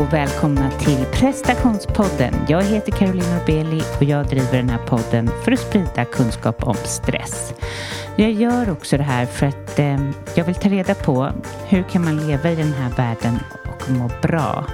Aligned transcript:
och 0.00 0.12
välkomna 0.12 0.70
till 0.70 1.04
prestationspodden. 1.12 2.34
Jag 2.48 2.62
heter 2.62 2.92
Caroline 2.92 3.34
Norbeli 3.34 3.82
och 3.98 4.02
jag 4.02 4.26
driver 4.26 4.56
den 4.56 4.68
här 4.68 4.86
podden 4.86 5.30
för 5.44 5.52
att 5.52 5.58
sprida 5.58 6.04
kunskap 6.04 6.62
om 6.62 6.74
stress. 6.74 7.54
Jag 8.16 8.32
gör 8.32 8.70
också 8.70 8.96
det 8.96 9.02
här 9.02 9.26
för 9.26 9.46
att 9.46 9.78
eh, 9.78 10.10
jag 10.34 10.44
vill 10.44 10.54
ta 10.54 10.68
reda 10.68 10.94
på 10.94 11.32
hur 11.68 11.82
kan 11.82 12.04
man 12.04 12.26
leva 12.26 12.50
i 12.50 12.56
den 12.56 12.72
här 12.72 12.90
världen 12.96 13.38
och 13.64 13.90
må 13.90 14.10
bra. 14.22 14.66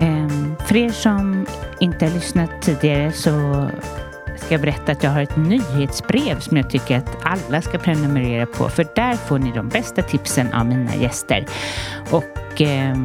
Eh, 0.00 0.28
för 0.66 0.76
er 0.76 0.90
som 0.90 1.46
inte 1.80 2.04
har 2.04 2.12
lyssnat 2.12 2.50
tidigare 2.62 3.12
så 3.12 3.66
ska 4.36 4.54
jag 4.54 4.60
berätta 4.60 4.92
att 4.92 5.02
jag 5.02 5.10
har 5.10 5.22
ett 5.22 5.36
nyhetsbrev 5.36 6.40
som 6.40 6.56
jag 6.56 6.70
tycker 6.70 6.98
att 6.98 7.16
alla 7.22 7.62
ska 7.62 7.78
prenumerera 7.78 8.46
på 8.46 8.68
för 8.68 8.86
där 8.94 9.14
får 9.14 9.38
ni 9.38 9.52
de 9.52 9.68
bästa 9.68 10.02
tipsen 10.02 10.52
av 10.52 10.66
mina 10.66 10.94
gäster. 10.94 11.46
Och 12.10 12.60
eh, 12.60 12.96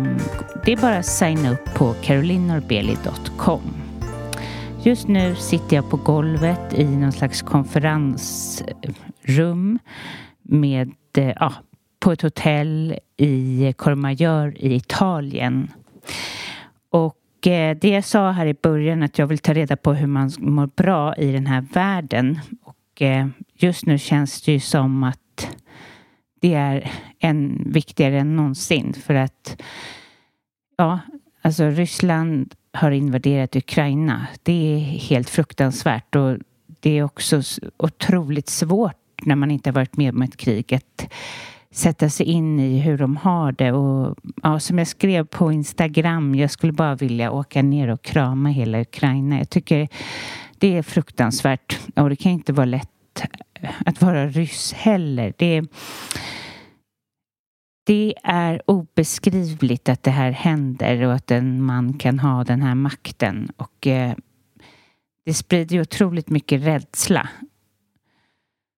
det 0.66 0.72
är 0.72 0.82
bara 0.82 0.98
att 0.98 1.06
signa 1.06 1.52
upp 1.52 1.74
på 1.74 1.96
carolinorbeli.com. 2.02 3.62
Just 4.84 5.08
nu 5.08 5.36
sitter 5.36 5.76
jag 5.76 5.90
på 5.90 5.98
golvet 5.98 6.74
i 6.74 6.86
någon 6.86 7.12
slags 7.12 7.42
konferensrum 7.42 9.80
med, 10.42 10.92
eh, 11.18 11.34
ja, 11.40 11.54
på 12.00 12.12
ett 12.12 12.22
hotell 12.22 12.96
i 13.18 13.74
Courmayeur 13.78 14.58
i 14.58 14.76
Italien. 14.76 15.72
Och 16.90 17.21
Eh, 17.48 17.78
det 17.78 17.90
jag 17.90 18.06
sa 18.06 18.32
här 18.32 18.46
i 18.46 18.54
början 18.54 19.04
att 19.04 19.18
jag 19.18 19.28
vill 19.28 19.40
ta 19.40 19.54
reda 19.54 19.78
på 19.78 19.94
hur 19.94 20.08
man 20.08 20.32
mår 20.40 20.68
bra 20.68 21.16
i 21.16 21.32
den 21.32 21.48
här 21.48 21.62
världen. 21.62 22.40
Och 22.64 23.02
eh, 23.02 23.28
just 23.54 23.86
nu 23.86 23.98
känns 23.98 24.42
det 24.42 24.52
ju 24.52 24.60
som 24.60 25.04
att 25.04 25.58
det 26.42 26.54
är 26.54 26.92
än 27.20 27.64
viktigare 27.66 28.20
än 28.20 28.36
någonsin 28.36 28.94
för 28.94 29.14
att 29.14 29.62
ja, 30.78 31.00
alltså 31.42 31.70
Ryssland 31.70 32.56
har 32.74 32.92
invaderat 32.92 33.56
Ukraina. 33.56 34.28
Det 34.44 34.74
är 34.76 34.80
helt 34.80 35.30
fruktansvärt 35.30 36.16
och 36.16 36.38
det 36.80 36.98
är 36.98 37.04
också 37.04 37.42
otroligt 37.78 38.50
svårt 38.50 38.96
när 39.22 39.36
man 39.36 39.52
inte 39.52 39.70
har 39.70 39.76
varit 39.76 39.98
med 39.98 40.14
om 40.14 40.22
ett 40.22 40.38
krig 40.38 40.74
att 40.74 41.12
sätta 41.72 42.10
sig 42.10 42.26
in 42.26 42.60
i 42.60 42.80
hur 42.80 42.98
de 42.98 43.18
har 43.18 43.52
det. 43.52 43.72
Och 43.72 44.18
ja, 44.44 44.60
som 44.60 44.78
jag 44.78 44.88
skrev 44.88 45.26
på 45.26 45.52
Instagram, 45.52 46.36
jag 46.36 46.52
skulle 46.52 46.74
bara 46.74 46.96
vilja 46.96 47.32
åka 47.32 47.62
ner 47.62 47.88
och 47.88 48.02
krama 48.02 48.50
hela 48.50 48.82
Ukraina. 48.82 49.38
Jag 49.38 49.50
tycker 49.50 49.88
det 50.58 50.78
är 50.78 50.84
fruktansvärt 50.84 51.80
och 51.96 52.10
det 52.10 52.16
kan 52.16 52.32
inte 52.32 52.54
vara 52.54 52.66
lätt 52.66 53.24
att 53.86 54.02
vara 54.02 54.28
ryss 54.28 54.74
heller. 54.74 55.34
Det, 55.38 55.62
det 57.86 58.16
är 58.24 58.62
obeskrivligt 58.66 59.90
att 59.90 60.04
det 60.04 60.12
här 60.12 60.32
händer 60.32 61.04
och 61.04 61.14
att 61.14 61.32
en 61.32 61.64
man 61.64 61.94
kan 61.94 62.20
ha 62.20 62.44
den 62.44 62.62
här 62.62 62.76
makten. 62.76 63.52
Och 63.58 63.88
eh, 63.88 64.14
det 65.26 65.34
sprider 65.34 65.76
ju 65.76 65.82
otroligt 65.82 66.30
mycket 66.30 66.62
rädsla. 66.62 67.30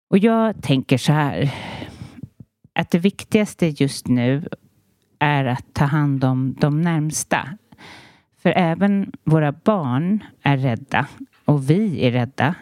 Och 0.09 0.17
jag 0.17 0.63
tänker 0.63 0.97
så 0.97 1.13
här 1.13 1.53
att 2.73 2.91
det 2.91 2.99
viktigaste 2.99 3.67
just 3.67 4.07
nu 4.07 4.47
är 5.19 5.45
att 5.45 5.73
ta 5.73 5.85
hand 5.85 6.23
om 6.23 6.55
de 6.59 6.81
närmsta. 6.81 7.57
För 8.37 8.53
även 8.55 9.11
våra 9.23 9.51
barn 9.51 10.23
är 10.41 10.57
rädda 10.57 11.07
och 11.45 11.69
vi 11.69 12.05
är 12.05 12.11
rädda. 12.11 12.55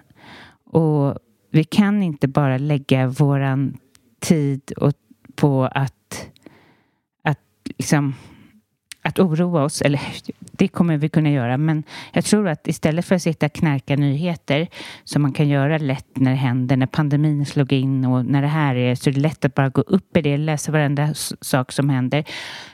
Och 0.63 1.17
vi 1.49 1.63
kan 1.63 2.03
inte 2.03 2.27
bara 2.27 2.57
lägga 2.57 3.07
våran 3.07 3.77
tid 4.19 4.71
på 5.35 5.63
att, 5.63 6.29
att 7.23 7.39
liksom 7.63 8.15
att 9.01 9.19
oroa 9.19 9.63
oss, 9.63 9.81
eller 9.81 10.01
det 10.61 10.67
kommer 10.67 10.97
vi 10.97 11.09
kunna 11.09 11.29
göra, 11.29 11.57
men 11.57 11.83
jag 12.11 12.25
tror 12.25 12.47
att 12.47 12.67
istället 12.67 13.05
för 13.05 13.15
att 13.15 13.21
sitta 13.21 13.45
och 13.45 13.53
knarka 13.53 13.95
nyheter 13.95 14.67
som 15.03 15.21
man 15.21 15.33
kan 15.33 15.47
göra 15.47 15.77
lätt 15.77 16.17
när 16.17 16.31
det 16.31 16.37
händer, 16.37 16.77
när 16.77 16.85
pandemin 16.85 17.45
slog 17.45 17.73
in 17.73 18.05
och 18.05 18.25
när 18.25 18.41
det 18.41 18.47
här 18.47 18.75
är 18.75 18.95
så 18.95 19.09
är 19.09 19.13
det 19.13 19.19
lätt 19.19 19.45
att 19.45 19.55
bara 19.55 19.69
gå 19.69 19.81
upp 19.81 20.17
i 20.17 20.21
det, 20.21 20.37
läsa 20.37 20.71
varenda 20.71 21.13
sak 21.41 21.71
som 21.71 21.89
händer. 21.89 22.23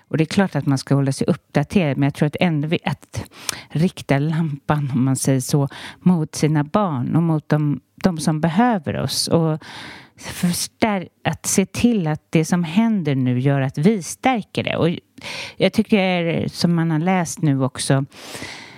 Och 0.08 0.18
det 0.18 0.24
är 0.24 0.26
klart 0.26 0.56
att 0.56 0.66
man 0.66 0.78
ska 0.78 0.96
hålla 0.96 1.12
sig 1.12 1.28
uppdaterad, 1.28 1.98
men 1.98 2.08
jag 2.08 2.14
tror 2.14 2.28
att 2.28 2.36
ändå 2.40 2.78
att 2.84 3.30
rikta 3.70 4.20
lampan, 4.20 4.92
om 4.94 5.06
man 5.06 5.16
säger 5.16 5.40
så, 5.40 5.68
mot 6.00 6.36
sina 6.36 6.64
barn 6.64 7.16
och 7.16 7.24
mot 7.24 7.50
de, 7.50 7.80
de 7.96 8.18
som 8.18 8.42
behöver 8.42 8.98
oss. 8.98 9.28
Och 9.28 9.64
förstär 10.18 11.10
att 11.24 11.46
se 11.46 11.66
till 11.66 12.08
att 12.08 12.22
det 12.30 12.46
som 12.46 12.64
händer 12.64 13.16
nu 13.16 13.40
gör 13.40 13.62
att 13.62 13.78
vi 13.78 14.04
stärker 14.04 14.64
det. 14.64 14.76
Och 14.76 14.90
jag 15.58 15.74
tycker, 15.74 16.48
som 16.48 16.76
man 16.76 16.92
har 16.92 17.00
läst 17.00 17.42
nu 17.42 17.64
också, 17.64 18.06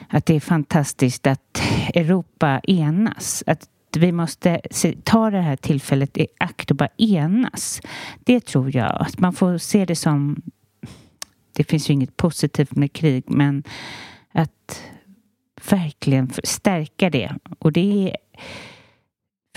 att 0.07 0.25
det 0.25 0.35
är 0.35 0.39
fantastiskt 0.39 1.28
att 1.28 1.61
Europa 1.94 2.61
enas. 2.63 3.44
Att 3.47 3.69
vi 3.97 4.11
måste 4.11 4.61
se, 4.72 4.95
ta 5.03 5.29
det 5.29 5.41
här 5.41 5.55
tillfället 5.55 6.17
i 6.17 6.28
akt 6.38 6.72
och 6.72 6.78
bara 6.78 6.89
enas. 6.97 7.81
Det 8.19 8.39
tror 8.45 8.75
jag. 8.75 9.01
Att 9.01 9.19
man 9.19 9.33
får 9.33 9.57
se 9.57 9.85
det 9.85 9.95
som... 9.95 10.41
Det 11.53 11.63
finns 11.63 11.89
ju 11.89 11.94
inget 11.94 12.17
positivt 12.17 12.75
med 12.75 12.94
krig, 12.94 13.23
men 13.28 13.63
att 14.31 14.83
verkligen 15.69 16.31
stärka 16.44 17.09
det. 17.09 17.35
Och 17.59 17.72
det 17.72 18.09
är 18.09 18.17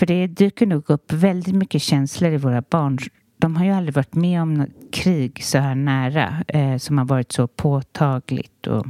för 0.03 0.07
det 0.07 0.27
dyker 0.27 0.65
nog 0.65 0.89
upp 0.89 1.13
väldigt 1.13 1.55
mycket 1.55 1.81
känslor 1.81 2.31
i 2.31 2.37
våra 2.37 2.61
barn. 2.61 2.97
De 3.37 3.55
har 3.55 3.65
ju 3.65 3.71
aldrig 3.71 3.95
varit 3.95 4.15
med 4.15 4.41
om 4.41 4.53
något 4.53 4.91
krig 4.91 5.43
så 5.43 5.57
här 5.57 5.75
nära 5.75 6.43
eh, 6.47 6.77
som 6.77 6.97
har 6.97 7.05
varit 7.05 7.31
så 7.31 7.47
påtagligt. 7.47 8.67
Och, 8.67 8.85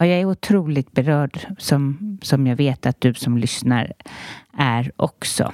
och 0.00 0.06
jag 0.06 0.20
är 0.20 0.24
otroligt 0.24 0.92
berörd 0.92 1.40
som, 1.58 2.18
som 2.22 2.46
jag 2.46 2.56
vet 2.56 2.86
att 2.86 3.00
du 3.00 3.14
som 3.14 3.38
lyssnar 3.38 3.92
är 4.58 4.92
också. 4.96 5.52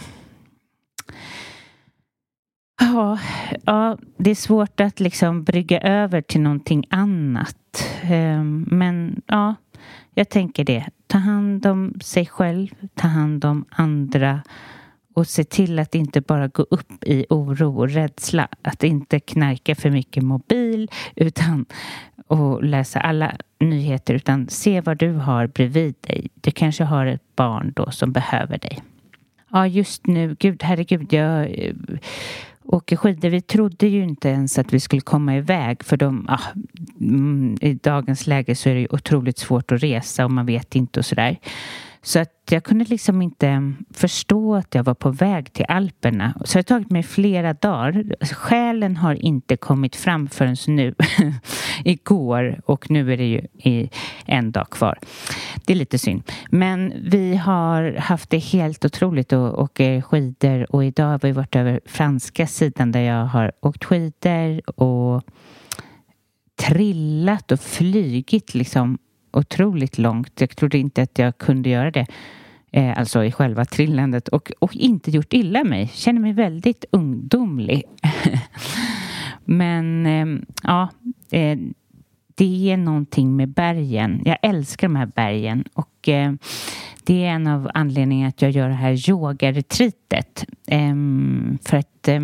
Ja, 2.81 3.19
ja, 3.65 3.99
det 4.17 4.31
är 4.31 4.35
svårt 4.35 4.81
att 4.81 5.01
liksom 5.01 5.45
brygga 5.45 5.81
över 5.81 6.23
till 6.23 6.41
någonting 6.41 6.85
annat. 6.91 7.89
Ehm, 8.03 8.67
men 8.71 9.23
ja, 9.27 9.55
jag 10.15 10.29
tänker 10.29 10.65
det. 10.65 10.87
Ta 11.07 11.19
hand 11.19 11.67
om 11.67 11.95
sig 12.01 12.27
själv, 12.27 12.69
ta 12.95 13.09
hand 13.09 13.45
om 13.45 13.65
andra 13.71 14.43
och 15.15 15.27
se 15.27 15.45
till 15.45 15.79
att 15.79 15.95
inte 15.95 16.21
bara 16.21 16.49
gå 16.49 16.63
upp 16.63 17.05
i 17.05 17.27
oro 17.31 17.79
och 17.79 17.91
rädsla. 17.91 18.49
Att 18.63 18.85
inte 18.85 19.21
knarka 19.21 19.75
för 19.75 19.91
mycket 19.91 20.23
mobil 20.23 20.91
utan 21.17 21.67
och 22.27 22.65
läsa 22.65 23.01
alla 23.01 23.33
nyheter 23.61 24.15
utan 24.15 24.49
se 24.49 24.81
vad 24.81 24.99
du 24.99 25.13
har 25.13 25.47
bredvid 25.47 25.95
dig. 26.01 26.29
Du 26.35 26.51
kanske 26.51 26.85
har 26.85 27.07
ett 27.07 27.37
barn 27.37 27.73
då 27.77 27.91
som 27.91 28.13
behöver 28.13 28.59
dig. 28.59 28.79
Ja, 29.51 29.67
just 29.67 30.07
nu, 30.07 30.37
gud 30.39 30.63
herregud, 30.63 31.13
jag 31.13 31.59
eh, 31.59 31.75
åker 32.65 32.97
skidor. 32.97 33.29
Vi 33.29 33.41
trodde 33.41 33.87
ju 33.87 34.03
inte 34.03 34.29
ens 34.29 34.59
att 34.59 34.73
vi 34.73 34.81
skulle 34.81 35.03
komma 35.03 35.37
iväg 35.37 35.85
för 35.85 35.97
de, 35.97 36.27
ah, 36.29 36.41
mm, 37.01 37.57
i 37.61 37.75
dagens 37.75 38.27
läge 38.27 38.55
så 38.55 38.69
är 38.69 38.75
det 38.75 38.89
otroligt 38.91 39.39
svårt 39.39 39.73
att 39.73 39.83
resa 39.83 40.25
och 40.25 40.31
man 40.31 40.47
vet 40.47 40.77
inte 40.77 41.01
och 41.01 41.07
sådär. 41.07 41.39
Så 42.05 42.19
att 42.19 42.31
jag 42.51 42.65
kunde 42.65 42.85
liksom 42.85 43.23
inte 43.23 43.73
förstå 43.91 44.55
att 44.55 44.75
jag 44.75 44.85
var 44.85 44.95
på 44.95 45.11
väg 45.11 45.53
till 45.53 45.65
Alperna. 45.69 46.35
Så 46.45 46.59
det 46.59 46.59
har 46.59 46.63
tagit 46.63 46.91
mig 46.91 47.03
flera 47.03 47.55
dagar. 47.55 48.25
Själen 48.35 48.97
har 48.97 49.15
inte 49.15 49.57
kommit 49.57 49.97
fram 49.97 50.29
förrän 50.29 50.57
nu. 50.67 50.95
Igår 51.85 52.61
och 52.67 52.91
nu 52.91 53.13
är 53.13 53.17
det 53.17 53.25
ju 53.25 53.89
en 54.27 54.53
dag 54.53 54.71
kvar. 54.71 54.99
Det 55.67 55.73
är 55.73 55.77
lite 55.77 55.99
synd. 55.99 56.23
Men 56.51 56.93
vi 57.05 57.37
har 57.37 57.97
haft 57.99 58.31
det 58.31 58.39
helt 58.39 58.85
otroligt 58.85 59.33
att 59.33 59.55
åka 59.55 60.03
skidor 60.03 60.75
och 60.75 60.85
idag 60.85 61.07
har 61.07 61.21
vi 61.23 61.33
varit 61.33 61.57
över 61.57 61.81
franska 61.87 62.47
sidan 62.47 62.93
där 62.93 63.01
jag 63.01 63.25
har 63.25 63.53
åkt 63.61 63.85
skidor 63.85 64.81
och 64.81 65.23
trillat 66.57 67.53
och 67.53 67.61
flygit 67.61 68.55
liksom 68.55 68.99
otroligt 69.33 69.99
långt. 69.99 70.41
Jag 70.41 70.57
trodde 70.57 70.79
inte 70.79 71.03
att 71.03 71.19
jag 71.19 71.39
kunde 71.39 71.69
göra 71.69 71.91
det. 71.91 72.07
Eh, 72.73 72.99
alltså 72.99 73.25
i 73.25 73.33
själva 73.33 73.65
trillandet 73.65 74.29
och, 74.29 74.53
och 74.59 74.77
inte 74.77 75.11
gjort 75.11 75.33
illa 75.33 75.65
mig. 75.65 75.91
Känner 75.95 76.21
mig 76.21 76.33
väldigt 76.33 76.85
ungdomlig. 76.93 77.83
Men 79.45 80.07
eh, 80.07 80.43
ja, 80.63 80.89
eh, 81.31 81.59
det 82.35 82.71
är 82.71 82.77
någonting 82.77 83.37
med 83.37 83.49
bergen. 83.49 84.23
Jag 84.25 84.39
älskar 84.43 84.89
de 84.89 84.97
här 84.97 85.07
bergen 85.07 85.65
och 85.75 86.09
eh, 86.09 86.33
det 87.05 87.25
är 87.25 87.31
en 87.31 87.47
av 87.47 87.71
anledningarna 87.75 88.29
att 88.29 88.43
jag 88.43 88.51
gör 88.51 88.69
det 88.69 88.75
här 88.75 89.11
yogaretreatet. 89.11 90.45
Eh, 90.67 90.95
för 91.63 91.77
att 91.77 92.09
eh, 92.09 92.21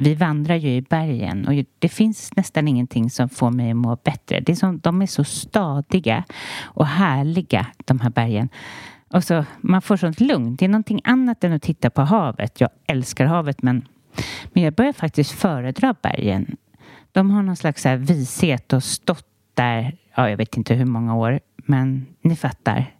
vi 0.00 0.14
vandrar 0.14 0.54
ju 0.54 0.68
i 0.68 0.82
bergen 0.82 1.48
och 1.48 1.64
det 1.78 1.88
finns 1.88 2.36
nästan 2.36 2.68
ingenting 2.68 3.10
som 3.10 3.28
får 3.28 3.50
mig 3.50 3.70
att 3.70 3.76
må 3.76 3.96
bättre. 3.96 4.40
Det 4.40 4.52
är 4.52 4.56
som, 4.56 4.78
de 4.78 5.02
är 5.02 5.06
så 5.06 5.24
stadiga 5.24 6.24
och 6.62 6.86
härliga, 6.86 7.66
de 7.84 8.00
här 8.00 8.10
bergen. 8.10 8.48
Och 9.08 9.24
så, 9.24 9.44
man 9.60 9.82
får 9.82 9.96
sånt 9.96 10.20
lugn. 10.20 10.56
Det 10.56 10.64
är 10.64 10.68
någonting 10.68 11.00
annat 11.04 11.44
än 11.44 11.52
att 11.52 11.62
titta 11.62 11.90
på 11.90 12.02
havet. 12.02 12.60
Jag 12.60 12.70
älskar 12.86 13.26
havet 13.26 13.62
men, 13.62 13.88
men 14.52 14.62
jag 14.62 14.74
börjar 14.74 14.92
faktiskt 14.92 15.30
föredra 15.30 15.94
bergen. 16.02 16.56
De 17.12 17.30
har 17.30 17.42
någon 17.42 17.56
slags 17.56 17.84
här 17.84 17.96
vishet 17.96 18.72
och 18.72 18.84
stått 18.84 19.26
där, 19.54 19.96
ja, 20.14 20.30
jag 20.30 20.36
vet 20.36 20.56
inte 20.56 20.74
hur 20.74 20.84
många 20.84 21.14
år, 21.14 21.40
men 21.56 22.06
ni 22.22 22.36
fattar. 22.36 22.94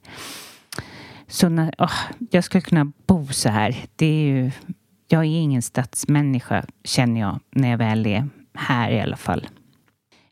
Så 1.26 1.48
när, 1.48 1.74
oh, 1.78 1.94
jag 2.30 2.44
skulle 2.44 2.62
kunna 2.62 2.92
bo 3.06 3.26
så 3.26 3.48
här. 3.48 3.76
Det 3.96 4.06
är 4.06 4.26
ju, 4.26 4.50
jag 5.08 5.20
är 5.20 5.40
ingen 5.40 5.62
stadsmänniska, 5.62 6.64
känner 6.84 7.20
jag, 7.20 7.40
när 7.50 7.70
jag 7.70 7.78
väl 7.78 8.06
är 8.06 8.28
här 8.54 8.90
i 8.90 9.00
alla 9.00 9.16
fall. 9.16 9.48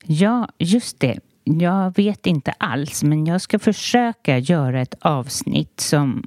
Ja, 0.05 0.49
just 0.59 1.01
det. 1.01 1.19
Jag 1.45 1.97
vet 1.97 2.27
inte 2.27 2.53
alls, 2.59 3.03
men 3.03 3.27
jag 3.27 3.41
ska 3.41 3.59
försöka 3.59 4.39
göra 4.39 4.81
ett 4.81 4.95
avsnitt 5.01 5.81
som 5.81 6.23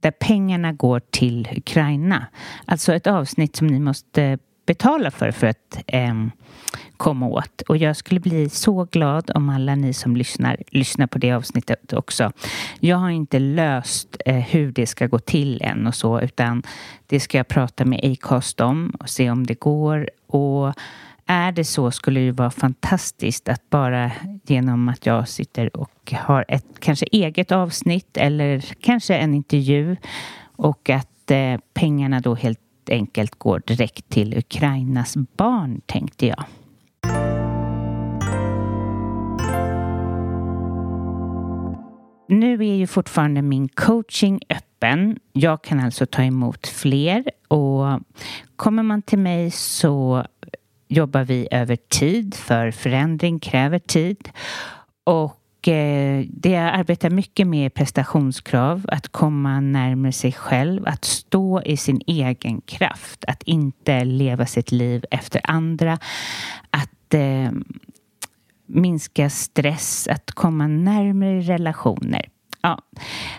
där 0.00 0.10
pengarna 0.10 0.72
går 0.72 1.00
till 1.10 1.48
Ukraina. 1.56 2.26
Alltså 2.64 2.94
ett 2.94 3.06
avsnitt 3.06 3.56
som 3.56 3.66
ni 3.66 3.80
måste 3.80 4.38
betala 4.70 5.10
för 5.10 5.30
för 5.30 5.46
att 5.46 5.82
eh, 5.86 6.14
komma 6.96 7.26
åt. 7.26 7.62
Och 7.68 7.76
jag 7.76 7.96
skulle 7.96 8.20
bli 8.20 8.48
så 8.48 8.84
glad 8.84 9.30
om 9.34 9.48
alla 9.48 9.74
ni 9.74 9.92
som 9.92 10.16
lyssnar 10.16 10.56
lyssnar 10.70 11.06
på 11.06 11.18
det 11.18 11.32
avsnittet 11.32 11.92
också. 11.92 12.32
Jag 12.80 12.96
har 12.96 13.10
inte 13.10 13.38
löst 13.38 14.16
eh, 14.26 14.34
hur 14.34 14.72
det 14.72 14.86
ska 14.86 15.06
gå 15.06 15.18
till 15.18 15.62
än 15.62 15.86
och 15.86 15.94
så 15.94 16.20
utan 16.20 16.62
det 17.06 17.20
ska 17.20 17.38
jag 17.38 17.48
prata 17.48 17.84
med 17.84 18.00
Acast 18.04 18.60
om 18.60 18.92
och 19.00 19.08
se 19.08 19.30
om 19.30 19.46
det 19.46 19.60
går. 19.60 20.10
Och 20.26 20.74
är 21.26 21.52
det 21.52 21.64
så 21.64 21.90
skulle 21.90 22.20
det 22.20 22.32
vara 22.32 22.50
fantastiskt 22.50 23.48
att 23.48 23.70
bara 23.70 24.12
genom 24.46 24.88
att 24.88 25.06
jag 25.06 25.28
sitter 25.28 25.76
och 25.76 26.12
har 26.12 26.44
ett 26.48 26.80
kanske 26.80 27.06
eget 27.12 27.52
avsnitt 27.52 28.16
eller 28.16 28.64
kanske 28.80 29.14
en 29.14 29.34
intervju 29.34 29.96
och 30.56 30.90
att 30.90 31.30
eh, 31.30 31.60
pengarna 31.74 32.20
då 32.20 32.34
helt 32.34 32.69
enkelt 32.90 33.38
går 33.38 33.62
direkt 33.66 34.08
till 34.08 34.38
Ukrainas 34.38 35.16
barn, 35.16 35.80
tänkte 35.86 36.26
jag. 36.26 36.44
Nu 42.28 42.54
är 42.54 42.74
ju 42.74 42.86
fortfarande 42.86 43.42
min 43.42 43.68
coaching 43.68 44.40
öppen. 44.48 45.18
Jag 45.32 45.62
kan 45.62 45.80
alltså 45.80 46.06
ta 46.06 46.22
emot 46.22 46.66
fler 46.66 47.24
och 47.48 48.00
kommer 48.56 48.82
man 48.82 49.02
till 49.02 49.18
mig 49.18 49.50
så 49.50 50.24
jobbar 50.88 51.24
vi 51.24 51.48
över 51.50 51.76
tid 51.76 52.34
för 52.34 52.70
förändring 52.70 53.38
kräver 53.38 53.78
tid. 53.78 54.28
Och 55.04 55.39
eh, 55.68 56.24
det 56.28 56.50
jag 56.50 56.74
arbetar 56.74 57.10
mycket 57.10 57.46
med 57.46 57.74
prestationskrav, 57.74 58.84
att 58.88 59.08
komma 59.08 59.60
närmare 59.60 60.12
sig 60.12 60.32
själv, 60.32 60.86
att 60.86 61.04
stå 61.04 61.62
i 61.62 61.76
sin 61.76 62.00
egen 62.06 62.60
kraft, 62.60 63.24
att 63.24 63.42
inte 63.42 64.04
leva 64.04 64.46
sitt 64.46 64.72
liv 64.72 65.04
efter 65.10 65.40
andra, 65.44 65.98
att 66.70 67.14
eh, 67.14 67.50
minska 68.66 69.30
stress, 69.30 70.08
att 70.08 70.32
komma 70.32 70.66
närmare 70.66 71.40
relationer. 71.40 72.28
Ja. 72.62 72.78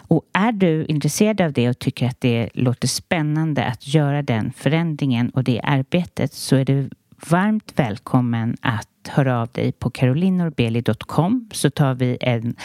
Och 0.08 0.24
är 0.34 0.52
du 0.52 0.86
intresserad 0.86 1.42
av 1.42 1.54
det 1.54 1.70
och 1.70 1.80
tycker 1.80 2.08
att 2.08 2.22
det 2.22 2.50
låter 2.54 2.88
spännande 2.88 3.66
att 3.66 3.88
göra 3.88 4.22
den 4.22 4.52
förändringen 4.52 5.30
och 5.30 5.44
det 5.44 5.62
arbetet 5.64 6.34
så 6.34 6.56
är 6.56 6.66
du 6.66 6.90
varmt 7.30 7.74
välkommen 7.76 8.58
att 8.62 8.91
höra 9.08 9.42
av 9.42 9.48
dig 9.48 9.72
på 9.72 9.90
carolinorbeli.com 9.90 11.50
så 11.52 11.70
tar 11.70 11.94
vi 11.94 12.18
en 12.22 12.56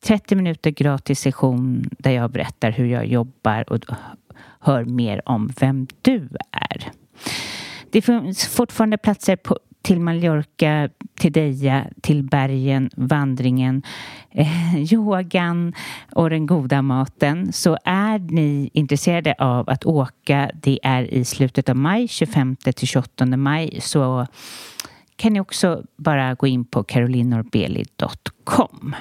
30 0.00 0.34
minuter 0.34 0.70
gratis 0.70 1.20
session 1.20 1.90
där 1.98 2.10
jag 2.10 2.30
berättar 2.30 2.70
hur 2.70 2.86
jag 2.86 3.06
jobbar 3.06 3.72
och 3.72 3.84
hör 4.60 4.84
mer 4.84 5.28
om 5.28 5.52
vem 5.60 5.86
du 6.02 6.28
är. 6.50 6.90
Det 7.90 8.02
finns 8.02 8.46
fortfarande 8.46 8.98
platser 8.98 9.36
på, 9.36 9.58
till 9.82 10.00
Mallorca, 10.00 10.88
till 11.18 11.32
Deja, 11.32 11.86
till 12.00 12.22
bergen, 12.22 12.90
vandringen, 12.96 13.82
eh, 14.30 14.92
yogan 14.92 15.72
och 16.12 16.30
den 16.30 16.46
goda 16.46 16.82
maten. 16.82 17.52
Så 17.52 17.78
är 17.84 18.18
ni 18.18 18.70
intresserade 18.72 19.34
av 19.38 19.70
att 19.70 19.84
åka, 19.84 20.50
det 20.54 20.78
är 20.82 21.02
i 21.02 21.24
slutet 21.24 21.68
av 21.68 21.76
maj, 21.76 22.08
25 22.08 22.56
till 22.56 22.88
28 22.88 23.26
maj, 23.26 23.78
så 23.80 24.26
kan 25.16 25.32
ni 25.32 25.40
också 25.40 25.84
bara 25.96 26.34
gå 26.34 26.46
in 26.46 26.64
på 26.64 26.84
carolinorbeli.com. 26.84 28.94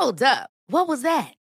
Hold 0.00 0.22
up. 0.22 0.48
What 0.68 0.88
was 0.88 1.02
that? 1.02 1.41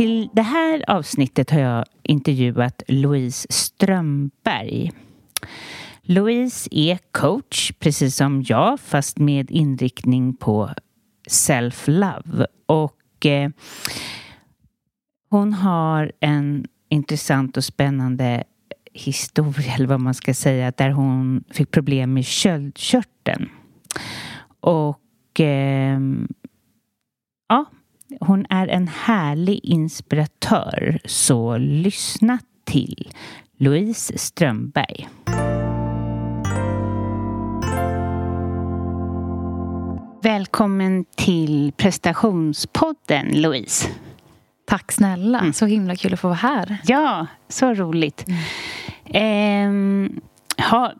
Till 0.00 0.30
det 0.32 0.42
här 0.42 0.84
avsnittet 0.90 1.50
har 1.50 1.60
jag 1.60 1.84
intervjuat 2.02 2.82
Louise 2.88 3.46
Strömberg. 3.50 4.92
Louise 6.02 6.68
är 6.72 6.98
coach, 7.12 7.72
precis 7.78 8.16
som 8.16 8.42
jag, 8.42 8.80
fast 8.80 9.18
med 9.18 9.50
inriktning 9.50 10.36
på 10.36 10.70
self-love. 11.30 12.46
Och 12.66 13.26
eh, 13.26 13.50
hon 15.30 15.52
har 15.52 16.12
en 16.20 16.66
intressant 16.88 17.56
och 17.56 17.64
spännande 17.64 18.44
historia, 18.92 19.74
eller 19.74 19.86
vad 19.86 20.00
man 20.00 20.14
ska 20.14 20.34
säga, 20.34 20.72
där 20.76 20.90
hon 20.90 21.44
fick 21.50 21.70
problem 21.70 22.12
med 22.14 22.24
köldkörteln. 22.24 23.48
Och 24.60 25.40
eh, 25.40 26.00
ja, 27.48 27.66
hon 28.20 28.46
är 28.50 28.68
en 28.68 28.88
härlig 28.88 29.60
inspiratör, 29.62 31.00
så 31.04 31.56
lyssna 31.56 32.38
till 32.64 33.12
Louise 33.58 34.18
Strömberg. 34.18 35.08
Välkommen 40.22 41.04
till 41.16 41.72
prestationspodden, 41.76 43.42
Louise. 43.42 43.88
Tack 44.66 44.92
snälla. 44.92 45.38
Mm. 45.38 45.52
Så 45.52 45.66
himla 45.66 45.96
kul 45.96 46.14
att 46.14 46.20
få 46.20 46.28
vara 46.28 46.36
här. 46.36 46.78
Ja, 46.84 47.26
så 47.48 47.74
roligt. 47.74 48.26
Mm. 49.06 50.20
Eh, 50.56 50.64
ha, 50.70 50.92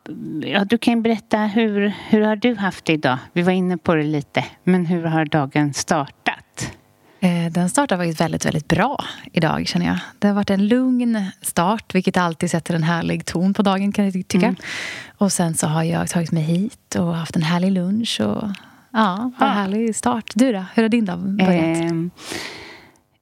ja, 0.42 0.64
du 0.64 0.78
kan 0.78 1.02
berätta, 1.02 1.38
hur, 1.38 1.92
hur 2.08 2.20
har 2.20 2.36
du 2.36 2.54
haft 2.54 2.84
det 2.84 2.92
idag? 2.92 3.18
Vi 3.32 3.42
var 3.42 3.52
inne 3.52 3.78
på 3.78 3.94
det 3.94 4.02
lite, 4.02 4.44
men 4.64 4.86
hur 4.86 5.04
har 5.04 5.24
dagen 5.24 5.74
startat? 5.74 6.44
Eh, 7.20 7.52
den 7.52 7.68
startar 7.68 7.96
faktiskt 7.96 8.20
väldigt, 8.20 8.46
väldigt 8.46 8.68
bra 8.68 9.04
idag 9.32 9.66
känner 9.66 9.86
jag. 9.86 9.98
Det 10.18 10.28
har 10.28 10.34
varit 10.34 10.50
en 10.50 10.68
lugn 10.68 11.24
start, 11.42 11.94
vilket 11.94 12.16
alltid 12.16 12.50
sätter 12.50 12.74
en 12.74 12.82
härlig 12.82 13.24
ton 13.24 13.54
på 13.54 13.62
dagen 13.62 13.92
kan 13.92 14.04
jag 14.04 14.12
tycka. 14.14 14.38
Mm. 14.46 14.56
Och 15.18 15.32
sen 15.32 15.54
så 15.54 15.66
har 15.66 15.82
jag 15.82 16.08
tagit 16.08 16.32
mig 16.32 16.42
hit 16.42 16.94
och 16.98 17.14
haft 17.14 17.36
en 17.36 17.42
härlig 17.42 17.72
lunch 17.72 18.20
och 18.20 18.44
Ja, 18.92 19.32
vad 19.38 19.48
ja. 19.48 19.52
härlig 19.52 19.96
start. 19.96 20.30
Du 20.34 20.52
då? 20.52 20.64
Hur 20.74 20.82
har 20.82 20.88
din 20.88 21.04
dag 21.04 21.18
börjat? 21.18 21.80
Eh, 21.92 21.92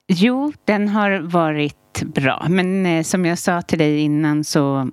jo, 0.08 0.52
den 0.64 0.88
har 0.88 1.20
varit 1.20 2.02
bra. 2.02 2.46
Men 2.48 2.86
eh, 2.86 3.02
som 3.02 3.24
jag 3.24 3.38
sa 3.38 3.62
till 3.62 3.78
dig 3.78 3.98
innan 3.98 4.44
så 4.44 4.90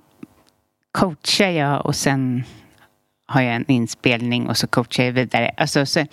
coachar 0.92 1.50
jag 1.50 1.86
och 1.86 1.96
sen 1.96 2.44
har 3.28 3.40
jag 3.40 3.54
en 3.54 3.70
inspelning 3.70 4.48
och 4.48 4.56
så 4.56 4.66
coachar 4.66 5.04
jag 5.04 5.12
vidare. 5.12 5.50
Alltså, 5.56 5.86
så 5.86 6.06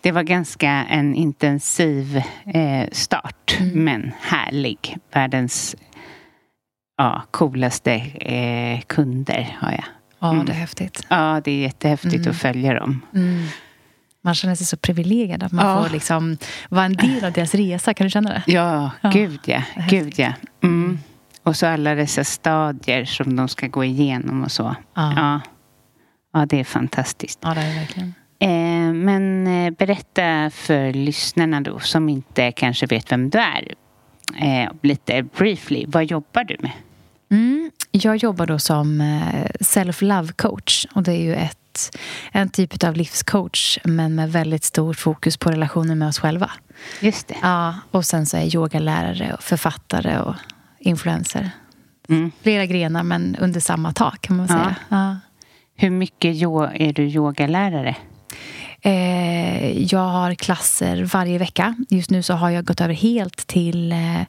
det 0.00 0.12
var 0.12 0.22
ganska 0.22 0.70
en 0.70 1.14
intensiv 1.14 2.22
eh, 2.46 2.88
start, 2.92 3.56
mm. 3.60 3.84
men 3.84 4.12
härlig. 4.20 4.96
Världens 5.14 5.76
ja, 6.96 7.22
coolaste 7.30 7.92
eh, 8.20 8.80
kunder 8.80 9.56
har 9.60 9.70
jag. 9.70 9.84
Ja, 10.18 10.32
mm. 10.32 10.46
det 10.46 10.52
är 10.52 10.56
häftigt. 10.56 11.06
Ja, 11.08 11.40
det 11.44 11.50
är 11.50 11.60
jättehäftigt 11.60 12.14
mm. 12.14 12.30
att 12.30 12.36
följa 12.36 12.74
dem. 12.74 13.02
Mm. 13.14 13.46
Man 14.22 14.34
känner 14.34 14.54
sig 14.54 14.66
så 14.66 14.76
privilegierad 14.76 15.42
att 15.42 15.52
man 15.52 15.66
ja. 15.66 15.82
får 15.82 15.90
liksom 15.90 16.38
vara 16.68 16.84
en 16.84 16.92
del 16.96 17.24
av 17.24 17.32
deras 17.32 17.54
resa. 17.54 17.94
Kan 17.94 18.06
du 18.06 18.10
känna 18.10 18.30
det? 18.30 18.42
Ja, 18.46 18.90
ja. 19.00 19.10
gud 19.10 19.40
ja. 19.44 19.62
Gud, 19.88 20.14
ja. 20.16 20.32
Mm. 20.62 20.98
Och 21.42 21.56
så 21.56 21.66
alla 21.66 21.94
dessa 21.94 22.24
stadier 22.24 23.04
som 23.04 23.36
de 23.36 23.48
ska 23.48 23.66
gå 23.66 23.84
igenom 23.84 24.44
och 24.44 24.52
så. 24.52 24.76
Ja, 24.94 25.40
ja. 26.36 26.40
ja 26.40 26.46
det 26.46 26.60
är 26.60 26.64
fantastiskt. 26.64 27.38
Ja, 27.42 27.54
det 27.54 27.60
är 27.60 27.74
verkligen. 27.74 28.14
Eh, 28.38 28.92
men 28.92 29.46
eh, 29.46 29.70
berätta 29.70 30.50
för 30.50 30.92
lyssnarna 30.92 31.60
då 31.60 31.78
som 31.78 32.08
inte 32.08 32.52
kanske 32.52 32.86
vet 32.86 33.12
vem 33.12 33.30
du 33.30 33.38
är. 33.38 33.74
Eh, 34.36 34.70
lite 34.82 35.22
briefly, 35.22 35.84
vad 35.88 36.04
jobbar 36.04 36.44
du 36.44 36.56
med? 36.60 36.72
Mm, 37.30 37.70
jag 37.90 38.16
jobbar 38.16 38.46
då 38.46 38.58
som 38.58 39.00
eh, 39.00 39.46
self-love 39.60 40.32
coach 40.32 40.86
och 40.94 41.02
det 41.02 41.12
är 41.12 41.22
ju 41.22 41.34
ett 41.34 41.58
en 42.32 42.48
typ 42.48 42.84
av 42.84 42.96
livscoach 42.96 43.78
men 43.84 44.14
med 44.14 44.32
väldigt 44.32 44.64
stor 44.64 44.94
fokus 44.94 45.36
på 45.36 45.50
relationen 45.50 45.98
med 45.98 46.08
oss 46.08 46.18
själva. 46.18 46.50
Just 47.00 47.28
det. 47.28 47.36
Ja, 47.42 47.74
och 47.90 48.04
sen 48.04 48.26
så 48.26 48.36
är 48.36 48.40
jag 48.40 48.54
yogalärare 48.54 49.34
och 49.34 49.42
författare 49.42 50.18
och 50.18 50.34
influencer. 50.78 51.50
Mm. 52.08 52.32
Flera 52.42 52.66
grenar 52.66 53.02
men 53.02 53.36
under 53.40 53.60
samma 53.60 53.92
tak 53.92 54.20
kan 54.20 54.36
man 54.36 54.48
säga. 54.48 54.76
Ja. 54.88 55.16
Hur 55.76 55.90
mycket 55.90 56.34
är 56.34 56.92
du 56.92 57.02
yogalärare? 57.02 57.96
Eh, 58.80 59.82
jag 59.82 60.08
har 60.08 60.34
klasser 60.34 61.04
varje 61.04 61.38
vecka. 61.38 61.74
Just 61.88 62.10
nu 62.10 62.22
så 62.22 62.34
har 62.34 62.50
jag 62.50 62.64
gått 62.64 62.80
över 62.80 62.94
helt 62.94 63.46
till 63.46 63.92
eh, 63.92 64.20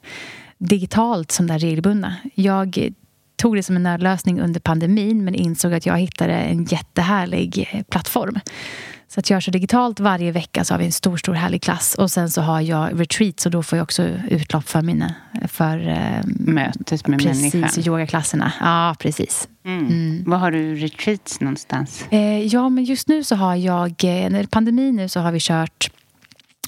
digitalt 0.58 1.30
som 1.30 1.46
där 1.46 1.58
regelbundna. 1.58 2.16
Jag 2.34 2.88
tog 3.36 3.56
det 3.56 3.62
som 3.62 3.76
en 3.76 3.82
nödlösning 3.82 4.40
under 4.40 4.60
pandemin 4.60 5.24
men 5.24 5.34
insåg 5.34 5.74
att 5.74 5.86
jag 5.86 5.98
hittade 5.98 6.34
en 6.34 6.64
jättehärlig 6.64 7.68
eh, 7.72 7.82
plattform. 7.82 8.40
Så 9.10 9.20
att 9.20 9.30
jag 9.30 9.42
kör 9.42 9.52
digitalt 9.52 10.00
varje 10.00 10.32
vecka 10.32 10.64
så 10.64 10.74
har 10.74 10.78
vi 10.78 10.84
en 10.84 10.92
stor, 10.92 11.16
stor 11.16 11.34
härlig 11.34 11.62
klass. 11.62 11.94
Och 11.94 12.10
sen 12.10 12.30
så 12.30 12.40
har 12.40 12.60
jag 12.60 13.00
retreat 13.00 13.40
så 13.40 13.48
då 13.48 13.62
får 13.62 13.78
jag 13.78 13.82
också 13.82 14.02
utlopp 14.30 14.68
för 14.68 14.82
mina... 14.82 15.14
För, 15.48 15.88
eh, 15.88 16.24
Mötet 16.24 17.06
med 17.06 17.18
precis, 17.18 17.40
människan. 17.40 17.62
Precis, 17.62 17.86
yogaklasserna. 17.86 18.52
Ja, 18.60 18.96
precis. 18.98 19.48
Mm. 19.64 19.86
Mm. 19.86 20.24
Var 20.26 20.38
har 20.38 20.50
du 20.50 20.74
retreats 20.74 21.40
någonstans? 21.40 22.04
Eh, 22.10 22.46
ja, 22.46 22.68
men 22.68 22.84
just 22.84 23.08
nu 23.08 23.24
så 23.24 23.36
har 23.36 23.54
jag... 23.54 23.90
Eh, 24.04 24.30
när 24.30 24.46
pandemin 24.46 24.96
nu 24.96 25.08
så 25.08 25.20
har 25.20 25.32
vi 25.32 25.38
kört 25.40 25.90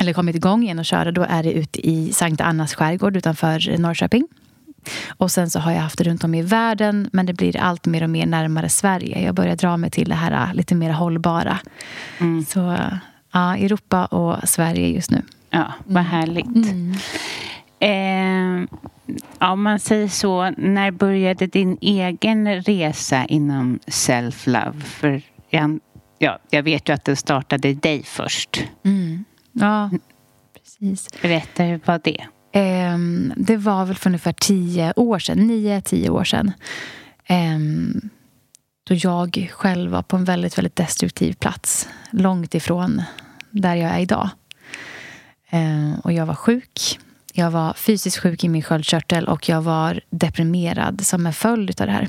eller 0.01 0.13
kommit 0.13 0.37
igång 0.37 0.63
igen 0.63 0.79
och 0.79 0.85
köra, 0.85 1.13
då 1.13 1.23
är 1.29 1.43
det 1.43 1.53
ute 1.53 1.89
i 1.89 2.13
Sankt 2.13 2.41
Annas 2.41 2.75
skärgård 2.75 3.17
utanför 3.17 3.79
Norrköping. 3.79 4.29
Och 5.09 5.31
sen 5.31 5.51
så 5.51 5.59
har 5.59 5.73
jag 5.73 5.81
haft 5.81 5.99
det 5.99 6.05
runt 6.05 6.25
om 6.25 6.35
i 6.35 6.43
världen 6.43 7.11
men 7.13 7.27
det 7.27 7.33
blir 7.33 7.57
allt 7.57 7.87
mer 7.87 8.03
och 8.03 8.11
mer 8.11 8.27
närmare 8.27 8.69
Sverige. 8.69 9.23
Jag 9.23 9.35
börjar 9.35 9.57
dra 9.57 9.77
mig 9.77 9.91
till 9.91 10.09
det 10.09 10.15
här 10.15 10.49
äh, 10.49 10.55
lite 10.55 10.75
mer 10.75 10.91
hållbara. 10.91 11.59
Mm. 12.19 12.45
Så 12.45 12.77
ja, 13.33 13.57
Europa 13.57 14.05
och 14.05 14.49
Sverige 14.49 14.89
just 14.89 15.11
nu. 15.11 15.23
Ja, 15.51 15.73
vad 15.85 16.03
härligt. 16.05 16.47
Mm. 16.47 16.95
Eh, 17.81 18.69
ja, 19.39 19.53
om 19.53 19.63
man 19.63 19.81
säger 19.81 20.09
så, 20.09 20.51
när 20.51 20.91
började 20.91 21.47
din 21.47 21.79
egen 21.81 22.63
resa 22.63 23.25
inom 23.25 23.79
self-love? 23.87 24.81
För 24.81 25.23
jag, 25.49 25.81
ja, 26.19 26.39
jag 26.51 26.63
vet 26.63 26.89
ju 26.89 26.93
att 26.93 27.05
den 27.05 27.17
startade 27.17 27.75
dig 27.75 28.03
först. 28.03 28.65
Mm. 28.85 29.25
Ja, 29.53 29.91
precis. 30.55 31.23
Berätta, 31.23 31.63
hur 31.63 31.81
var 31.85 32.01
det? 32.05 32.27
Eh, 32.53 32.99
det 33.37 33.57
var 33.57 33.85
väl 33.85 33.97
för 33.97 34.11
ungefär 34.11 34.33
tio 34.33 34.93
år 34.97 35.19
sedan, 35.19 35.47
nio, 35.47 35.81
tio 35.81 36.11
år 36.11 36.25
sedan. 36.25 36.53
Eh, 37.25 37.59
då 38.85 38.95
jag 38.95 39.51
själv 39.53 39.91
var 39.91 40.03
på 40.03 40.17
en 40.17 40.25
väldigt, 40.25 40.59
väldigt 40.59 40.77
destruktiv 40.77 41.33
plats. 41.33 41.89
Långt 42.11 42.55
ifrån 42.55 43.03
där 43.51 43.75
jag 43.75 43.91
är 43.91 43.99
idag. 43.99 44.31
Eh, 45.51 45.99
och 46.05 46.13
jag 46.13 46.27
var 46.27 46.35
sjuk. 46.35 46.99
Jag 47.33 47.51
var 47.51 47.75
fysiskt 47.75 48.19
sjuk 48.19 48.45
i 48.45 48.49
min 48.49 48.63
sköldkörtel 48.63 49.29
och 49.29 49.49
jag 49.49 49.63
var 49.63 50.01
deprimerad 50.11 51.07
som 51.07 51.27
en 51.27 51.33
följd 51.33 51.81
av 51.81 51.87
det 51.87 51.93
här. 51.93 52.09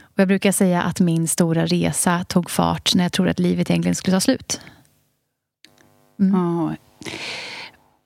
Och 0.00 0.20
jag 0.20 0.28
brukar 0.28 0.52
säga 0.52 0.82
att 0.82 1.00
min 1.00 1.28
stora 1.28 1.66
resa 1.66 2.24
tog 2.24 2.50
fart 2.50 2.94
när 2.94 3.04
jag 3.04 3.12
trodde 3.12 3.30
att 3.30 3.38
livet 3.38 3.70
egentligen 3.70 3.94
skulle 3.94 4.16
ta 4.16 4.20
slut. 4.20 4.60
Mm. 6.20 6.34
Oh. 6.34 6.72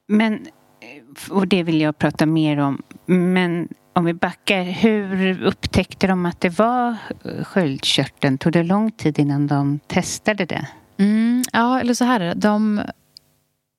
Men 0.09 0.47
Eh, 0.90 1.32
och 1.32 1.49
det 1.49 1.62
vill 1.62 1.80
jag 1.80 1.99
prata 1.99 2.26
mer 2.26 2.59
om. 2.59 2.82
Men 3.06 3.68
om 3.92 4.04
vi 4.04 4.14
backar, 4.14 4.62
hur 4.62 5.42
upptäckte 5.42 6.06
de 6.06 6.26
att 6.26 6.40
det 6.40 6.59
var 6.59 6.97
eh, 7.25 7.44
sköldkörteln? 7.44 8.38
Tog 8.38 8.52
det 8.52 8.62
lång 8.62 8.90
tid 8.90 9.18
innan 9.18 9.47
de 9.47 9.78
testade 9.87 10.44
det? 10.44 10.66
Mm, 10.99 11.42
ja, 11.52 11.80
eller 11.80 11.94
så 11.94 12.04
här 12.04 12.35
de 12.35 12.82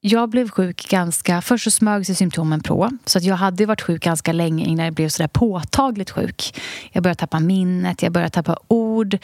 jag 0.03 0.29
blev 0.29 0.50
sjuk 0.50 0.89
ganska... 0.89 1.41
Först 1.41 1.63
så 1.63 1.72
smög 1.72 2.05
sig 2.05 2.15
symptomen 2.15 2.63
på. 2.63 2.89
Så 3.05 3.17
att 3.17 3.24
jag 3.24 3.36
hade 3.36 3.65
varit 3.65 3.81
sjuk 3.81 4.03
ganska 4.03 4.34
länge 4.34 4.65
innan 4.65 4.86
jag 4.86 4.93
blev 4.93 5.10
så 5.10 5.24
där 5.24 5.27
påtagligt 5.27 6.10
sjuk. 6.10 6.60
Jag 6.91 7.03
började 7.03 7.20
tappa 7.20 7.39
minnet, 7.39 8.01
jag 8.01 8.12
började 8.12 8.29
tappa 8.29 8.58
ord. 8.67 9.17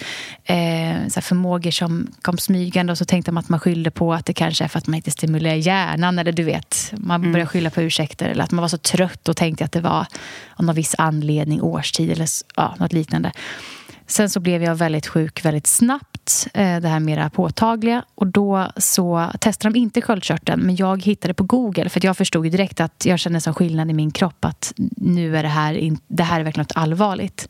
Eh, 0.44 1.08
så 1.10 1.22
förmågor 1.22 1.72
som 1.72 2.08
kom 2.22 2.38
smygande 2.38 2.92
och 2.92 2.98
så 2.98 3.06
tänkte 3.06 3.32
man 3.32 3.44
att 3.44 3.50
man 3.50 3.60
skyllde 3.60 3.92
på 3.92 4.14
att 4.14 4.26
det 4.26 4.34
kanske 4.34 4.64
är 4.64 4.68
för 4.68 4.78
att 4.80 4.88
man 4.88 4.96
inte 4.96 5.12
stimulerar 5.12 5.56
hjärnan. 5.56 6.20
Eller 6.20 6.32
du 6.32 6.44
vet, 6.44 6.94
man 6.98 7.22
började 7.22 7.40
mm. 7.40 7.48
skylla 7.48 7.70
på 7.70 7.82
ursäkter. 7.82 8.30
Eller 8.30 8.44
att 8.44 8.52
man 8.52 8.62
var 8.62 8.70
så 8.70 8.78
trött 8.78 9.30
och 9.30 9.38
tänkte 9.38 9.66
att 9.66 9.72
det 9.72 9.82
var 9.82 10.06
av 10.56 10.66
någon 10.66 10.76
viss 10.76 10.96
anledning, 10.98 11.62
årstid 11.62 12.12
eller 12.12 12.28
ja, 12.56 12.76
något 12.80 12.94
liknande. 12.94 13.32
Sen 14.08 14.30
så 14.30 14.40
blev 14.40 14.64
jag 14.64 14.76
väldigt 14.76 15.08
sjuk 15.08 15.46
väldigt 15.46 15.68
snabbt, 15.68 16.48
eh, 16.54 16.80
det 16.80 16.88
här 16.88 17.00
mera 17.00 17.30
påtagliga. 17.30 18.04
Och 18.16 18.28
då 18.28 18.72
så 18.78 19.32
testade 19.40 19.74
de 19.74 19.80
inte 19.80 20.02
sköldkörteln, 20.02 20.62
men 20.62 20.76
jag 20.76 21.04
hittade 21.04 21.34
på 21.34 21.44
Google. 21.44 21.90
För 21.90 22.06
jag 22.06 22.18
förstod 22.18 22.52
direkt 22.52 22.80
att 22.80 23.06
jag 23.06 23.20
kände 23.20 23.42
som 23.42 23.54
skillnad 23.54 23.90
i 23.90 23.94
min 23.94 24.12
kropp 24.12 24.46
att 24.46 24.74
nu 24.98 25.38
är 25.38 25.44
det 25.44 25.50
här, 25.50 25.98
det 26.08 26.24
här 26.24 26.40
är 26.40 26.44
verkligen 26.44 26.64
något 26.64 26.78
allvarligt. 26.78 27.48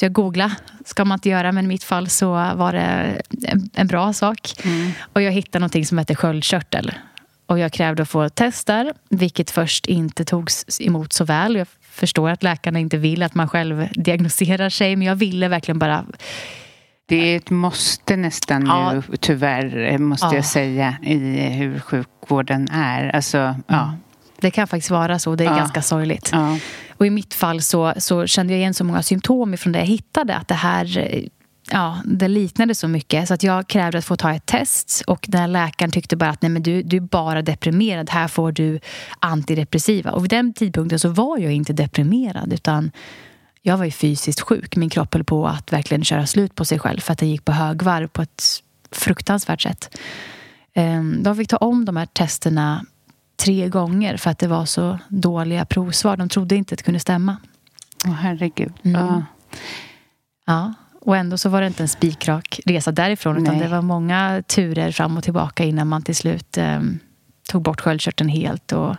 Så 0.00 0.04
jag 0.04 0.12
googlade, 0.12 0.54
ska 0.84 1.04
man 1.04 1.16
inte 1.16 1.28
göra, 1.28 1.52
men 1.52 1.64
i 1.64 1.68
mitt 1.68 1.84
fall 1.84 2.08
så 2.08 2.32
var 2.32 2.72
det 2.72 3.20
en, 3.46 3.70
en 3.74 3.86
bra 3.86 4.12
sak. 4.12 4.52
Mm. 4.64 4.90
Och 5.12 5.22
jag 5.22 5.32
hittade 5.32 5.58
någonting 5.58 5.86
som 5.86 5.98
heter 5.98 6.14
sköldkörtel. 6.14 6.92
Och 7.46 7.58
jag 7.58 7.72
krävde 7.72 8.02
att 8.02 8.08
få 8.08 8.28
tester, 8.28 8.92
vilket 9.08 9.50
först 9.50 9.86
inte 9.86 10.24
togs 10.24 10.80
emot 10.80 11.12
så 11.12 11.24
väl. 11.24 11.56
Jag 11.56 11.66
förstår 12.00 12.30
att 12.30 12.42
läkarna 12.42 12.78
inte 12.78 12.96
vill 12.96 13.22
att 13.22 13.34
man 13.34 13.48
själv 13.48 13.88
diagnoserar 13.92 14.68
sig, 14.68 14.96
men 14.96 15.06
jag 15.06 15.16
ville 15.16 15.48
verkligen 15.48 15.78
bara 15.78 16.04
det 17.10 17.16
är 17.16 17.36
ett 17.36 17.50
måste 17.50 18.16
nästan 18.16 18.66
ja. 18.66 18.92
nu, 18.92 19.02
tyvärr, 19.20 19.98
måste 19.98 20.26
ja. 20.26 20.34
jag 20.34 20.44
säga, 20.44 20.96
i 21.02 21.16
hur 21.38 21.80
sjukvården 21.80 22.68
är. 22.72 23.16
Alltså, 23.16 23.38
mm. 23.38 23.62
ja. 23.66 23.94
Det 24.40 24.50
kan 24.50 24.66
faktiskt 24.66 24.90
vara 24.90 25.18
så. 25.18 25.34
Det 25.34 25.44
är 25.44 25.50
ja. 25.50 25.56
ganska 25.56 25.82
sorgligt. 25.82 26.32
Och 26.96 27.06
i 27.06 27.10
mitt 27.10 27.34
fall 27.34 27.62
så, 27.62 27.92
så 27.96 28.26
kände 28.26 28.52
jag 28.52 28.58
igen 28.58 28.74
så 28.74 28.84
många 28.84 29.02
symptom 29.02 29.56
från 29.56 29.72
det 29.72 29.78
jag 29.78 29.86
hittade. 29.86 30.36
Att 30.36 30.48
det 30.48 30.54
här 30.54 30.84
ja, 31.70 31.98
det 32.04 32.28
liknade 32.28 32.74
så 32.74 32.88
mycket 32.88 33.28
så 33.28 33.34
att 33.34 33.42
jag 33.42 33.68
krävde 33.68 33.98
att 33.98 34.04
få 34.04 34.16
ta 34.16 34.34
ett 34.34 34.46
test 34.46 35.02
och 35.06 35.26
den 35.28 35.52
läkaren 35.52 35.90
tyckte 35.90 36.16
bara 36.16 36.30
att 36.30 36.42
nej 36.42 36.50
men 36.50 36.62
du, 36.62 36.82
du 36.82 36.96
är 36.96 37.00
bara 37.00 37.42
deprimerad, 37.42 38.10
här 38.10 38.28
får 38.28 38.52
du 38.52 38.80
antidepressiva. 39.18 40.12
Och 40.12 40.24
vid 40.24 40.30
den 40.30 40.52
tidpunkten 40.52 40.98
så 40.98 41.08
var 41.08 41.38
jag 41.38 41.52
inte 41.52 41.72
deprimerad 41.72 42.52
utan 42.52 42.90
jag 43.62 43.76
var 43.76 43.84
ju 43.84 43.90
fysiskt 43.90 44.40
sjuk. 44.40 44.76
Min 44.76 44.90
kropp 44.90 45.14
höll 45.14 45.24
på 45.24 45.46
att 45.46 45.72
verkligen 45.72 46.04
köra 46.04 46.26
slut 46.26 46.54
på 46.54 46.64
sig 46.64 46.78
själv 46.78 47.00
för 47.00 47.12
att 47.12 47.18
den 47.18 47.30
gick 47.30 47.44
på 47.44 47.52
högvarv 47.52 48.08
på 48.08 48.22
ett 48.22 48.42
fruktansvärt 48.90 49.62
sätt. 49.62 49.98
Ehm, 50.74 51.22
de 51.22 51.36
fick 51.36 51.48
ta 51.48 51.56
om 51.56 51.84
de 51.84 51.96
här 51.96 52.06
testerna 52.06 52.84
tre 53.36 53.68
gånger 53.68 54.16
för 54.16 54.30
att 54.30 54.38
det 54.38 54.48
var 54.48 54.64
så 54.64 54.98
dåliga 55.08 55.64
provsvar. 55.64 56.16
De 56.16 56.28
trodde 56.28 56.56
inte 56.56 56.74
att 56.74 56.78
det 56.78 56.84
kunde 56.84 57.00
stämma. 57.00 57.36
Åh, 58.06 58.12
herregud. 58.12 58.72
Mm. 58.82 59.22
Ja. 60.46 60.74
Och 61.00 61.16
ändå 61.16 61.38
så 61.38 61.48
var 61.48 61.60
det 61.60 61.66
inte 61.66 61.82
en 61.82 61.88
spikrak 61.88 62.60
resa 62.66 62.92
därifrån 62.92 63.42
utan 63.42 63.54
Nej. 63.54 63.64
det 63.64 63.68
var 63.68 63.82
många 63.82 64.42
turer 64.46 64.92
fram 64.92 65.16
och 65.16 65.24
tillbaka 65.24 65.64
innan 65.64 65.86
man 65.86 66.02
till 66.02 66.16
slut 66.16 66.56
eh, 66.56 66.80
tog 67.48 67.62
bort 67.62 67.80
sköldkörteln 67.80 68.30
helt. 68.30 68.72
Och 68.72 68.96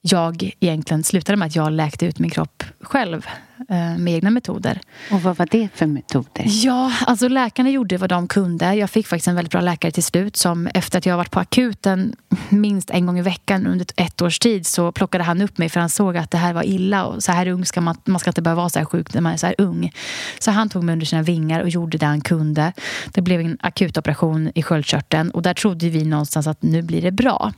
jag 0.00 0.52
egentligen 0.60 1.04
slutade 1.04 1.36
med 1.36 1.46
att 1.46 1.56
jag 1.56 1.72
läkte 1.72 2.06
ut 2.06 2.18
min 2.18 2.30
kropp 2.30 2.64
själv 2.80 3.26
eh, 3.68 3.98
med 3.98 4.14
egna 4.14 4.30
metoder. 4.30 4.80
Och 5.10 5.22
vad 5.22 5.36
var 5.36 5.48
det 5.50 5.68
för 5.74 5.86
metoder? 5.86 6.44
Ja, 6.46 6.92
alltså 7.06 7.28
läkarna 7.28 7.70
gjorde 7.70 7.96
vad 7.96 8.10
de 8.10 8.28
kunde. 8.28 8.74
Jag 8.74 8.90
fick 8.90 9.06
faktiskt 9.06 9.28
en 9.28 9.34
väldigt 9.34 9.52
bra 9.52 9.60
läkare 9.60 9.92
till 9.92 10.02
slut 10.02 10.36
som 10.36 10.66
efter 10.66 10.98
att 10.98 11.06
jag 11.06 11.16
varit 11.16 11.30
på 11.30 11.40
akuten 11.40 12.16
minst 12.48 12.90
en 12.90 13.06
gång 13.06 13.18
i 13.18 13.22
veckan 13.22 13.66
under 13.66 13.86
ett 13.96 14.22
års 14.22 14.38
tid 14.38 14.66
så 14.66 14.92
plockade 14.92 15.24
han 15.24 15.42
upp 15.42 15.58
mig 15.58 15.68
för 15.68 15.80
han 15.80 15.88
såg 15.88 16.16
att 16.16 16.30
det 16.30 16.38
här 16.38 16.52
var 16.52 16.62
illa 16.62 17.04
och 17.04 17.22
så 17.22 17.32
här 17.32 17.48
ung 17.48 17.64
ska 17.64 17.80
man, 17.80 17.96
man 18.04 18.20
ska 18.20 18.30
inte 18.30 18.42
behöva 18.42 18.60
vara 18.60 18.68
så 18.68 18.78
här 18.78 18.86
sjuk 18.86 19.14
när 19.14 19.20
man 19.20 19.32
är 19.32 19.36
så 19.36 19.46
här 19.46 19.54
ung. 19.58 19.92
Så 20.38 20.50
han 20.50 20.68
tog 20.68 20.84
mig 20.84 20.92
under 20.92 21.06
sina 21.06 21.22
vingar 21.22 21.60
och 21.60 21.68
gjorde 21.68 21.98
det 21.98 22.06
han 22.06 22.20
kunde. 22.20 22.72
Det 23.12 23.20
blev 23.20 23.40
en 23.40 23.58
akutoperation 23.60 24.50
i 24.54 24.62
sköldkörteln 24.62 25.30
och 25.30 25.42
där 25.42 25.54
trodde 25.54 25.88
vi 25.88 26.04
någonstans 26.04 26.46
att 26.46 26.62
nu 26.62 26.82
blir 26.82 27.02
det 27.02 27.12
bra. 27.12 27.52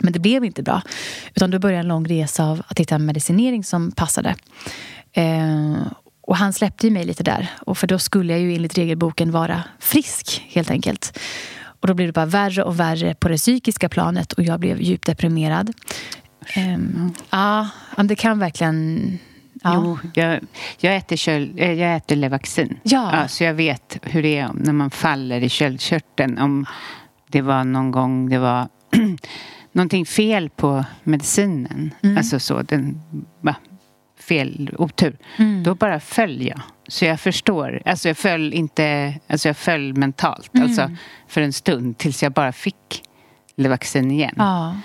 Men 0.00 0.12
det 0.12 0.18
blev 0.18 0.44
inte 0.44 0.62
bra. 0.62 0.82
Utan 1.34 1.50
då 1.50 1.58
började 1.58 1.80
en 1.80 1.88
lång 1.88 2.08
resa 2.08 2.44
av 2.44 2.62
att 2.68 2.80
hitta 2.80 2.94
en 2.94 3.06
medicinering 3.06 3.64
som 3.64 3.92
passade. 3.92 4.34
Eh, 5.12 5.76
och 6.20 6.36
han 6.36 6.52
släppte 6.52 6.86
ju 6.86 6.92
mig 6.92 7.04
lite 7.04 7.22
där. 7.22 7.50
Och 7.60 7.78
för 7.78 7.86
då 7.86 7.98
skulle 7.98 8.32
jag 8.32 8.40
ju 8.40 8.54
enligt 8.54 8.78
regelboken 8.78 9.30
vara 9.30 9.64
frisk 9.78 10.46
helt 10.48 10.70
enkelt. 10.70 11.18
Och 11.80 11.88
då 11.88 11.94
blev 11.94 12.08
det 12.08 12.12
bara 12.12 12.26
värre 12.26 12.62
och 12.62 12.80
värre 12.80 13.14
på 13.14 13.28
det 13.28 13.36
psykiska 13.36 13.88
planet 13.88 14.32
och 14.32 14.42
jag 14.42 14.60
blev 14.60 14.80
djupt 14.82 15.06
deprimerad. 15.06 15.72
Ehm, 16.54 17.14
ja, 17.30 17.68
det 17.96 18.16
kan 18.16 18.38
verkligen... 18.38 19.18
Ja. 19.62 19.72
Jo, 19.74 19.98
jag, 20.14 20.40
jag, 20.78 20.96
äter 20.96 21.16
köl, 21.16 21.52
eh, 21.56 21.72
jag 21.72 21.96
äter 21.96 22.16
Levaxin. 22.16 22.80
Ja. 22.82 23.28
så 23.28 23.44
jag 23.44 23.54
vet 23.54 23.98
hur 24.02 24.22
det 24.22 24.38
är 24.38 24.50
när 24.54 24.72
man 24.72 24.90
faller 24.90 25.40
i 25.40 25.48
köldkörteln. 25.48 26.38
Om 26.38 26.66
det 27.28 27.42
var 27.42 27.64
någon 27.64 27.90
gång 27.90 28.30
det 28.30 28.38
var 28.38 28.68
någonting 29.78 30.06
fel 30.06 30.50
på 30.50 30.84
medicinen. 31.04 31.94
Mm. 32.02 32.16
Alltså 32.16 32.40
så, 32.40 32.62
den, 32.62 33.00
va, 33.40 33.54
fel, 34.20 34.74
otur. 34.78 35.18
Mm. 35.36 35.62
Då 35.62 35.74
bara 35.74 36.00
föll 36.00 36.42
jag. 36.46 36.60
Så 36.88 37.04
jag 37.04 37.20
förstår. 37.20 37.82
Alltså 37.84 38.08
jag 38.08 38.16
föll 38.16 38.54
inte, 38.54 39.14
alltså 39.28 39.48
jag 39.48 39.56
föll 39.56 39.94
mentalt. 39.94 40.54
Mm. 40.54 40.68
Alltså 40.68 40.90
för 41.28 41.40
en 41.40 41.52
stund 41.52 41.98
tills 41.98 42.22
jag 42.22 42.32
bara 42.32 42.52
fick 42.52 43.02
Levaxin 43.58 44.10
igen. 44.10 44.34
Ja. 44.36 44.76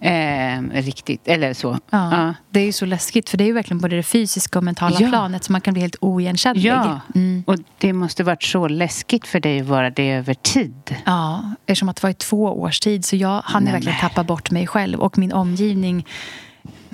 Eh, 0.00 0.62
riktigt, 0.72 1.28
eller 1.28 1.54
så. 1.54 1.78
Ja. 1.90 2.16
Ja. 2.16 2.34
Det 2.50 2.60
är 2.60 2.64
ju 2.64 2.72
så 2.72 2.86
läskigt 2.86 3.28
för 3.28 3.38
det 3.38 3.44
är 3.44 3.46
ju 3.46 3.52
verkligen 3.52 3.80
både 3.80 3.96
det 3.96 4.02
fysiska 4.02 4.58
och 4.58 4.64
mentala 4.64 4.96
Ja. 5.00 5.08
planet 5.08 5.44
så 5.44 5.52
man 5.52 5.60
kan 5.60 5.74
bli 5.74 5.80
helt 5.80 5.96
oigenkännlig. 6.00 6.64
Ja, 6.70 7.00
Mm. 7.14 7.44
och 7.46 7.56
det 7.78 7.92
måste 7.92 8.24
varit 8.24 8.42
så 8.42 8.68
läskigt 8.68 9.26
för 9.26 9.40
dig 9.40 9.60
att 9.60 9.66
vara 9.66 9.90
det 9.90 10.10
över 10.10 10.34
tid. 10.34 10.96
Ja, 11.04 11.54
eftersom 11.66 11.88
att 11.88 11.96
det 11.96 12.02
var 12.02 12.10
i 12.10 12.14
två 12.14 12.44
års 12.44 12.80
tid 12.80 13.04
så 13.04 13.16
jag 13.16 13.42
hann 13.44 13.64
Nej, 13.64 13.72
verkligen 13.72 13.98
tappa 14.00 14.24
bort 14.24 14.50
mig 14.50 14.66
själv 14.66 15.00
och 15.00 15.18
min 15.18 15.32
omgivning. 15.32 16.06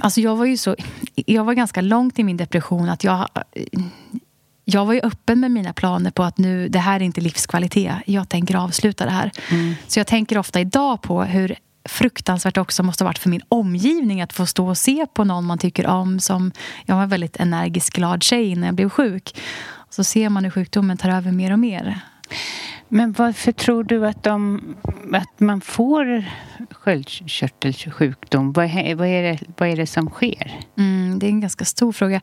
Alltså 0.00 0.20
jag 0.20 0.36
var 0.36 0.44
ju 0.44 0.56
så, 0.56 0.76
jag 1.14 1.44
var 1.44 1.54
ganska 1.54 1.80
långt 1.80 2.18
i 2.18 2.24
min 2.24 2.36
depression 2.36 2.88
att 2.88 3.04
jag 3.04 3.28
jag 4.70 4.86
var 4.86 4.94
ju 4.94 5.00
öppen 5.00 5.40
med 5.40 5.50
mina 5.50 5.72
planer 5.72 6.10
på 6.10 6.22
att 6.22 6.38
nu, 6.38 6.68
det 6.68 6.78
här 6.78 7.00
är 7.00 7.04
inte 7.04 7.20
livskvalitet. 7.20 7.94
Jag 8.06 8.28
tänker 8.28 8.54
avsluta 8.54 9.04
det 9.04 9.10
här. 9.10 9.30
Så 9.86 10.00
jag 10.00 10.06
tänker 10.06 10.38
ofta 10.38 10.60
idag 10.60 11.02
på 11.02 11.22
hur 11.22 11.56
fruktansvärt 11.88 12.56
också 12.56 12.82
måste 12.82 13.04
ha 13.04 13.08
varit 13.08 13.18
för 13.18 13.28
min 13.28 13.42
omgivning 13.48 14.20
att 14.22 14.32
få 14.32 14.46
stå 14.46 14.68
och 14.68 14.78
se 14.78 15.06
på 15.14 15.24
någon 15.24 15.44
man 15.44 15.58
tycker 15.58 15.86
om 15.86 16.20
som... 16.20 16.52
Jag 16.86 16.94
var 16.94 17.02
en 17.02 17.08
väldigt 17.08 17.36
energisk, 17.36 17.96
glad 17.96 18.22
tjej 18.22 18.56
när 18.56 18.68
jag 18.68 18.74
blev 18.74 18.88
sjuk. 18.88 19.40
Så 19.90 20.04
ser 20.04 20.28
man 20.28 20.44
hur 20.44 20.50
sjukdomen 20.50 20.96
tar 20.96 21.10
över 21.10 21.32
mer 21.32 21.52
och 21.52 21.58
mer. 21.58 22.00
Men 22.88 23.12
varför 23.12 23.52
tror 23.52 23.84
du 23.84 24.06
att, 24.06 24.22
de, 24.22 24.60
att 25.12 25.40
man 25.40 25.60
får 25.60 26.24
sköldkörtelsjukdom? 26.70 28.52
Vad 28.52 28.64
är, 28.64 28.94
vad, 28.94 29.08
är 29.08 29.22
det, 29.22 29.38
vad 29.56 29.68
är 29.68 29.76
det 29.76 29.86
som 29.86 30.08
sker? 30.08 30.60
Mm, 30.78 31.18
det 31.18 31.26
är 31.26 31.28
en 31.28 31.40
ganska 31.40 31.64
stor 31.64 31.92
fråga. 31.92 32.20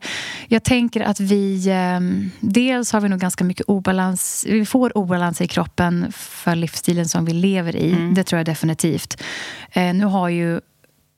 Jag 0.48 0.64
tänker 0.64 1.00
att 1.00 1.20
vi... 1.20 1.68
Eh, 1.68 2.00
dels 2.40 2.92
har 2.92 3.00
vi 3.00 3.08
nog 3.08 3.20
ganska 3.20 3.44
mycket 3.44 3.66
obalans. 3.66 4.46
Vi 4.48 4.66
får 4.66 4.98
obalans 4.98 5.40
i 5.40 5.46
kroppen 5.46 6.12
för 6.12 6.54
livsstilen 6.54 7.08
som 7.08 7.24
vi 7.24 7.32
lever 7.32 7.76
i. 7.76 8.12
Det 8.14 8.24
tror 8.24 8.38
jag 8.38 8.46
definitivt. 8.46 9.22
Eh, 9.72 9.94
nu 9.94 10.04
har 10.04 10.28
ju 10.28 10.60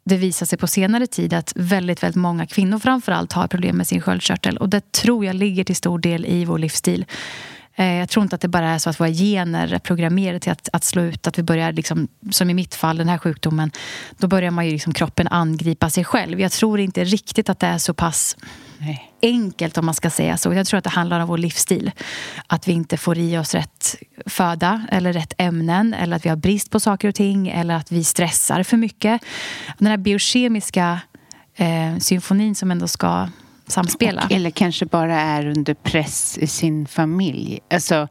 det 0.05 0.17
visat 0.17 0.49
sig 0.49 0.59
på 0.59 0.67
senare 0.67 1.07
tid 1.07 1.35
att 1.35 1.53
väldigt, 1.57 2.03
väldigt 2.03 2.17
många 2.17 2.47
kvinnor 2.47 2.79
framförallt 2.79 3.33
har 3.33 3.47
problem 3.47 3.77
med 3.77 3.87
sin 3.87 4.01
sköldkörtel. 4.01 4.57
Och 4.57 4.69
det 4.69 4.93
tror 4.93 5.25
jag 5.25 5.35
ligger 5.35 5.65
till 5.65 5.77
stor 5.77 5.99
del 5.99 6.27
i 6.27 6.45
vår 6.45 6.59
livsstil. 6.59 7.07
Eh, 7.79 7.95
Jag 7.95 8.09
tror 8.09 8.23
inte 8.23 8.35
att 8.35 8.41
det 8.41 8.49
bara 8.49 8.71
är 8.71 8.79
så 8.79 8.91
att 8.91 9.01
våra 9.01 9.09
gener 9.11 9.73
är 9.73 9.79
programmerade 9.79 10.41
till 10.41 10.53
att, 10.53 10.69
att 10.73 10.85
slå 10.85 11.03
ut. 11.03 11.27
Att 11.27 11.39
vi 11.39 11.43
börjar, 11.43 11.73
liksom, 11.73 12.09
som 12.31 12.51
i 12.51 12.55
mitt 12.55 12.75
fall, 12.75 12.97
den 12.97 13.09
här 13.09 13.19
sjukdomen. 13.19 13.71
Då 14.17 14.27
börjar 14.27 14.51
man 14.51 14.67
ju 14.67 14.73
liksom 14.73 14.93
kroppen 14.95 15.29
angripa 15.29 15.91
sig 15.91 16.05
själv. 16.05 16.41
Jag 16.41 16.53
tror 16.53 16.81
inte 16.81 17.05
riktigt 17.05 17.49
att 17.49 17.59
det 17.59 17.67
är 17.67 17.79
så 17.79 17.95
pass 17.95 18.37
Nej. 18.79 19.13
enkelt 19.23 19.79
om 19.79 19.87
man 19.87 19.95
ska 19.95 20.11
säga 20.11 20.37
så. 20.37 20.55
Jag 20.55 20.67
tror 20.67 20.79
att 20.79 20.85
det 20.85 20.91
handlar 20.91 21.21
om 21.21 21.29
vår 21.29 21.39
livsstil. 21.39 21.91
Att 22.47 22.69
vi 22.69 22.73
inte 22.73 22.97
får 22.97 23.19
i 23.19 23.39
oss 23.39 23.55
rätt 23.55 23.97
föda 24.27 24.87
eller 24.91 25.13
rätt 25.13 25.33
ämnen 25.39 25.95
eller 25.95 26.17
att 26.17 26.25
vi 26.25 26.29
har 26.29 26.37
brist 26.37 26.71
på 26.71 26.81
saker 26.81 27.09
och 27.09 27.15
ting 27.15 27.49
eller 27.49 27.75
att 27.75 27.93
vi 27.93 28.05
stressar 28.05 28.63
för 28.63 28.77
mycket. 28.77 29.23
Den 29.79 29.89
här 29.89 29.97
biokemiska 29.97 31.01
eh, 31.55 31.99
symfonin 31.99 32.55
som 32.55 32.71
ändå 32.71 32.89
ska 32.89 33.29
samspela. 33.69 34.25
Och, 34.25 34.33
eller 34.33 34.51
kanske 34.51 34.87
bara 34.87 35.21
är 35.21 35.47
under 35.47 35.75
press 35.75 36.39
i 36.39 36.47
sin 36.47 36.87
familj. 36.87 37.61
Alltså, 37.71 38.09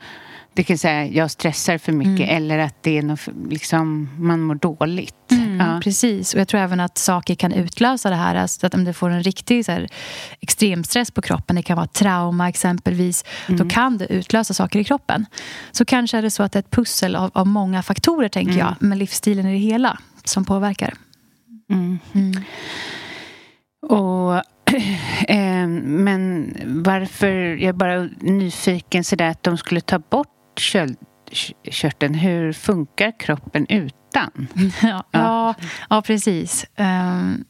det 0.58 0.64
kan 0.64 0.78
säga 0.78 1.06
jag 1.06 1.32
stressar 1.32 1.78
för 1.78 1.92
mycket 1.92 2.30
eller 2.30 2.60
att 2.60 2.84
det 2.84 2.98
är 2.98 3.02
något, 3.02 3.20
liksom, 3.50 4.10
man 4.20 4.42
mår 4.42 4.56
dåligt. 4.56 5.16
Ja. 5.60 5.80
Precis, 5.84 6.34
och 6.34 6.40
jag 6.40 6.48
tror 6.48 6.62
även 6.62 6.80
att 6.80 6.98
saker 6.98 7.36
kan 7.36 7.52
utlösa 7.52 8.10
det 8.10 8.16
här. 8.16 8.36
Alltså 8.36 8.68
att 8.68 8.74
om 8.74 8.84
du 8.84 8.94
får 8.94 9.10
en 9.10 9.24
riktig 9.24 9.66
så 9.66 9.72
här, 9.72 9.88
extremstress 10.40 11.12
på 11.12 11.22
kroppen, 11.22 11.56
det 11.56 11.64
kan 11.64 11.78
vara 11.78 11.88
trauma 11.88 12.50
exempelvis, 12.50 13.26
då 13.48 13.70
kan 13.70 13.98
det 13.98 14.06
utlösa 14.06 14.54
saker 14.54 14.80
i 14.80 14.84
kroppen. 14.84 15.26
Så 15.72 15.86
kanske 15.86 16.18
är 16.18 16.22
det 16.22 16.32
så 16.32 16.44
att 16.44 16.52
det 16.52 16.60
är 16.60 16.64
ett 16.64 16.72
pussel 16.72 17.16
av, 17.16 17.32
av 17.34 17.48
många 17.48 17.84
faktorer, 17.84 18.30
tänker 18.30 18.58
jag, 18.58 18.76
med 18.80 18.98
livsstilen 18.98 19.46
i 19.46 19.52
det 19.52 19.58
hela 19.58 20.00
som 20.24 20.46
påverkar. 20.46 20.94
Och, 23.82 24.36
eh, 24.36 24.42
men 25.84 26.54
varför, 26.66 27.28
jag 27.32 27.70
är 27.70 27.74
bara 27.74 28.10
nyfiken 28.20 29.04
sådär 29.04 29.30
att 29.30 29.44
de 29.44 29.58
skulle 29.58 29.82
ta 29.82 30.00
bort 30.00 30.60
köldkörteln. 30.60 32.14
Hur 32.14 32.54
funkar 32.54 33.20
kroppen 33.20 33.66
utan? 33.70 34.48
Ja, 34.82 35.04
ja, 35.12 35.54
ja 35.90 36.02
precis. 36.02 36.66
Ehm, 36.76 37.44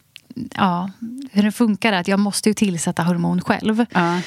ja, 0.56 0.90
hur 1.32 1.44
det 1.44 1.52
funkar 1.52 1.94
är 1.94 2.00
att 2.00 2.08
jag 2.08 2.20
måste 2.20 2.50
ju 2.50 2.54
tillsätta 2.54 3.04
hormon 3.04 3.42
själv. 3.42 3.86
Ja, 3.94 4.20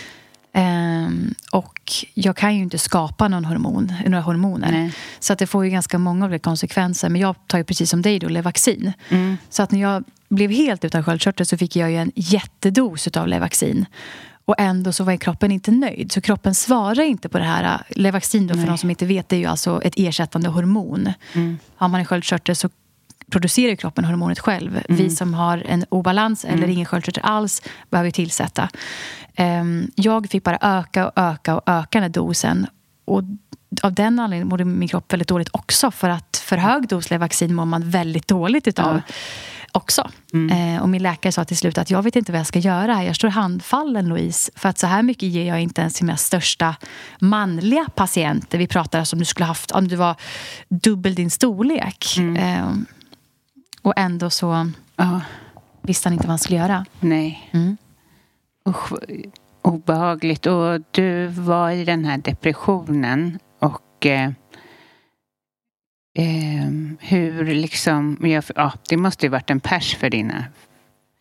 Ehm, 0.53 1.35
och 1.53 1.81
jag 2.15 2.37
kan 2.37 2.57
ju 2.57 2.63
inte 2.63 2.79
skapa 2.79 3.29
någon 3.29 3.45
hormon, 3.45 3.93
några 4.07 4.23
hormoner. 4.23 4.73
Nej. 4.73 4.93
Så 5.21 5.33
att 5.33 5.39
det 5.39 5.47
får 5.47 5.65
ju 5.65 5.71
ganska 5.71 5.99
många 5.99 6.27
olika 6.27 6.43
konsekvenser. 6.43 7.09
Men 7.09 7.21
jag 7.21 7.35
tar 7.47 7.59
ju 7.59 7.65
precis 7.65 7.91
som 7.91 8.03
dig 8.03 8.19
då 8.19 8.29
Levaxin. 8.29 8.93
Så 9.51 9.63
att 9.63 9.71
när 9.71 9.81
jag 9.81 10.05
blev 10.29 10.51
helt 10.51 10.85
utan 10.85 11.05
sköldkörtel 11.05 11.47
så 11.47 11.57
fick 11.59 11.77
jag 11.77 11.91
ju 11.91 11.97
en 11.97 12.13
jättedos 12.15 13.09
av 13.09 13.29
Levaxin. 13.29 13.87
Och 14.45 14.55
ändå 14.59 14.93
så 14.93 15.05
var 15.05 15.17
kroppen 15.17 15.53
inte 15.53 15.71
nöjd. 15.71 16.13
Så 16.13 16.21
kroppen 16.21 16.55
svarar 16.55 17.03
inte 17.03 17.29
på 17.29 17.39
det 17.39 17.45
här. 17.45 17.83
Levaxin 17.89 18.47
då, 18.47 18.55
för 18.55 18.67
de 18.67 18.79
som 18.79 18.91
inte 18.91 19.07
vet, 19.07 19.29
det 19.29 19.37
är 19.37 19.41
ju 19.41 19.47
alltså 19.47 19.83
ett 19.83 19.95
ersättande 19.97 20.49
hormon. 20.49 21.13
Har 21.77 21.89
man 21.89 22.01
en 22.01 22.07
sköldkörtel 22.07 22.57
så 22.57 22.69
producerar 23.31 23.77
kroppen 23.77 24.05
hormonet 24.05 24.39
själv. 24.39 24.81
Vi 24.89 25.11
som 25.11 25.35
har 25.35 25.59
en 25.69 25.85
obalans 25.89 26.45
eller 26.45 26.69
ingen 26.69 26.87
sköldkörtel 26.87 27.23
alls 27.27 27.63
behöver 27.91 28.11
tillsätta. 28.11 28.69
Ehm, 29.41 29.91
jag 29.95 30.31
fick 30.31 30.45
bara 30.45 30.59
öka 30.61 31.07
och 31.07 31.13
öka 31.17 31.55
och 31.55 31.63
öka 31.67 32.01
den 32.01 32.13
dosen. 32.13 32.67
Och 33.05 33.23
av 33.83 33.95
den 33.95 34.19
anledningen 34.19 34.49
mådde 34.49 34.65
min 34.65 34.89
kropp 34.89 35.13
väldigt 35.13 35.29
dåligt 35.29 35.49
också. 35.53 35.91
För 35.91 36.09
att 36.09 36.37
för 36.45 36.57
hög 36.57 36.89
dos 36.89 37.11
Levaxin 37.11 37.55
mår 37.55 37.65
man 37.65 37.91
väldigt 37.91 38.29
dåligt 38.29 38.69
utav 38.69 39.01
också. 39.73 40.11
Eh, 40.53 40.83
och 40.83 40.89
min 40.89 41.03
läkare 41.03 41.33
sa 41.33 41.45
till 41.45 41.57
slut 41.57 41.79
att 41.79 41.91
jag 41.91 42.03
vet 42.03 42.17
inte 42.17 42.33
vad 42.33 42.39
jag 42.39 42.47
ska 42.47 42.59
göra 42.59 42.95
här. 42.95 43.03
Jag 43.03 43.17
står 43.17 43.29
handfallen 43.29 44.09
Louise. 44.09 44.53
För 44.57 44.69
att 44.69 44.79
så 44.79 44.87
här 44.87 45.03
mycket 45.03 45.29
ger 45.29 45.45
jag 45.45 45.61
inte 45.61 45.81
ens 45.81 45.95
till 45.95 46.05
mina 46.07 46.17
största 46.17 46.77
manliga 47.21 47.87
patienter. 47.95 48.59
Vi 48.59 48.67
pratar 48.67 48.99
alltså 48.99 49.17
om 49.17 49.21
du 49.21 49.25
skulle 49.25 49.47
haft, 49.47 49.71
om 49.71 49.89
du 49.89 49.97
var 49.97 50.17
dubbel 50.69 51.15
din 51.15 51.31
storlek. 51.31 52.19
Eh, 52.19 52.73
och 53.83 53.95
ändå 53.97 54.31
så 54.31 54.71
ja, 54.97 55.21
visste 55.83 56.09
han 56.09 56.13
inte 56.13 56.27
vad 56.27 56.33
han 56.33 56.39
skulle 56.39 56.59
göra. 56.59 56.87
nej. 57.01 57.51
Mm. 57.53 57.77
Usch, 58.69 58.93
obehagligt. 59.63 60.47
Och 60.47 60.81
du 60.91 61.27
var 61.27 61.71
i 61.71 61.85
den 61.85 62.05
här 62.05 62.19
depressionen 62.19 63.39
och 63.59 64.07
eh, 64.07 64.31
eh, 66.19 66.71
hur 66.99 67.45
liksom... 67.45 68.19
Jag, 68.21 68.45
ja, 68.57 68.73
det 68.89 68.97
måste 68.97 69.27
ju 69.27 69.31
varit 69.31 69.51
en 69.51 69.61
pers 69.61 69.97
för 69.97 70.11
dina 70.11 70.45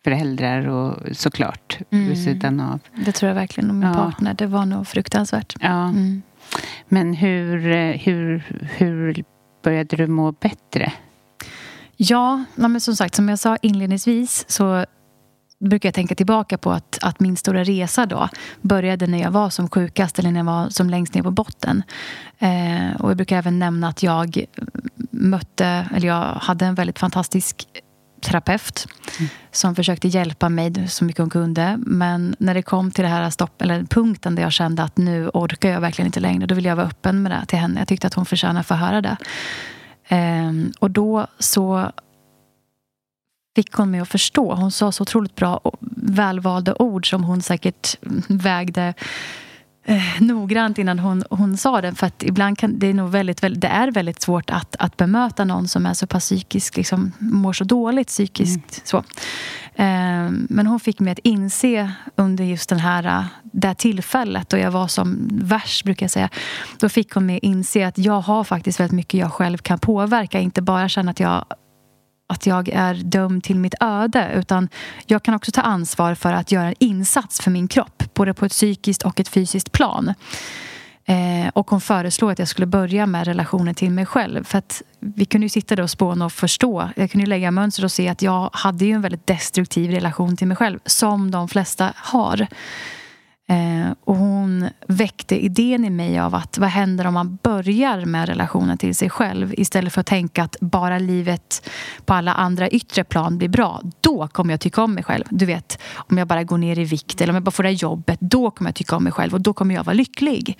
föräldrar 0.04 0.68
och 0.68 1.16
såklart 1.16 1.78
mm. 1.90 2.08
vid 2.08 2.24
sidan 2.24 2.60
av. 2.60 2.80
Det 3.04 3.12
tror 3.12 3.28
jag 3.28 3.34
verkligen. 3.34 3.70
Och 3.70 3.76
min 3.76 3.88
ja. 3.88 3.94
partner. 3.94 4.34
Det 4.34 4.46
var 4.46 4.66
nog 4.66 4.86
fruktansvärt. 4.86 5.56
Ja. 5.60 5.88
Mm. 5.88 6.22
Men 6.88 7.14
hur, 7.14 7.58
hur, 7.92 8.42
hur 8.76 9.24
började 9.62 9.96
du 9.96 10.06
må 10.06 10.32
bättre? 10.32 10.92
Ja, 11.96 12.44
men 12.54 12.80
som 12.80 12.96
sagt, 12.96 13.14
som 13.14 13.28
jag 13.28 13.38
sa 13.38 13.56
inledningsvis 13.56 14.44
så 14.48 14.86
brukar 15.60 15.86
jag 15.86 15.94
tänka 15.94 16.14
tillbaka 16.14 16.58
på 16.58 16.72
att, 16.72 16.98
att 17.02 17.20
min 17.20 17.36
stora 17.36 17.64
resa 17.64 18.06
då 18.06 18.28
började 18.60 19.06
när 19.06 19.18
jag 19.18 19.30
var 19.30 19.50
som 19.50 19.68
sjukast 19.68 20.18
eller 20.18 20.30
när 20.30 20.40
jag 20.40 20.44
var 20.44 20.68
som 20.68 20.90
längst 20.90 21.14
ner 21.14 21.22
på 21.22 21.30
botten. 21.30 21.82
Eh, 22.38 23.00
och 23.00 23.10
jag 23.10 23.16
brukar 23.16 23.38
även 23.38 23.58
nämna 23.58 23.88
att 23.88 24.02
jag 24.02 24.44
mötte, 25.10 25.86
eller 25.94 26.08
jag 26.08 26.24
hade 26.24 26.66
en 26.66 26.74
väldigt 26.74 26.98
fantastisk 26.98 27.66
terapeut 28.20 28.86
mm. 29.18 29.30
som 29.52 29.74
försökte 29.74 30.08
hjälpa 30.08 30.48
mig 30.48 30.88
så 30.88 31.04
mycket 31.04 31.20
hon 31.20 31.30
kunde. 31.30 31.76
Men 31.78 32.36
när 32.38 32.54
det 32.54 32.62
kom 32.62 32.90
till 32.90 33.04
det 33.04 33.10
här 33.10 33.30
stopp, 33.30 33.62
eller 33.62 33.84
punkten 33.84 34.34
där 34.34 34.42
jag 34.42 34.52
kände 34.52 34.82
att 34.82 34.96
nu 34.96 35.28
orkar 35.28 35.70
jag 35.70 35.80
verkligen 35.80 36.06
inte 36.06 36.20
längre, 36.20 36.46
då 36.46 36.54
ville 36.54 36.68
jag 36.68 36.76
vara 36.76 36.86
öppen 36.86 37.22
med 37.22 37.32
det 37.32 37.46
till 37.46 37.58
henne. 37.58 37.80
Jag 37.80 37.88
tyckte 37.88 38.06
att 38.06 38.14
hon 38.14 38.26
förtjänade 38.26 38.60
att 38.60 38.66
få 38.66 38.74
höra 38.74 39.00
det. 39.00 39.16
Um, 40.10 40.72
och 40.78 40.90
då 40.90 41.26
så 41.38 41.92
fick 43.60 43.72
hon 43.72 43.90
mig 43.90 44.00
att 44.00 44.08
förstå. 44.08 44.54
Hon 44.54 44.70
sa 44.70 44.92
så 44.92 45.02
otroligt 45.02 45.36
bra 45.36 45.56
och 45.56 45.76
välvalda 45.96 46.74
ord 46.78 47.10
som 47.10 47.24
hon 47.24 47.42
säkert 47.42 47.96
vägde 48.28 48.94
eh, 49.84 50.02
noggrant 50.20 50.78
innan 50.78 50.98
hon, 50.98 51.24
hon 51.30 51.56
sa 51.56 51.80
det. 51.80 51.94
För 51.94 52.06
att 52.06 52.22
ibland 52.22 52.58
kan 52.58 52.78
det 52.78 52.86
är 52.86 52.94
nog 52.94 53.10
väldigt, 53.10 53.42
väldigt, 53.42 53.60
det 53.60 53.68
är 53.68 53.90
väldigt 53.90 54.22
svårt 54.22 54.50
att, 54.50 54.76
att 54.78 54.96
bemöta 54.96 55.44
någon 55.44 55.68
som 55.68 55.86
är 55.86 55.94
så 55.94 56.06
pass 56.06 56.24
psykisk, 56.24 56.76
liksom, 56.76 57.12
mår 57.18 57.52
så 57.52 57.64
dåligt 57.64 58.08
psykiskt. 58.08 58.56
Mm. 58.56 58.80
Så. 58.84 58.96
Eh, 59.82 60.30
men 60.48 60.66
hon 60.66 60.80
fick 60.80 61.00
mig 61.00 61.12
att 61.12 61.18
inse 61.18 61.92
under 62.16 62.44
just 62.44 62.68
den 62.68 62.80
här, 62.80 63.24
det 63.42 63.66
här 63.66 63.74
tillfället 63.74 64.48
då 64.48 64.56
jag 64.56 64.70
var 64.70 64.88
som 64.88 65.28
värst, 65.32 65.84
brukar 65.84 66.04
jag 66.04 66.10
säga. 66.10 66.28
Då 66.78 66.88
fick 66.88 67.12
hon 67.12 67.26
mig 67.26 67.36
att 67.36 67.42
inse 67.42 67.86
att 67.86 67.98
jag 67.98 68.20
har 68.20 68.44
faktiskt 68.44 68.80
väldigt 68.80 68.96
mycket 68.96 69.20
jag 69.20 69.32
själv 69.32 69.58
kan 69.58 69.78
påverka. 69.78 70.40
Inte 70.40 70.62
bara 70.62 70.88
känna 70.88 71.10
att 71.10 71.20
jag 71.20 71.44
att 72.30 72.46
jag 72.46 72.68
är 72.68 72.94
dömd 72.94 73.44
till 73.44 73.58
mitt 73.58 73.74
öde 73.80 74.30
utan 74.34 74.68
jag 75.06 75.22
kan 75.22 75.34
också 75.34 75.52
ta 75.52 75.60
ansvar 75.60 76.14
för 76.14 76.32
att 76.32 76.52
göra 76.52 76.68
en 76.68 76.74
insats 76.78 77.40
för 77.40 77.50
min 77.50 77.68
kropp 77.68 78.02
både 78.14 78.34
på 78.34 78.44
ett 78.44 78.52
psykiskt 78.52 79.02
och 79.02 79.20
ett 79.20 79.28
fysiskt 79.28 79.72
plan. 79.72 80.14
Eh, 81.04 81.48
och 81.52 81.70
hon 81.70 81.80
föreslog 81.80 82.30
att 82.30 82.38
jag 82.38 82.48
skulle 82.48 82.66
börja 82.66 83.06
med 83.06 83.26
relationen 83.26 83.74
till 83.74 83.90
mig 83.90 84.06
själv. 84.06 84.44
För 84.44 84.58
att 84.58 84.82
vi 85.00 85.24
kunde 85.24 85.44
ju 85.44 85.48
sitta 85.48 85.76
där 85.76 85.82
och 85.82 85.90
spåna 85.90 86.24
och 86.24 86.32
förstå. 86.32 86.90
Jag 86.96 87.10
kunde 87.10 87.22
ju 87.22 87.28
lägga 87.28 87.50
mönster 87.50 87.84
och 87.84 87.92
se 87.92 88.08
att 88.08 88.22
jag 88.22 88.50
hade 88.52 88.84
ju 88.84 88.92
en 88.92 89.02
väldigt 89.02 89.26
destruktiv 89.26 89.90
relation 89.90 90.36
till 90.36 90.46
mig 90.46 90.56
själv. 90.56 90.78
Som 90.84 91.30
de 91.30 91.48
flesta 91.48 91.92
har. 91.96 92.46
Eh, 93.50 93.92
och 94.04 94.16
hon 94.16 94.68
väckte 94.86 95.44
idén 95.44 95.84
i 95.84 95.90
mig 95.90 96.18
av 96.18 96.34
att 96.34 96.58
vad 96.58 96.68
händer 96.68 97.06
om 97.06 97.14
man 97.14 97.38
börjar 97.42 98.04
med 98.04 98.28
relationen 98.28 98.78
till 98.78 98.94
sig 98.94 99.10
själv 99.10 99.54
istället 99.56 99.92
för 99.92 100.00
att 100.00 100.06
tänka 100.06 100.42
att 100.42 100.56
bara 100.60 100.98
livet 100.98 101.70
på 102.04 102.14
alla 102.14 102.32
andra 102.32 102.68
yttre 102.68 103.04
plan 103.04 103.38
blir 103.38 103.48
bra. 103.48 103.80
Då 104.00 104.28
kommer 104.28 104.52
jag 104.52 104.60
tycka 104.60 104.82
om 104.82 104.94
mig 104.94 105.04
själv. 105.04 105.24
Du 105.30 105.46
vet, 105.46 105.82
om 105.94 106.18
jag 106.18 106.28
bara 106.28 106.44
går 106.44 106.58
ner 106.58 106.78
i 106.78 106.84
vikt 106.84 107.20
eller 107.20 107.32
om 107.32 107.34
jag 107.34 107.42
bara 107.42 107.50
får 107.50 107.62
det 107.62 107.68
här 107.68 107.76
jobbet, 107.76 108.18
då 108.20 108.50
kommer 108.50 108.68
jag 108.68 108.74
tycka 108.74 108.96
om 108.96 109.04
mig 109.04 109.12
själv 109.12 109.34
och 109.34 109.40
då 109.40 109.52
kommer 109.52 109.74
jag 109.74 109.84
vara 109.84 109.94
lycklig. 109.94 110.58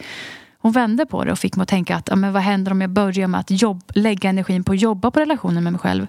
Hon 0.59 0.72
vände 0.72 1.07
på 1.07 1.24
det 1.24 1.33
och 1.33 1.38
fick 1.38 1.57
mig 1.57 1.62
att 1.62 1.68
tänka 1.68 1.96
att 1.96 2.18
men 2.18 2.33
vad 2.33 2.42
händer 2.42 2.72
om 2.72 2.81
jag 2.81 2.90
börjar 2.90 3.29
med 3.29 3.40
att 3.40 3.62
jobb, 3.62 3.83
lägga 3.94 4.31
energin 4.31 4.64
på 4.64 4.72
att 4.72 4.81
jobba 4.81 5.11
på 5.11 5.20
relationen 5.20 5.64
med 5.64 5.72
mig 5.72 5.81
själv? 5.81 6.07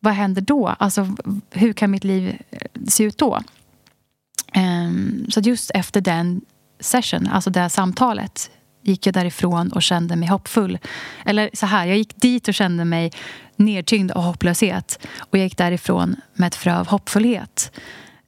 Vad 0.00 0.14
händer 0.14 0.42
då? 0.42 0.68
Alltså, 0.68 1.06
hur 1.50 1.72
kan 1.72 1.90
mitt 1.90 2.04
liv 2.04 2.42
se 2.88 3.04
ut 3.04 3.18
då? 3.18 3.40
Um, 4.56 5.26
så 5.30 5.40
just 5.40 5.70
efter 5.70 6.00
den 6.00 6.40
session, 6.80 7.26
alltså 7.26 7.50
det 7.50 7.68
samtalet 7.68 8.50
gick 8.82 9.06
jag 9.06 9.14
därifrån 9.14 9.72
och 9.72 9.82
kände 9.82 10.16
mig 10.16 10.28
hoppfull. 10.28 10.78
Eller 11.24 11.50
så 11.52 11.66
här, 11.66 11.86
jag 11.86 11.96
gick 11.96 12.16
dit 12.16 12.48
och 12.48 12.54
kände 12.54 12.84
mig 12.84 13.12
nedtyngd 13.56 14.12
av 14.12 14.22
hopplöshet. 14.22 15.06
Och 15.18 15.38
jag 15.38 15.44
gick 15.44 15.56
därifrån 15.56 16.16
med 16.34 16.46
ett 16.46 16.54
frö 16.54 16.78
av 16.78 16.86
hoppfullhet. 16.88 17.72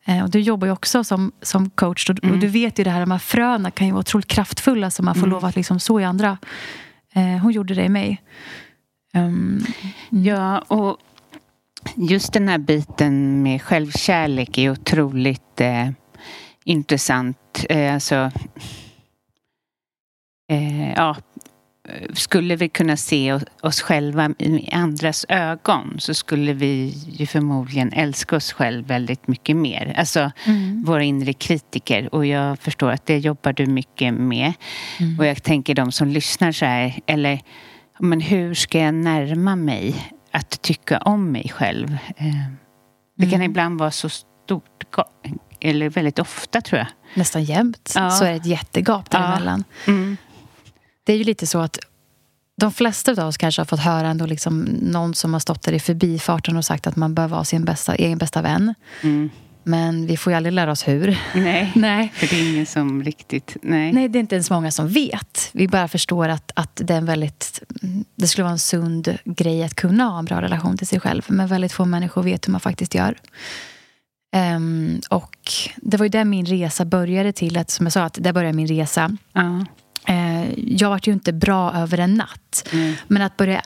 Eh, 0.04 0.22
och 0.22 0.30
du 0.30 0.40
jobbar 0.40 0.66
ju 0.66 0.72
också 0.72 1.04
som, 1.04 1.32
som 1.42 1.70
coach 1.70 2.10
och, 2.10 2.24
mm. 2.24 2.34
och, 2.34 2.40
du 2.40 2.46
vet 2.46 2.78
ju 2.78 2.84
det 2.84 2.90
här, 2.90 3.06
här 3.06 3.18
fröna 3.18 3.70
kan 3.70 3.86
ju 3.86 3.92
vara 3.92 4.00
otroligt 4.00 4.28
kraftfulla 4.28 4.90
som 4.90 5.04
man 5.04 5.14
får 5.14 5.26
mm. 5.26 5.30
lov 5.30 5.44
att 5.44 5.56
liksom 5.56 5.80
så 5.80 6.00
i 6.00 6.04
andra. 6.04 6.38
Eh, 7.12 7.42
hon 7.42 7.52
gjorde 7.52 7.74
det 7.74 7.84
i 7.84 7.88
mig. 7.88 8.22
Um, 9.14 9.64
ja, 10.10 10.58
och 10.58 10.96
just 11.96 12.32
den 12.32 12.48
här 12.48 12.58
biten 12.58 13.42
med 13.42 13.62
självkärlek 13.62 14.58
är 14.58 14.70
otroligt 14.70 15.60
eh, 15.60 15.88
intressant. 16.64 17.66
Eh, 17.68 17.94
alltså, 17.94 18.30
eh, 20.50 20.92
ja, 20.92 21.16
skulle 22.12 22.56
vi 22.56 22.68
kunna 22.68 22.96
se 22.96 23.40
oss 23.62 23.80
själva 23.80 24.30
i 24.38 24.70
andras 24.72 25.26
ögon 25.28 25.96
så 25.98 26.14
skulle 26.14 26.52
vi 26.52 26.94
ju 27.10 27.26
förmodligen 27.26 27.92
älska 27.92 28.36
oss 28.36 28.52
själva 28.52 28.88
väldigt 28.88 29.28
mycket 29.28 29.56
mer. 29.56 29.94
Alltså 29.98 30.30
mm. 30.44 30.84
våra 30.84 31.02
inre 31.02 31.32
kritiker. 31.32 32.14
Och 32.14 32.26
jag 32.26 32.58
förstår 32.58 32.90
att 32.90 33.06
det 33.06 33.18
jobbar 33.18 33.52
du 33.52 33.66
mycket 33.66 34.14
med. 34.14 34.52
Mm. 35.00 35.18
Och 35.18 35.26
jag 35.26 35.42
tänker 35.42 35.74
de 35.74 35.92
som 35.92 36.08
lyssnar 36.08 36.52
så 36.52 36.64
här, 36.64 37.00
eller 37.06 37.40
men 37.98 38.20
hur 38.20 38.54
ska 38.54 38.78
jag 38.78 38.94
närma 38.94 39.56
mig 39.56 39.94
att 40.30 40.62
tycka 40.62 40.98
om 40.98 41.32
mig 41.32 41.52
själv? 41.54 41.98
Eh, 42.16 42.26
det 43.16 43.24
kan 43.24 43.34
mm. 43.34 43.50
ibland 43.50 43.78
vara 43.78 43.90
så 43.90 44.08
stort 44.08 44.78
eller 45.60 45.90
väldigt 45.90 46.18
ofta 46.18 46.60
tror 46.60 46.78
jag. 46.78 46.88
Nästan 47.14 47.44
jämt 47.44 47.92
ja. 47.94 48.10
så 48.10 48.24
är 48.24 48.30
det 48.30 48.36
ett 48.36 48.46
jättegap 48.46 49.10
däremellan. 49.10 49.64
Ja. 49.84 49.92
Mm. 49.92 50.16
Det 51.04 51.12
är 51.12 51.16
ju 51.16 51.24
lite 51.24 51.46
så 51.46 51.58
att 51.58 51.78
de 52.56 52.72
flesta 52.72 53.12
av 53.12 53.28
oss 53.28 53.36
kanske 53.36 53.60
har 53.60 53.66
fått 53.66 53.80
höra 53.80 54.08
ändå 54.08 54.26
liksom 54.26 54.60
någon 54.82 55.14
som 55.14 55.32
har 55.32 55.40
stått 55.40 55.62
där 55.62 55.72
i 55.72 55.80
förbifarten 55.80 56.56
och 56.56 56.64
sagt 56.64 56.86
att 56.86 56.96
man 56.96 57.14
bör 57.14 57.28
vara 57.28 57.44
sin 57.44 57.64
bästa, 57.64 57.94
egen 57.94 58.18
bästa 58.18 58.42
vän. 58.42 58.74
Mm. 59.02 59.30
Men 59.68 60.06
vi 60.06 60.16
får 60.16 60.32
ju 60.32 60.36
aldrig 60.36 60.52
lära 60.52 60.70
oss 60.70 60.88
hur. 60.88 61.18
Nej, 61.34 61.72
nej, 61.76 62.12
för 62.14 62.26
det 62.26 62.36
är 62.36 62.52
ingen 62.52 62.66
som 62.66 63.02
riktigt... 63.02 63.56
Nej, 63.62 63.92
nej 63.92 64.08
det 64.08 64.18
är 64.18 64.20
inte 64.20 64.34
ens 64.34 64.50
många 64.50 64.70
som 64.70 64.88
vet. 64.88 65.50
Vi 65.52 65.68
bara 65.68 65.88
förstår 65.88 66.28
att, 66.28 66.52
att 66.54 66.80
det, 66.84 66.94
är 66.94 66.98
en 66.98 67.06
väldigt, 67.06 67.62
det 68.14 68.26
skulle 68.26 68.42
vara 68.42 68.52
en 68.52 68.58
sund 68.58 69.18
grej 69.24 69.64
att 69.64 69.74
kunna 69.74 70.04
ha 70.04 70.18
en 70.18 70.24
bra 70.24 70.42
relation 70.42 70.76
till 70.76 70.86
sig 70.86 71.00
själv. 71.00 71.22
Men 71.28 71.46
väldigt 71.46 71.72
få 71.72 71.84
människor 71.84 72.22
vet 72.22 72.48
hur 72.48 72.52
man 72.52 72.60
faktiskt 72.60 72.94
gör. 72.94 73.18
Um, 74.56 75.00
och 75.10 75.36
det 75.76 75.96
var 75.96 76.04
ju 76.04 76.10
där 76.10 76.24
min 76.24 76.46
resa 76.46 76.84
började 76.84 77.32
till. 77.32 77.56
Att, 77.56 77.70
som 77.70 77.86
jag 77.86 77.92
sa, 77.92 78.02
att 78.02 78.18
där 78.20 78.32
började 78.32 78.56
min 78.56 78.66
resa. 78.66 79.16
Uh. 79.38 79.62
Uh, 80.10 80.58
jag 80.58 80.88
var 80.88 81.00
ju 81.02 81.12
inte 81.12 81.32
bra 81.32 81.72
över 81.74 81.98
en 81.98 82.14
natt. 82.14 82.68
Mm. 82.72 82.94
Men 83.08 83.22
att 83.22 83.36
börja 83.36 83.62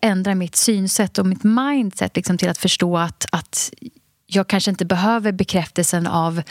ändra 0.00 0.34
mitt 0.34 0.56
synsätt 0.56 1.18
och 1.18 1.26
mitt 1.26 1.44
mindset 1.44 2.16
liksom, 2.16 2.38
till 2.38 2.48
att 2.48 2.58
förstå 2.58 2.98
att, 2.98 3.26
att 3.32 3.72
jag 4.26 4.48
kanske 4.48 4.70
inte 4.70 4.84
behöver 4.84 5.32
bekräftelsen 5.32 6.06
av 6.06 6.42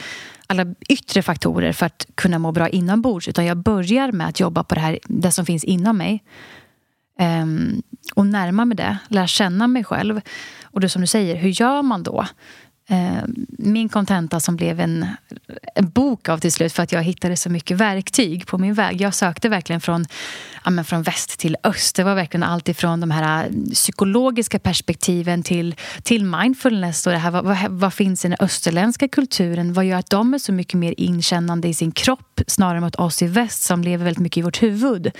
alla 0.46 0.66
yttre 0.88 1.22
faktorer 1.22 1.72
för 1.72 1.86
att 1.86 2.06
kunna 2.14 2.38
må 2.38 2.52
bra 2.52 2.68
inombords. 2.68 3.28
Utan 3.28 3.44
jag 3.44 3.56
börjar 3.56 4.12
med 4.12 4.28
att 4.28 4.40
jobba 4.40 4.64
på 4.64 4.74
det 4.74 4.80
här, 4.80 4.98
det 5.04 5.32
som 5.32 5.46
finns 5.46 5.64
inom 5.64 5.98
mig. 5.98 6.24
Um, 7.20 7.82
och 8.14 8.26
närma 8.26 8.64
mig 8.64 8.76
det, 8.76 8.98
lära 9.08 9.26
känna 9.26 9.66
mig 9.66 9.84
själv. 9.84 10.20
Och 10.62 10.80
det 10.80 10.88
som 10.88 11.00
du 11.00 11.06
säger, 11.06 11.36
hur 11.36 11.48
gör 11.48 11.82
man 11.82 12.02
då? 12.02 12.26
Eh, 12.88 13.22
min 13.48 13.88
kontenta 13.88 14.40
som 14.40 14.56
blev 14.56 14.80
en, 14.80 15.06
en, 15.74 15.88
bok 15.88 16.28
av 16.28 16.38
till 16.38 16.52
slut 16.52 16.72
för 16.72 16.82
att 16.82 16.92
jag 16.92 17.02
hittade 17.02 17.36
så 17.36 17.50
mycket 17.50 17.76
verktyg 17.76 18.46
på 18.46 18.58
min 18.58 18.74
väg. 18.74 19.00
Jag 19.00 19.14
sökte 19.14 19.48
verkligen 19.48 19.80
från, 19.80 20.06
ja, 20.64 20.70
men 20.70 20.84
från 20.84 21.02
väst 21.02 21.38
till 21.38 21.56
öst. 21.62 21.96
Det 21.96 22.04
var 22.04 22.14
verkligen 22.14 22.42
allt 22.42 22.68
ifrån 22.68 23.00
de 23.00 23.10
här 23.10 23.44
eh, 23.44 23.50
psykologiska 23.72 24.58
perspektiven 24.58 25.42
till, 25.42 25.74
till 26.02 26.24
mindfulness. 26.24 27.06
Och 27.06 27.12
det 27.12 27.18
här, 27.18 27.30
vad, 27.30 27.44
vad, 27.44 27.56
vad 27.68 27.94
finns 27.94 28.24
i 28.24 28.28
den 28.28 28.36
österländska 28.40 29.08
kulturen? 29.08 29.72
Vad 29.72 29.84
gör 29.84 29.98
att 29.98 30.10
de 30.10 30.34
är 30.34 30.38
så 30.38 30.52
mycket 30.52 30.74
mer 30.74 30.94
inkännande 30.96 31.68
i 31.68 31.74
sin 31.74 31.92
kropp 31.92 32.40
snarare 32.46 32.80
mot 32.80 32.96
oss 32.96 33.22
i 33.22 33.26
väst 33.26 33.62
som 33.62 33.82
lever 33.82 34.04
väldigt 34.04 34.22
mycket 34.22 34.38
i 34.38 34.42
vårt 34.42 34.62
huvud? 34.62 35.10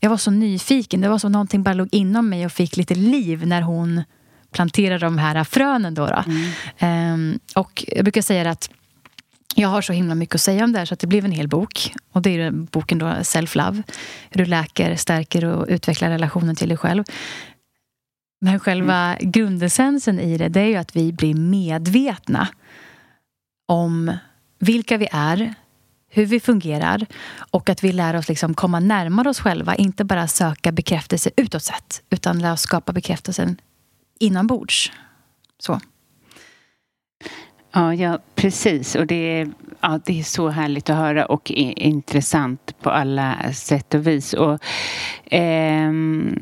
Jag 0.00 0.10
var 0.10 0.16
så 0.16 0.30
nyfiken. 0.30 1.00
Det 1.00 1.08
var 1.08 1.18
som 1.18 1.32
någonting 1.32 1.62
bara 1.62 1.74
låg 1.74 1.88
inom 1.92 2.28
mig 2.28 2.46
och 2.46 2.52
fick 2.52 2.76
lite 2.76 2.94
liv 2.94 3.46
när 3.46 3.62
hon 3.62 4.02
plantera 4.56 4.98
de 4.98 5.18
här 5.18 5.44
frönen. 5.44 5.94
Då, 5.94 6.06
då. 6.06 6.24
Mm. 6.80 7.12
Um, 7.14 7.38
och 7.54 7.84
jag 7.88 8.04
brukar 8.04 8.22
säga 8.22 8.50
att 8.50 8.70
jag 9.54 9.68
har 9.68 9.82
så 9.82 9.92
himla 9.92 10.14
mycket 10.14 10.34
att 10.34 10.40
säga 10.40 10.64
om 10.64 10.72
det 10.72 10.78
här 10.78 10.86
så 10.86 10.94
att 10.94 11.00
det 11.00 11.06
blev 11.06 11.24
en 11.24 11.32
hel 11.32 11.48
bok. 11.48 11.92
Och 12.12 12.22
det 12.22 12.30
är 12.30 12.50
boken 12.50 12.98
då 12.98 13.06
Self-Love. 13.06 13.82
Hur 14.30 14.44
du 14.44 14.50
läker, 14.50 14.96
stärker 14.96 15.44
och 15.44 15.66
utvecklar 15.68 16.10
relationen 16.10 16.56
till 16.56 16.68
dig 16.68 16.78
själv. 16.78 17.04
Men 18.40 18.60
själva 18.60 19.16
mm. 19.16 19.30
grundessensen 19.30 20.20
i 20.20 20.38
det, 20.38 20.48
det 20.48 20.60
är 20.60 20.66
ju 20.66 20.76
att 20.76 20.96
vi 20.96 21.12
blir 21.12 21.34
medvetna 21.34 22.48
om 23.68 24.12
vilka 24.58 24.96
vi 24.96 25.08
är, 25.12 25.54
hur 26.08 26.26
vi 26.26 26.40
fungerar 26.40 27.06
och 27.50 27.70
att 27.70 27.84
vi 27.84 27.92
lär 27.92 28.16
oss 28.16 28.28
liksom 28.28 28.54
komma 28.54 28.80
närmare 28.80 29.28
oss 29.28 29.40
själva. 29.40 29.74
Inte 29.74 30.04
bara 30.04 30.28
söka 30.28 30.72
bekräftelse 30.72 31.30
utåt 31.36 31.62
sett 31.62 32.02
utan 32.10 32.38
lära 32.38 32.52
oss 32.52 32.60
skapa 32.60 32.92
bekräftelsen 32.92 33.56
inombords. 34.18 34.92
Så. 35.58 35.80
Ja, 37.72 37.94
ja, 37.94 38.18
precis. 38.34 38.94
Och 38.94 39.06
det 39.06 39.40
är, 39.40 39.48
ja, 39.80 40.00
det 40.04 40.18
är 40.18 40.22
så 40.22 40.48
härligt 40.48 40.90
att 40.90 40.96
höra 40.96 41.26
och 41.26 41.50
intressant 41.50 42.74
på 42.80 42.90
alla 42.90 43.52
sätt 43.52 43.94
och 43.94 44.06
vis. 44.06 44.32
Och, 44.32 44.58
ehm, 45.24 46.38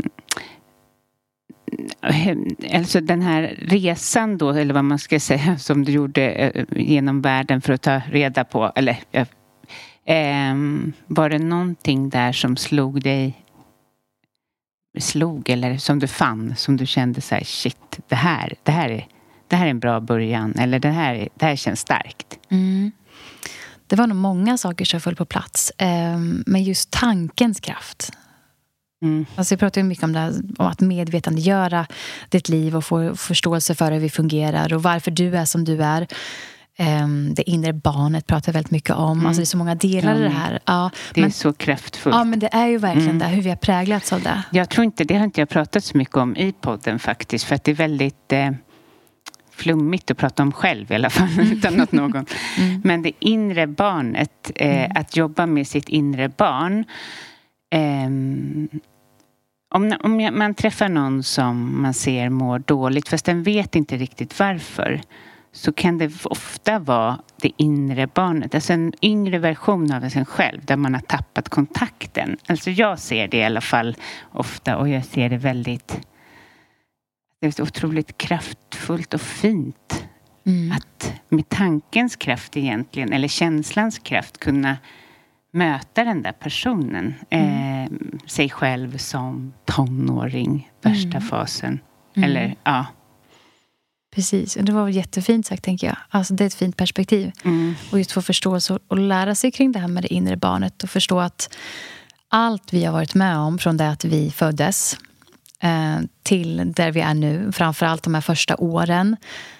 alltså 2.73 3.01
den 3.01 3.23
här 3.23 3.59
resan 3.61 4.39
då, 4.39 4.51
eller 4.51 4.75
vad 4.75 4.85
man 4.85 4.99
ska 4.99 5.21
säga, 5.21 5.59
som 5.59 5.85
du 5.85 5.93
gjorde 5.93 6.31
eh, 6.31 6.65
genom 6.71 7.21
världen 7.21 7.61
för 7.61 7.73
att 7.73 7.83
ta 7.83 8.01
reda 8.11 8.45
på, 8.45 8.73
eller 8.75 8.99
eh, 10.05 10.55
var 11.07 11.29
det 11.29 11.39
någonting 11.39 12.09
där 12.09 12.33
som 12.33 12.57
slog 12.57 13.03
dig 13.03 13.44
slog 14.99 15.51
eller 15.51 15.77
som 15.77 15.99
du 15.99 16.09
fann 16.09 16.55
som 16.57 16.77
du 16.77 16.87
kände 16.87 17.21
så 17.21 17.35
här 17.35 17.45
shit 17.45 18.01
det 18.09 18.15
här, 18.15 18.55
det 18.63 18.73
här 18.73 18.89
är 18.89 19.09
det 19.49 19.57
här 19.57 19.67
är 19.67 19.71
en 19.71 19.81
bra 19.81 20.01
början 20.01 20.55
eller 20.59 20.79
det 20.79 20.91
här, 20.91 21.29
det 21.35 21.47
här 21.47 21.57
känns 21.57 21.81
starkt? 21.81 22.39
Mm. 22.49 22.93
Det 23.87 23.97
var 23.97 24.07
nog 24.07 24.17
många 24.17 24.59
saker 24.59 24.85
som 24.85 25.01
föll 25.01 25.17
på 25.17 25.25
plats. 25.25 25.73
Ehm, 25.79 26.45
men 26.47 26.65
just 26.65 26.91
tankens 26.91 27.61
kraft. 27.61 28.13
Mm. 29.03 29.27
Alltså 29.37 29.53
jag 29.53 29.61
pratar 29.61 29.81
ju 29.81 29.87
mycket 29.87 30.05
om, 30.05 30.13
det 30.13 30.19
här, 30.19 30.33
om 30.59 30.67
att 30.67 30.81
medvetandegöra 30.81 31.87
ditt 32.29 32.49
liv 32.49 32.77
och 32.77 32.85
få 32.85 33.17
förståelse 33.17 33.75
för 33.75 33.93
hur 33.93 34.01
vi 34.01 34.11
fungerar 34.11 34.75
och 34.75 34.83
varför 34.83 35.11
du 35.11 35.37
är 35.37 35.45
som 35.45 35.65
du 35.65 35.83
är. 35.83 36.07
Um, 36.79 37.35
det 37.35 37.51
inre 37.51 37.73
barnet 37.73 38.27
pratar 38.27 38.53
väldigt 38.53 38.71
mycket 38.71 38.91
om. 38.91 39.13
Mm. 39.13 39.27
Alltså 39.27 39.41
det 39.41 39.45
är 39.45 39.47
så 39.47 39.57
många 39.57 39.75
delar 39.75 40.17
i 40.17 40.23
det 40.23 40.29
här. 40.29 40.59
Ja, 40.65 40.91
det 41.15 41.21
men, 41.21 41.31
är 41.31 41.33
så 41.33 41.53
kraftfullt. 41.53 42.17
Ja, 42.17 42.25
men 42.25 42.39
det 42.39 42.49
är 42.53 42.67
ju 42.67 42.79
verkligen 42.79 43.11
mm. 43.11 43.19
det, 43.19 43.27
hur 43.27 43.43
vi 43.43 43.49
har 43.49 43.57
präglats 43.57 44.13
av 44.13 44.23
det. 44.23 44.43
Jag 44.51 44.71
tror 44.71 44.85
inte, 44.85 45.05
det 45.05 45.17
har 45.17 45.25
inte 45.25 45.41
jag 45.41 45.49
pratat 45.49 45.85
så 45.85 45.99
mycket 45.99 46.17
om 46.17 46.37
i 46.37 46.53
podden 46.53 46.99
faktiskt. 46.99 47.45
För 47.45 47.55
att 47.55 47.65
det 47.65 47.71
är 47.71 47.75
väldigt 47.75 48.33
eh, 48.33 48.51
flummigt 49.51 50.11
att 50.11 50.19
prata 50.19 50.43
om 50.43 50.53
själv 50.53 50.93
i 50.93 50.95
alla 50.95 51.11
fall, 51.11 51.29
utan 51.53 51.81
att 51.81 51.93
någon... 51.93 52.27
Mm. 52.59 52.81
Men 52.85 53.03
det 53.03 53.13
inre 53.19 53.67
barnet, 53.67 54.51
eh, 54.55 54.85
mm. 54.85 54.93
att 54.95 55.17
jobba 55.17 55.47
med 55.47 55.67
sitt 55.67 55.89
inre 55.89 56.29
barn. 56.29 56.85
Eh, 57.71 58.07
om, 59.75 59.97
om 60.01 60.31
man 60.33 60.55
träffar 60.55 60.89
någon 60.89 61.23
som 61.23 61.83
man 61.83 61.95
ser 61.95 62.29
mår 62.29 62.59
dåligt, 62.59 63.09
fast 63.09 63.25
den 63.25 63.43
vet 63.43 63.77
inte 63.77 63.97
riktigt 63.97 64.39
varför, 64.39 65.01
så 65.55 65.73
kan 65.73 65.99
det 65.99 66.25
ofta 66.25 66.79
vara 66.79 67.19
det 67.37 67.51
inre 67.57 68.07
barnet, 68.07 68.55
alltså 68.55 68.73
en 68.73 68.93
yngre 69.03 69.38
version 69.38 69.93
av 69.93 70.09
sig 70.09 70.25
själv, 70.25 70.64
där 70.64 70.77
man 70.77 70.95
har 70.95 71.01
tappat 71.01 71.49
kontakten. 71.49 72.37
Alltså 72.47 72.71
jag 72.71 72.99
ser 72.99 73.29
det 73.29 73.37
i 73.37 73.45
alla 73.45 73.61
fall 73.61 73.97
ofta 74.33 74.77
och 74.77 74.88
jag 74.88 75.05
ser 75.05 75.29
det 75.29 75.37
väldigt 75.37 76.01
det 77.40 77.59
är 77.59 77.62
otroligt 77.62 78.19
kraftfullt 78.19 79.14
och 79.14 79.21
fint. 79.21 80.05
Mm. 80.47 80.73
Att 80.73 81.12
med 81.29 81.49
tankens 81.49 82.17
kraft 82.17 82.57
egentligen, 82.57 83.12
eller 83.12 83.29
känslans 83.29 83.99
kraft, 83.99 84.38
kunna 84.38 84.77
möta 85.51 86.05
den 86.05 86.23
där 86.23 86.33
personen. 86.33 87.14
Mm. 87.31 87.85
Eh, 87.85 87.90
sig 88.27 88.51
själv 88.51 88.97
som 88.97 89.53
tonåring, 89.64 90.71
värsta 90.83 91.17
mm. 91.17 91.23
fasen. 91.23 91.81
Mm. 92.17 92.31
Eller, 92.31 92.55
ja. 92.64 92.87
Precis, 94.14 94.57
och 94.57 94.64
det 94.64 94.72
var 94.72 94.88
jättefint 94.88 95.46
sagt 95.46 95.64
tänker 95.64 95.87
jag. 95.87 95.96
Alltså, 96.09 96.35
det 96.35 96.44
är 96.44 96.46
ett 96.46 96.55
fint 96.55 96.77
perspektiv. 96.77 97.33
Mm. 97.44 97.74
Och 97.90 97.98
just 97.98 98.12
få 98.12 98.22
förståelse 98.22 98.79
och 98.88 98.98
lära 98.98 99.35
sig 99.35 99.50
kring 99.50 99.72
det 99.72 99.79
här 99.79 99.88
med 99.88 100.03
det 100.03 100.14
inre 100.14 100.37
barnet 100.37 100.83
och 100.83 100.90
förstå 100.90 101.20
att 101.20 101.57
allt 102.29 102.72
vi 102.72 102.85
har 102.85 102.92
varit 102.92 103.14
med 103.14 103.38
om 103.38 103.59
från 103.59 103.77
det 103.77 103.88
att 103.88 104.05
vi 104.05 104.31
föddes 104.31 104.96
Eh, 105.64 106.00
till 106.22 106.72
där 106.77 106.92
vi 106.92 107.00
är 107.00 107.14
nu. 107.14 107.53
Framförallt 107.53 108.03
de 108.03 108.14
här 108.14 108.20
första 108.20 108.57
åren 108.57 109.16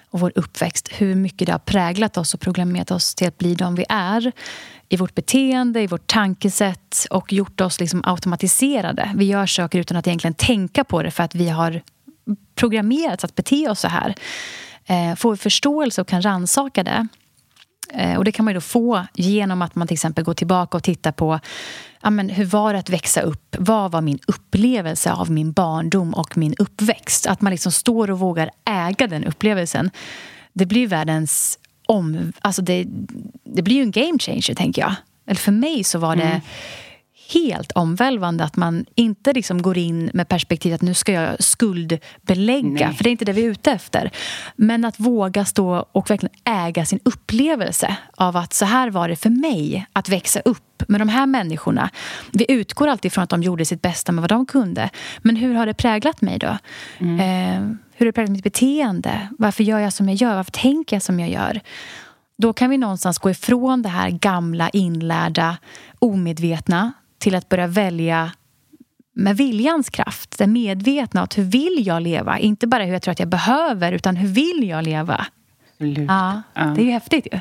och 0.09 0.19
vår 0.19 0.31
uppväxt. 0.35 0.89
Hur 0.91 1.15
mycket 1.15 1.45
det 1.45 1.51
har 1.51 1.59
präglat 1.59 2.17
oss 2.17 2.33
och 2.33 2.39
programmerat 2.39 2.91
oss 2.91 3.15
till 3.15 3.27
att 3.27 3.37
bli 3.37 3.55
de 3.55 3.75
vi 3.75 3.85
är. 3.89 4.31
I 4.89 4.97
vårt 4.97 5.15
beteende, 5.15 5.81
i 5.81 5.87
vårt 5.87 6.07
tankesätt 6.07 7.05
och 7.09 7.33
gjort 7.33 7.61
oss 7.61 7.79
liksom 7.79 8.01
automatiserade. 8.05 9.11
Vi 9.15 9.25
gör 9.25 9.45
saker 9.45 9.79
utan 9.79 9.97
att 9.97 10.07
egentligen 10.07 10.33
tänka 10.33 10.83
på 10.83 11.03
det 11.03 11.11
för 11.11 11.23
att 11.23 11.35
vi 11.35 11.49
har 11.49 11.81
programmerats 12.55 13.23
att 13.23 13.35
bete 13.35 13.69
oss 13.69 13.79
så 13.79 13.87
här. 13.87 14.15
Eh, 14.85 15.15
får 15.15 15.31
vi 15.31 15.37
förståelse 15.37 16.01
och 16.01 16.07
kan 16.07 16.21
ransaka 16.21 16.83
det 16.83 17.07
Eh, 17.93 18.17
och 18.17 18.23
det 18.23 18.31
kan 18.31 18.45
man 18.45 18.53
ju 18.53 18.57
då 18.57 18.61
få 18.61 19.05
genom 19.13 19.61
att 19.61 19.75
man 19.75 19.87
till 19.87 19.95
exempel 19.95 20.23
går 20.23 20.33
tillbaka 20.33 20.77
och 20.77 20.83
tittar 20.83 21.11
på 21.11 21.39
ja, 22.01 22.09
men 22.09 22.29
hur 22.29 22.45
var 22.45 22.73
det 22.73 22.79
att 22.79 22.89
växa 22.89 23.21
upp? 23.21 23.55
Vad 23.59 23.91
var 23.91 24.01
min 24.01 24.19
upplevelse 24.27 25.11
av 25.11 25.31
min 25.31 25.51
barndom 25.51 26.13
och 26.13 26.37
min 26.37 26.55
uppväxt? 26.57 27.27
Att 27.27 27.41
man 27.41 27.51
liksom 27.51 27.71
står 27.71 28.11
och 28.11 28.19
vågar 28.19 28.51
äga 28.65 29.07
den 29.07 29.25
upplevelsen. 29.25 29.91
Det 30.53 30.65
blir 30.65 30.87
världens 30.87 31.59
om... 31.87 32.33
Alltså 32.41 32.61
det, 32.61 32.85
det 33.43 33.61
blir 33.61 33.75
ju 33.75 33.81
en 33.81 33.91
game 33.91 34.19
changer, 34.19 34.55
tänker 34.55 34.81
jag. 34.81 34.95
Eller 35.27 35.39
för 35.39 35.51
mig 35.51 35.83
så 35.83 35.99
var 35.99 36.15
det 36.15 36.23
mm 36.23 36.41
helt 37.33 37.71
omvälvande 37.71 38.43
att 38.43 38.55
man 38.55 38.85
inte 38.95 39.33
liksom 39.33 39.61
går 39.61 39.77
in 39.77 40.11
med 40.13 40.27
perspektivet 40.27 40.75
att 40.75 40.81
nu 40.81 40.93
ska 40.93 41.11
jag 41.11 41.43
skuldbelägga, 41.43 42.87
Nej. 42.87 42.95
för 42.95 43.03
det 43.03 43.09
är 43.09 43.11
inte 43.11 43.25
det 43.25 43.33
vi 43.33 43.45
är 43.45 43.49
ute 43.49 43.71
efter. 43.71 44.11
Men 44.55 44.85
att 44.85 44.99
våga 44.99 45.45
stå 45.45 45.85
och 45.91 46.09
verkligen 46.09 46.35
äga 46.43 46.85
sin 46.85 46.99
upplevelse 47.03 47.97
av 48.15 48.37
att 48.37 48.53
så 48.53 48.65
här 48.65 48.89
var 48.89 49.09
det 49.09 49.15
för 49.15 49.29
mig 49.29 49.87
att 49.93 50.09
växa 50.09 50.39
upp 50.39 50.83
med 50.87 51.01
de 51.01 51.09
här 51.09 51.25
människorna. 51.25 51.89
Vi 52.31 52.45
utgår 52.49 52.87
alltid 52.87 53.13
från 53.13 53.23
att 53.23 53.29
de 53.29 53.43
gjorde 53.43 53.65
sitt 53.65 53.81
bästa 53.81 54.11
med 54.11 54.21
vad 54.21 54.29
de 54.29 54.45
kunde. 54.45 54.89
Men 55.21 55.35
hur 55.35 55.53
har 55.53 55.65
det 55.65 55.73
präglat 55.73 56.21
mig 56.21 56.39
då? 56.39 56.57
Mm. 56.99 57.19
Eh, 57.19 57.77
hur 57.95 58.05
har 58.05 58.05
det 58.05 58.11
präglat 58.11 58.31
mitt 58.31 58.43
beteende? 58.43 59.27
Varför 59.39 59.63
gör 59.63 59.79
jag 59.79 59.93
som 59.93 60.09
jag 60.09 60.15
gör? 60.15 60.35
Varför 60.35 60.51
tänker 60.51 60.95
jag 60.95 61.03
som 61.03 61.19
jag 61.19 61.29
gör? 61.29 61.61
Då 62.37 62.53
kan 62.53 62.69
vi 62.69 62.77
någonstans 62.77 63.17
gå 63.17 63.29
ifrån 63.29 63.81
det 63.81 63.89
här 63.89 64.09
gamla, 64.09 64.69
inlärda, 64.69 65.57
omedvetna 65.99 66.93
till 67.25 67.35
att 67.35 67.49
börja 67.49 67.67
välja 67.67 68.31
med 69.15 69.37
viljans 69.37 69.89
kraft. 69.89 70.37
Det 70.37 70.47
medvetna 70.47 71.21
att 71.21 71.37
hur 71.37 71.43
vill 71.43 71.87
jag 71.87 72.01
leva? 72.01 72.39
Inte 72.39 72.67
bara 72.67 72.83
hur 72.83 72.93
jag 72.93 73.01
tror 73.01 73.11
att 73.11 73.19
jag 73.19 73.29
behöver, 73.29 73.91
utan 73.91 74.15
hur 74.15 74.27
vill 74.27 74.69
jag 74.69 74.83
leva? 74.83 75.25
Absolut. 75.73 76.09
Ja, 76.09 76.41
ja. 76.53 76.63
Det 76.63 76.81
är 76.81 76.85
ju 76.85 76.91
häftigt 76.91 77.27
ju. 77.31 77.39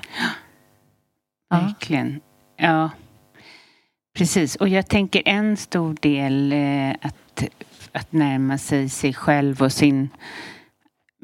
Ja. 1.51 1.57
Verkligen. 1.57 2.21
Ja. 2.57 2.91
Precis. 4.17 4.57
Och 4.57 4.69
jag 4.69 4.89
tänker 4.89 5.23
en 5.25 5.57
stor 5.57 5.97
del 6.01 6.53
eh, 6.53 6.91
att, 7.01 7.45
att 7.93 8.13
närma 8.13 8.59
sig 8.59 8.89
sig 8.89 9.15
själv 9.15 9.63
och 9.63 9.73
sin 9.73 10.09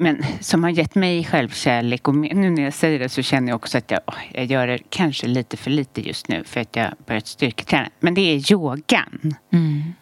men 0.01 0.23
som 0.39 0.63
har 0.63 0.69
gett 0.69 0.95
mig 0.95 1.23
självkärlek 1.23 2.07
och 2.07 2.15
nu 2.15 2.49
när 2.49 2.63
jag 2.63 2.73
säger 2.73 2.99
det 2.99 3.09
så 3.09 3.21
känner 3.21 3.47
jag 3.47 3.55
också 3.55 3.77
att 3.77 3.91
jag, 3.91 4.01
jag 4.33 4.45
gör 4.45 4.67
det 4.67 4.79
kanske 4.89 5.27
lite 5.27 5.57
för 5.57 5.71
lite 5.71 6.07
just 6.07 6.27
nu 6.27 6.43
för 6.43 6.59
att 6.59 6.75
jag 6.75 6.93
börjat 7.05 7.27
styrketräna. 7.27 7.89
Men 7.99 8.13
det 8.13 8.21
är 8.21 8.51
yogan. 8.51 9.35
Mm. 9.53 9.93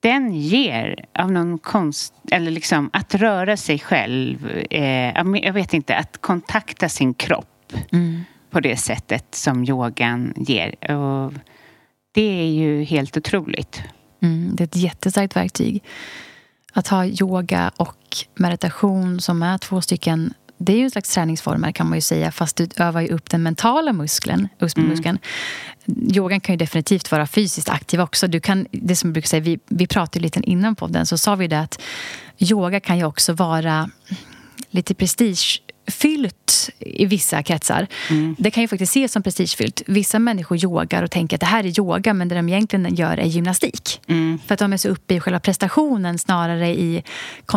Den 0.00 0.34
ger 0.34 1.04
av 1.14 1.32
någon 1.32 1.58
konst, 1.58 2.14
eller 2.30 2.50
liksom 2.50 2.90
att 2.92 3.14
röra 3.14 3.56
sig 3.56 3.78
själv, 3.78 4.48
eh, 4.70 5.38
jag 5.42 5.52
vet 5.52 5.74
inte, 5.74 5.96
att 5.96 6.18
kontakta 6.20 6.88
sin 6.88 7.14
kropp 7.14 7.72
mm. 7.92 8.24
på 8.50 8.60
det 8.60 8.76
sättet 8.76 9.34
som 9.34 9.64
yogan 9.64 10.34
ger. 10.36 10.90
Och 10.96 11.32
det 12.12 12.40
är 12.40 12.50
ju 12.50 12.82
helt 12.84 13.16
otroligt. 13.16 13.82
Mm, 14.22 14.56
det 14.56 14.62
är 14.62 14.66
ett 14.66 14.76
jättestarkt 14.76 15.36
verktyg 15.36 15.82
att 16.72 16.88
ha 16.88 17.06
yoga 17.06 17.70
och 17.76 17.97
meditation 18.34 19.20
som 19.20 19.42
är 19.42 19.58
två 19.58 19.80
stycken 19.80 20.34
det 20.58 20.72
är 20.72 20.76
ju 20.76 20.84
en 20.84 20.90
slags 20.90 21.14
träningsformer 21.14 21.72
kan 21.72 21.88
man 21.88 21.98
ju 21.98 22.02
säga 22.02 22.32
fast 22.32 22.56
du 22.56 22.68
övar 22.76 23.00
ju 23.00 23.08
upp 23.08 23.30
den 23.30 23.42
mentala 23.42 23.92
muskeln. 23.92 24.48
Mm. 24.76 24.88
muskeln. 24.88 25.18
Yogan 25.86 26.40
kan 26.40 26.52
ju 26.52 26.56
definitivt 26.56 27.12
vara 27.12 27.26
fysiskt 27.26 27.68
aktiv 27.68 28.00
också. 28.00 28.26
Du 28.26 28.40
kan, 28.40 28.66
det 28.70 28.96
som 28.96 29.12
brukar 29.12 29.28
säga, 29.28 29.40
vi, 29.40 29.58
vi 29.68 29.86
pratade 29.86 30.22
lite 30.22 30.40
innan 30.40 30.76
podden 30.76 31.06
så 31.06 31.18
sa 31.18 31.34
vi 31.34 31.46
det 31.46 31.60
att 31.60 31.80
yoga 32.38 32.80
kan 32.80 32.98
ju 32.98 33.04
också 33.04 33.32
vara 33.32 33.90
lite 34.70 34.94
prestige 34.94 35.62
fyllt 35.88 36.70
i 36.78 37.06
vissa 37.06 37.42
kretsar. 37.42 37.86
Mm. 38.10 38.36
Det 38.38 38.50
kan 38.50 38.62
ju 38.62 38.68
faktiskt 38.68 38.92
ses 38.92 39.12
som 39.12 39.22
prestigefyllt. 39.22 39.82
Vissa 39.86 40.18
människor 40.18 40.64
yogar 40.64 41.02
och 41.02 41.10
tänker 41.10 41.36
att 41.36 41.40
det 41.40 41.46
här 41.46 41.64
är 41.64 41.80
yoga 41.80 42.14
men 42.14 42.28
det 42.28 42.34
de 42.34 42.48
egentligen 42.48 42.94
gör 42.94 43.16
är 43.16 43.26
gymnastik. 43.26 44.00
Mm. 44.06 44.38
För 44.46 44.54
att 44.54 44.60
de 44.60 44.72
är 44.72 44.76
så 44.76 44.88
uppe 44.88 45.14
i 45.14 45.20
själva 45.20 45.40
prestationen 45.40 46.18
snarare 46.18 46.68
i 46.68 47.02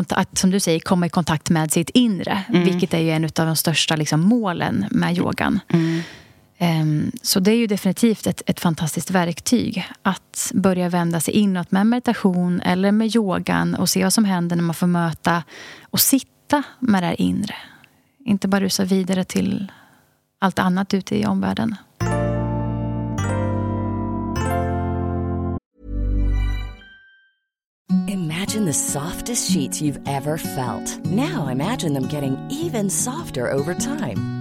att, 0.09 0.37
som 0.37 0.51
du 0.51 0.59
säger, 0.59 0.79
komma 0.79 1.05
i 1.05 1.09
kontakt 1.09 1.49
med 1.49 1.71
sitt 1.71 1.89
inre. 1.89 2.43
Mm. 2.49 2.63
Vilket 2.63 2.93
är 2.93 2.99
ju 2.99 3.11
en 3.11 3.23
av 3.23 3.31
de 3.45 3.55
största 3.55 3.95
liksom, 3.95 4.21
målen 4.21 4.85
med 4.91 5.17
yogan. 5.17 5.59
Um, 6.61 7.11
så 7.21 7.39
det 7.39 7.51
är 7.51 7.55
ju 7.55 7.67
definitivt 7.67 8.27
ett, 8.27 8.41
ett 8.45 8.59
fantastiskt 8.59 9.11
verktyg 9.11 9.87
att 10.01 10.51
börja 10.53 10.89
vända 10.89 11.19
sig 11.19 11.33
inåt 11.33 11.71
med 11.71 11.87
meditation 11.87 12.61
eller 12.61 12.91
med 12.91 13.15
yogan 13.15 13.75
och 13.75 13.89
se 13.89 14.03
vad 14.03 14.13
som 14.13 14.25
händer 14.25 14.55
när 14.55 14.63
man 14.63 14.75
får 14.75 14.87
möta 14.87 15.43
och 15.89 15.99
sitta 15.99 16.63
med 16.79 17.03
det 17.03 17.07
här 17.07 17.21
inre 17.21 17.55
inte 18.25 18.47
bara 18.47 18.61
rusa 18.61 18.85
vidare 18.85 19.23
till 19.23 19.71
allt 20.39 20.59
annat 20.59 20.93
ute 20.93 21.17
i 21.17 21.25
omvärlden. 21.25 21.75
Imagine 28.07 28.65
the 28.65 28.73
softest 28.73 29.51
sheets 29.51 29.81
you've 29.81 29.99
ever 30.05 30.37
felt. 30.37 31.05
Now 31.05 31.47
imagine 31.51 31.93
them 31.93 32.07
getting 32.07 32.37
even 32.49 32.89
softer 32.89 33.51
over 33.51 33.73
time. 33.73 34.40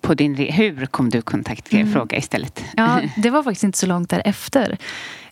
på 0.00 0.14
din 0.14 0.36
Hur 0.36 0.86
kom 0.86 1.10
du 1.10 1.18
i 1.18 1.22
kontakt? 1.22 1.68
Kan 1.68 1.80
jag 1.80 1.92
fråga 1.92 2.16
istället. 2.16 2.64
Ja, 2.76 3.00
det 3.16 3.30
var 3.30 3.42
faktiskt 3.42 3.64
inte 3.64 3.78
så 3.78 3.86
långt 3.86 4.10
därefter. 4.10 4.78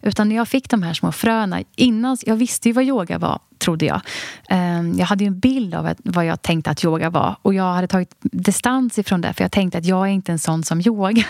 Utan 0.02 0.28
när 0.28 0.36
jag 0.36 0.48
fick 0.48 0.70
de 0.70 0.82
här 0.82 0.94
små 0.94 1.12
fröna. 1.12 1.62
Innan, 1.76 2.16
jag 2.22 2.36
visste 2.36 2.68
ju 2.68 2.72
vad 2.72 2.84
yoga 2.84 3.18
var, 3.18 3.38
trodde 3.58 3.86
jag. 3.86 4.00
Ehm, 4.48 4.94
Jag 4.98 5.06
hade 5.06 5.24
ju 5.24 5.28
en 5.28 5.38
bild 5.38 5.74
av 5.74 5.94
vad 5.98 6.26
jag 6.26 6.42
tänkte 6.42 6.70
att 6.70 6.84
yoga 6.84 7.10
var. 7.10 7.36
Och 7.42 7.54
jag 7.54 7.74
hade 7.74 7.86
tagit 7.86 8.14
distans 8.22 8.98
ifrån 8.98 9.20
det. 9.20 9.32
För 9.32 9.44
jag 9.44 9.52
tänkte 9.52 9.78
att 9.78 9.84
jag 9.84 10.06
är 10.08 10.12
inte 10.12 10.32
en 10.32 10.38
sån 10.38 10.64
som 10.64 10.80
yogar. 10.80 11.26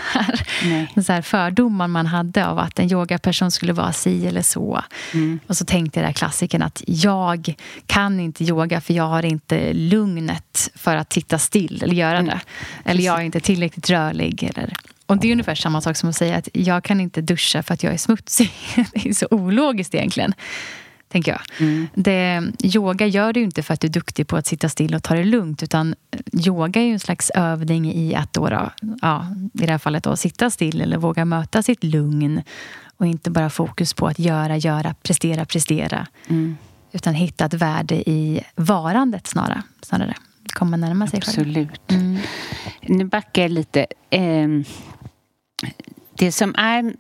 Nej. 0.65 0.93
Så 1.07 1.13
här 1.13 1.23
fördomar 1.23 1.89
man 1.89 2.07
hade 2.07 2.47
av 2.47 2.59
att 2.59 2.79
en 2.79 2.93
yogaperson 2.93 3.51
skulle 3.51 3.73
vara 3.73 3.93
si 3.93 4.27
eller 4.27 4.43
så. 4.43 4.83
Och 5.47 5.57
så 5.57 5.65
tänkte 5.65 6.01
jag 6.01 6.09
där 6.09 6.13
klassiken 6.13 6.63
att 6.63 6.83
jag 6.87 7.55
kan 7.87 8.21
inte 8.21 8.45
yoga 8.45 8.81
för 8.81 8.95
jag 8.95 9.09
har 9.09 9.25
inte 9.25 9.73
lugnet 9.73 10.71
för 10.75 10.97
att 10.97 11.13
sitta 11.13 11.39
still 11.39 11.81
eller 11.83 11.95
göra 11.95 12.23
det. 12.23 12.41
Eller 12.85 13.03
jag 13.03 13.19
är 13.21 13.23
inte 13.25 13.41
tillräckligt 13.41 13.91
rörlig. 13.91 14.51
Eller... 14.55 14.73
Och 15.13 15.19
det 15.19 15.29
är 15.29 15.33
ungefär 15.33 15.55
samma 15.55 15.81
sak 15.81 15.97
som 15.97 16.09
att 16.09 16.17
säga 16.17 16.37
att 16.37 16.49
jag 16.53 16.85
kan 16.85 17.01
inte 17.01 17.21
duscha 17.21 17.63
för 17.63 17.75
att 17.75 17.83
jag 17.83 17.93
är 17.93 17.97
smutsig. 17.97 18.51
Det 18.93 19.09
är 19.09 19.13
så 19.13 19.27
ologiskt 19.31 19.95
egentligen. 19.95 20.35
Tänker 21.09 21.33
jag. 21.33 21.41
Det, 21.95 22.43
yoga 22.63 23.07
gör 23.07 23.33
du 23.33 23.43
inte 23.43 23.63
för 23.63 23.75
att 23.75 23.81
du 23.81 23.87
är 23.87 23.93
duktig 23.93 24.29
på 24.29 24.37
att 24.37 24.47
sitta 24.47 24.69
still 24.69 24.95
och 24.95 25.03
ta 25.03 25.15
det 25.15 25.25
lugnt. 25.25 25.63
Utan 25.63 25.95
yoga 26.47 26.81
är 26.81 26.85
ju 26.85 26.93
en 26.93 27.01
slags 27.01 27.31
övning 27.31 27.93
i 27.93 28.15
att 28.15 28.33
då, 28.33 28.49
då, 28.49 28.71
ja, 29.03 29.27
i 29.55 29.67
det 29.67 29.73
här 29.73 29.79
fallet 29.79 30.05
då, 30.05 30.17
sitta 30.17 30.51
still 30.51 30.81
eller 30.81 30.99
våga 30.99 31.25
möta 31.25 31.63
sitt 31.63 31.85
lugn. 31.85 32.43
Och 32.97 33.07
inte 33.07 33.31
bara 33.31 33.51
fokus 33.51 33.95
på 33.95 34.07
att 34.07 34.19
göra, 34.19 34.57
göra, 34.57 34.95
prestera, 35.03 35.45
prestera. 35.45 36.07
Utan 36.93 37.15
hitta 37.15 37.45
ett 37.45 37.55
värde 37.55 38.11
i 38.11 38.41
varandet 38.55 39.27
snarare. 39.27 39.63
snarare. 39.83 40.15
Komma 40.53 40.77
närmare 40.77 41.11
sig 41.11 41.21
själv. 41.21 41.39
Absolut. 41.39 41.93
Nu 42.81 43.05
backar 43.05 43.43
jag 43.43 43.51
lite. 43.51 43.87
Ehm, 44.11 44.65
Det 46.17 46.33
som 46.33 46.55
är, 46.59 46.95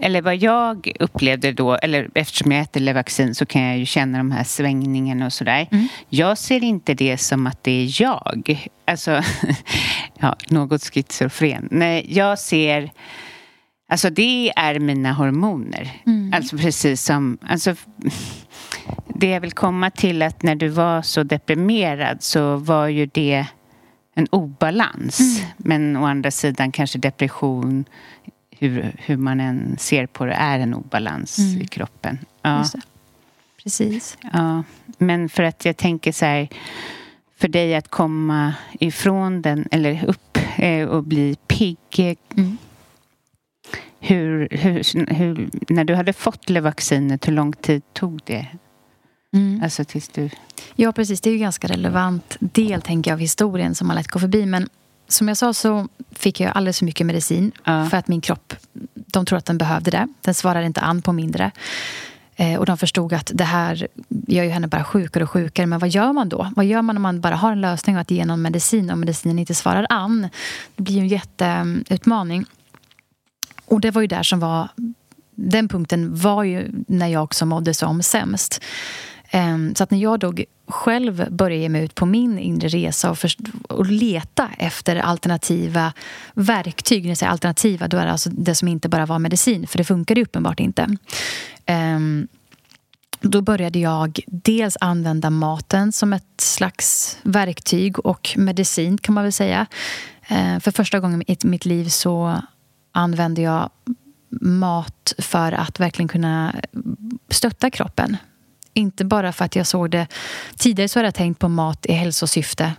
eller 0.00 0.22
vad 0.22 0.36
jag 0.36 0.92
upplevde 1.00 1.52
då, 1.52 1.74
eller 1.74 2.10
eftersom 2.14 2.52
jag 2.52 2.62
äter 2.62 2.80
Levaxin 2.80 3.34
så 3.34 3.46
kan 3.46 3.62
jag 3.62 3.78
ju 3.78 3.86
känna 3.86 4.18
de 4.18 4.30
här 4.30 4.44
svängningarna 4.44 5.26
och 5.26 5.32
sådär. 5.32 5.66
Jag 6.08 6.38
ser 6.38 6.64
inte 6.64 6.94
det 6.94 7.18
som 7.18 7.46
att 7.46 7.64
det 7.64 7.70
är 7.70 8.02
jag. 8.02 8.68
Alltså, 8.84 9.22
ja, 10.18 10.36
något 10.48 10.82
schizofren. 10.82 11.68
Nej, 11.70 12.06
jag 12.08 12.38
ser, 12.38 12.90
alltså 13.88 14.10
det 14.10 14.52
är 14.56 14.78
mina 14.78 15.12
hormoner. 15.12 15.90
Alltså 16.32 16.56
precis 16.56 17.02
som, 17.02 17.38
alltså 17.42 17.74
det 19.06 19.28
jag 19.28 19.40
vill 19.40 19.52
komma 19.52 19.90
till 19.90 20.22
att 20.22 20.42
när 20.42 20.54
du 20.54 20.68
var 20.68 21.02
så 21.02 21.22
deprimerad 21.22 22.22
så 22.22 22.56
var 22.56 22.86
ju 22.86 23.06
det 23.06 23.46
en 24.18 24.26
obalans. 24.30 25.42
Men 25.56 25.96
å 25.96 26.04
andra 26.06 26.30
sidan 26.30 26.72
kanske 26.72 26.98
depression, 26.98 27.84
hur, 28.50 28.92
hur 28.98 29.16
man 29.16 29.40
än 29.40 29.76
ser 29.78 30.06
på 30.06 30.24
det, 30.24 30.32
är 30.34 30.58
en 30.58 30.74
obalans 30.74 31.38
i 31.38 31.66
kroppen. 31.66 32.18
Ja. 32.42 32.64
Precis. 33.62 34.18
ja. 34.32 34.62
Men 34.98 35.28
för 35.28 35.42
att 35.42 35.64
jag 35.64 35.76
tänker 35.76 36.12
så 36.12 36.24
här, 36.24 36.48
för 37.36 37.48
dig 37.48 37.74
att 37.74 37.88
komma 37.88 38.54
ifrån 38.80 39.42
den, 39.42 39.68
eller 39.70 40.04
upp 40.04 40.38
eh, 40.56 40.88
och 40.88 41.04
bli 41.04 41.36
pigg. 41.46 41.78
eh, 41.98 42.16
Hur, 44.00 44.48
hur, 44.50 45.14
hur, 45.14 45.50
när 45.68 45.84
du 45.84 45.94
hade 45.94 46.12
fått 46.12 46.50
Levaccinet, 46.50 47.28
hur 47.28 47.32
lång 47.32 47.52
tid 47.52 47.82
tog 47.92 48.20
det? 48.24 48.46
Alltså 49.62 49.84
tills 49.84 50.08
du... 50.08 50.30
Ja, 50.76 50.92
precis. 50.92 51.20
Det 51.20 51.28
är 51.30 51.32
ju 51.32 51.36
en 51.36 51.42
ganska 51.42 51.66
relevant 51.68 52.36
del 52.40 52.82
tänker 52.82 53.10
jag, 53.10 53.16
av 53.16 53.20
historien 53.20 53.74
som 53.74 53.86
man 53.86 53.96
lätt 53.96 54.08
går 54.08 54.20
förbi. 54.20 54.46
Men 54.46 54.68
som 55.08 55.28
jag 55.28 55.36
sa 55.36 55.54
så 55.54 55.88
fick 56.12 56.40
jag 56.40 56.56
alldeles 56.56 56.78
för 56.78 56.84
mycket 56.84 57.06
medicin 57.06 57.52
Ja. 57.64 57.86
för 57.90 57.96
att 57.96 58.08
min 58.08 58.20
kropp, 58.20 58.54
de 58.94 59.26
tror 59.26 59.38
att 59.38 59.44
den 59.46 59.58
behövde 59.58 59.90
det. 59.90 60.08
Den 60.20 60.34
svarade 60.34 60.66
inte 60.66 60.80
an 60.80 61.02
på 61.02 61.12
mindre. 61.12 61.50
Eh, 62.36 62.58
och 62.58 62.66
de 62.66 62.78
förstod 62.78 63.12
att 63.12 63.30
det 63.34 63.44
här 63.44 63.86
gör 64.08 64.44
ju 64.44 64.50
henne 64.50 64.66
bara 64.68 64.84
sjukare 64.84 65.24
och 65.24 65.30
sjukare. 65.30 65.66
Men 65.66 65.78
vad 65.78 65.88
gör 65.88 66.12
man 66.12 66.28
då? 66.28 66.52
Vad 66.56 66.64
gör 66.64 66.82
man 66.82 66.96
om 66.96 67.02
man 67.02 67.20
bara 67.20 67.36
har 67.36 67.52
en 67.52 67.60
lösning 67.60 67.96
och 67.96 68.00
att 68.02 68.10
ge 68.10 68.24
någon 68.24 68.42
medicin 68.42 68.90
och 68.90 68.98
medicinen 68.98 69.38
inte 69.38 69.54
svarar 69.54 69.86
an? 69.90 70.28
Det 70.76 70.82
blir 70.82 70.94
ju 70.94 71.00
en 71.00 71.08
jätteutmaning. 71.08 72.44
Och 73.64 73.80
det 73.80 73.90
var 73.90 74.00
ju 74.00 74.06
där 74.06 74.22
som 74.22 74.40
var... 74.40 74.68
Den 75.40 75.68
punkten 75.68 76.16
var 76.16 76.44
ju 76.44 76.68
när 76.88 77.06
jag 77.08 77.24
också 77.24 77.46
mådde 77.46 77.74
som 77.74 78.02
sämst. 78.02 78.62
Ehm, 79.30 79.74
så 79.74 79.84
att 79.84 79.90
när 79.90 79.98
jag 79.98 80.20
då 80.20 80.34
själv 80.66 81.26
började 81.30 81.62
ge 81.62 81.68
mig 81.68 81.84
ut 81.84 81.94
på 81.94 82.06
min 82.06 82.38
inre 82.38 82.68
resa 82.68 83.10
och, 83.10 83.18
först- 83.18 83.40
och 83.68 83.86
leta 83.86 84.50
efter 84.58 84.96
alternativa 84.96 85.92
verktyg, 86.34 87.02
när 87.02 87.10
jag 87.10 87.18
säger 87.18 87.32
alternativa, 87.32 87.88
då 87.88 87.96
är 87.96 88.06
det 88.06 88.12
alltså 88.12 88.30
det 88.30 88.54
som 88.54 88.68
inte 88.68 88.88
bara 88.88 89.06
var 89.06 89.18
medicin, 89.18 89.66
för 89.66 89.78
det 89.78 89.84
funkade 89.84 90.22
uppenbart 90.22 90.60
inte. 90.60 90.96
Ehm, 91.66 92.28
då 93.20 93.42
började 93.42 93.78
jag 93.78 94.20
dels 94.26 94.76
använda 94.80 95.30
maten 95.30 95.92
som 95.92 96.12
ett 96.12 96.40
slags 96.40 97.18
verktyg 97.22 97.98
och 97.98 98.34
medicin 98.36 98.98
kan 98.98 99.14
man 99.14 99.24
väl 99.24 99.32
säga. 99.32 99.66
Ehm, 100.28 100.60
för 100.60 100.70
första 100.70 101.00
gången 101.00 101.22
i 101.30 101.36
mitt 101.42 101.64
liv 101.64 101.88
så 101.88 102.42
använde 102.92 103.42
jag 103.42 103.70
mat 104.40 105.14
för 105.18 105.52
att 105.52 105.80
verkligen 105.80 106.08
kunna 106.08 106.54
stötta 107.30 107.70
kroppen. 107.70 108.16
Inte 108.78 109.04
bara 109.04 109.32
för 109.32 109.44
att 109.44 109.56
jag 109.56 109.66
såg 109.66 109.90
det... 109.90 110.06
Tidigare 110.56 110.88
så 110.88 110.98
hade 110.98 111.06
jag 111.06 111.14
tänkt 111.14 111.38
på 111.38 111.48
mat 111.48 111.86
i 111.86 111.92
hälsosyfte. 111.92 112.72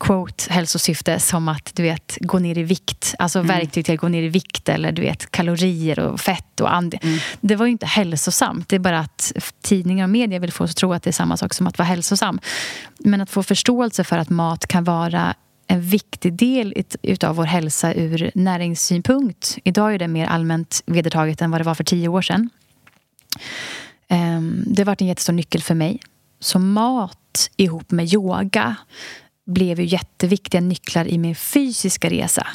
Quote, 0.00 0.52
hälsosyfte 0.52 1.20
som 1.20 1.48
att 1.48 1.70
du 1.74 1.82
vet, 1.82 2.18
gå 2.20 2.38
ner 2.38 2.58
i 2.58 2.62
vikt. 2.62 3.14
Alltså 3.18 3.42
verktyg 3.42 3.84
till 3.84 3.94
att 3.94 4.00
gå 4.00 4.08
ner 4.08 4.22
i 4.22 4.28
vikt 4.28 4.68
eller 4.68 4.92
du 4.92 5.02
vet, 5.02 5.30
kalorier 5.30 5.98
och 5.98 6.20
fett 6.20 6.60
och 6.60 6.74
and. 6.74 6.94
Det 7.40 7.56
var 7.56 7.66
ju 7.66 7.72
inte 7.72 7.86
hälsosamt. 7.86 8.68
Det 8.68 8.76
är 8.76 8.80
bara 8.80 8.98
att 8.98 9.32
tidningar 9.62 10.04
och 10.04 10.10
media 10.10 10.38
vill 10.38 10.52
få 10.52 10.64
oss 10.64 10.70
att 10.70 10.76
tro 10.76 10.92
att 10.92 11.02
det 11.02 11.10
är 11.10 11.12
samma 11.12 11.36
sak 11.36 11.54
som 11.54 11.66
att 11.66 11.78
vara 11.78 11.86
hälsosam. 11.86 12.40
Men 12.98 13.20
att 13.20 13.30
få 13.30 13.42
förståelse 13.42 14.04
för 14.04 14.18
att 14.18 14.30
mat 14.30 14.66
kan 14.66 14.84
vara 14.84 15.34
en 15.66 15.82
viktig 15.82 16.32
del 16.32 16.84
utav 17.02 17.36
vår 17.36 17.44
hälsa 17.44 17.94
ur 17.94 18.30
näringssynpunkt. 18.34 19.58
Idag 19.64 19.94
är 19.94 19.98
det 19.98 20.08
mer 20.08 20.26
allmänt 20.26 20.82
vedertaget 20.86 21.42
än 21.42 21.50
vad 21.50 21.60
det 21.60 21.64
var 21.64 21.74
för 21.74 21.84
tio 21.84 22.08
år 22.08 22.22
sedan. 22.22 22.50
Ehm, 24.08 24.64
det 24.66 24.82
har 24.82 24.86
varit 24.86 25.00
en 25.00 25.06
jättestor 25.06 25.32
nyckel 25.32 25.62
för 25.62 25.74
mig. 25.74 26.00
Så 26.40 26.58
mat 26.58 27.50
ihop 27.56 27.90
med 27.90 28.14
yoga 28.14 28.76
blev 29.46 29.80
ju 29.80 29.86
jätteviktiga 29.86 30.60
nycklar 30.60 31.08
i 31.08 31.18
min 31.18 31.34
fysiska 31.34 32.10
resa. 32.10 32.46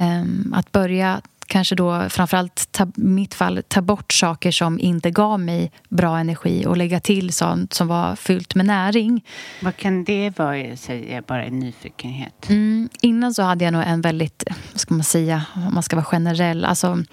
Ehm, 0.00 0.54
att 0.56 0.72
börja 0.72 1.22
kanske 1.50 1.74
då 1.74 2.08
framförallt 2.08 2.80
i 2.80 3.00
mitt 3.00 3.34
fall 3.34 3.62
ta 3.68 3.82
bort 3.82 4.12
saker 4.12 4.50
som 4.50 4.80
inte 4.80 5.10
gav 5.10 5.40
mig 5.40 5.72
bra 5.88 6.18
energi 6.18 6.66
och 6.66 6.76
lägga 6.76 7.00
till 7.00 7.32
sånt 7.32 7.74
som 7.74 7.88
var 7.88 8.16
fyllt 8.16 8.54
med 8.54 8.66
näring. 8.66 9.24
Vad 9.62 9.76
kan 9.76 10.04
det 10.04 10.38
vara, 10.38 10.76
säger 10.76 11.14
jag 11.14 11.24
bara 11.24 11.46
i 11.46 11.50
nyfikenhet? 11.50 12.48
Mm, 12.48 12.88
innan 13.00 13.34
så 13.34 13.42
hade 13.42 13.64
jag 13.64 13.72
nog 13.72 13.82
en 13.86 14.00
väldigt, 14.00 14.44
vad 14.72 14.80
ska 14.80 14.94
man 14.94 15.04
säga, 15.04 15.42
om 15.54 15.74
man 15.74 15.82
ska 15.82 15.96
vara 15.96 16.04
generell, 16.04 16.64
alltså 16.64 17.04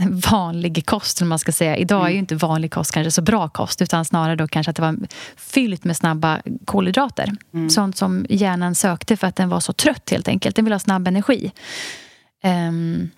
vanlig 0.30 0.86
kost, 0.86 1.20
man 1.20 1.38
ska 1.38 1.52
säga. 1.52 1.76
Idag 1.76 2.00
är 2.00 2.08
ju 2.08 2.14
mm. 2.14 2.18
inte 2.18 2.34
vanlig 2.34 2.72
kost 2.72 2.92
kanske 2.92 3.10
så 3.10 3.22
bra 3.22 3.48
kost, 3.48 3.82
utan 3.82 4.04
snarare 4.04 4.36
då 4.36 4.48
kanske 4.48 4.70
att 4.70 4.76
det 4.76 4.82
var 4.82 4.96
fyllt 5.36 5.84
med 5.84 5.96
snabba 5.96 6.40
kolhydrater. 6.64 7.32
Mm. 7.54 7.70
Sånt 7.70 7.96
som 7.96 8.26
hjärnan 8.28 8.74
sökte 8.74 9.16
för 9.16 9.26
att 9.26 9.36
den 9.36 9.48
var 9.48 9.60
så 9.60 9.72
trött 9.72 10.10
helt 10.10 10.28
enkelt. 10.28 10.56
Den 10.56 10.64
vill 10.64 10.74
ha 10.74 10.78
snabb 10.78 11.08
energi. 11.08 11.52
Um, 12.44 13.10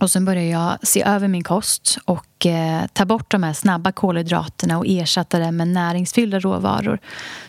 och 0.00 0.10
sen 0.10 0.24
började 0.24 0.48
jag 0.48 0.78
se 0.82 1.02
över 1.02 1.28
min 1.28 1.44
kost 1.44 1.98
och 2.04 2.46
eh, 2.46 2.86
ta 2.92 3.04
bort 3.04 3.30
de 3.30 3.42
här 3.42 3.52
snabba 3.52 3.92
kolhydraterna 3.92 4.78
och 4.78 4.84
ersätta 4.88 5.38
det 5.38 5.52
med 5.52 5.68
näringsfyllda 5.68 6.40
råvaror. 6.40 6.98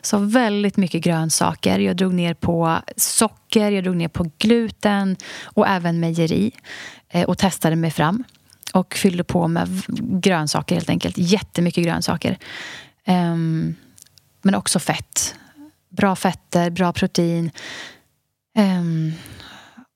Så 0.02 0.18
väldigt 0.18 0.78
mycket 0.78 1.04
grönsaker. 1.04 1.80
Jag 1.80 1.96
drog 1.96 2.14
ner 2.14 2.34
på 2.34 2.78
socker, 2.98 3.72
jag 3.72 3.84
drog 3.84 3.96
ner 3.96 4.08
på 4.08 4.32
gluten 4.38 5.16
och 5.44 5.68
även 5.68 6.00
mejeri. 6.00 6.52
Eh, 7.10 7.24
och 7.24 7.38
testade 7.38 7.76
mig 7.76 7.92
fram. 7.92 8.24
Och 8.74 8.94
fyllde 8.94 9.24
på 9.24 9.48
med 9.48 9.82
grönsaker 10.22 10.76
helt 10.76 10.90
enkelt. 10.90 11.18
Jättemycket 11.18 11.84
grönsaker. 11.84 12.38
Um, 13.08 13.76
men 14.42 14.56
också 14.56 14.80
fett. 14.80 15.36
Bra 15.90 16.16
fetter, 16.16 16.70
bra 16.70 16.94
protein. 16.94 17.52
Um, 18.58 19.14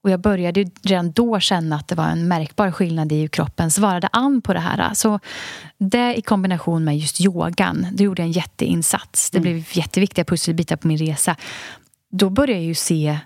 och 0.04 0.10
jag 0.10 0.20
började 0.20 0.66
redan 0.82 1.12
då 1.12 1.40
känna 1.40 1.76
att 1.76 1.88
det 1.88 1.96
var 1.96 2.08
en 2.08 2.28
märkbar 2.28 2.72
skillnad 2.72 3.12
i 3.12 3.22
hur 3.22 3.28
kroppen 3.28 3.72
svarade 3.72 4.08
an 4.12 4.42
på 4.42 4.54
det 4.54 4.60
här. 4.60 4.94
Så 4.94 5.20
det 5.78 6.16
i 6.16 6.22
kombination 6.22 6.84
med 6.84 6.98
just 6.98 7.22
yogan, 7.22 7.88
det 7.92 8.04
gjorde 8.04 8.22
en 8.22 8.32
jätteinsats. 8.32 9.32
Det 9.32 9.38
mm. 9.38 9.54
blev 9.54 9.66
jätteviktiga 9.72 10.26
pusselbitar 10.26 10.76
på 10.76 10.88
min 10.88 10.98
resa. 10.98 11.36
Då 12.12 12.30
började 12.30 12.60
jag 12.60 12.68
ju 12.68 12.76
se 12.76 13.20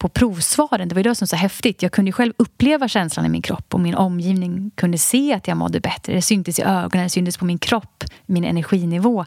på 0.00 0.08
provsvaren. 0.08 0.88
Det 0.88 0.94
var 0.94 1.02
det 1.02 1.14
som 1.14 1.24
var 1.24 1.26
så 1.26 1.36
häftigt. 1.36 1.82
Jag 1.82 1.92
kunde 1.92 2.12
själv 2.12 2.32
uppleva 2.36 2.88
känslan 2.88 3.26
i 3.26 3.28
min 3.28 3.42
kropp 3.42 3.74
och 3.74 3.80
min 3.80 3.94
omgivning 3.94 4.70
kunde 4.74 4.98
se 4.98 5.34
att 5.34 5.48
jag 5.48 5.56
mådde 5.56 5.80
bättre. 5.80 6.14
Det 6.14 6.22
syntes 6.22 6.58
i 6.58 6.62
ögonen, 6.62 7.04
det 7.04 7.10
syntes 7.10 7.36
på 7.36 7.44
min 7.44 7.58
kropp, 7.58 8.04
min 8.26 8.44
energinivå. 8.44 9.24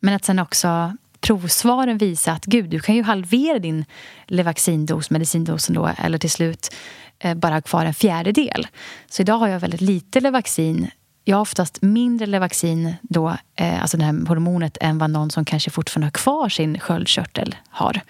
Men 0.00 0.14
att 0.14 0.24
sen 0.24 0.38
också 0.38 0.96
provsvaren 1.20 1.98
visa 1.98 2.32
att 2.32 2.44
gud, 2.44 2.70
du 2.70 2.80
kan 2.80 2.94
ju 2.94 3.02
halvera 3.02 3.58
din 3.58 3.84
Levaxindos, 4.26 5.10
medicindosen 5.10 5.74
då, 5.74 5.90
eller 5.98 6.18
till 6.18 6.30
slut 6.30 6.74
eh, 7.18 7.34
bara 7.34 7.54
ha 7.54 7.60
kvar 7.60 7.84
en 7.84 7.94
fjärdedel. 7.94 8.66
Så 9.10 9.22
idag 9.22 9.38
har 9.38 9.48
jag 9.48 9.60
väldigt 9.60 9.80
lite 9.80 10.20
Levaxin 10.20 10.90
jag 11.24 11.36
har 11.36 11.42
oftast 11.42 11.82
mindre 11.82 12.26
Levaxin 12.26 12.94
då, 13.02 13.36
eh, 13.56 13.82
alltså 13.82 13.96
det 13.96 14.04
här 14.04 14.26
hormonet, 14.26 14.78
än 14.80 14.98
vad 14.98 15.10
någon 15.10 15.30
som 15.30 15.44
kanske 15.44 15.70
fortfarande 15.70 16.06
har 16.06 16.12
kvar 16.12 16.48
sin 16.48 16.80
sköldkörtel 16.80 17.56
har. 17.70 18.00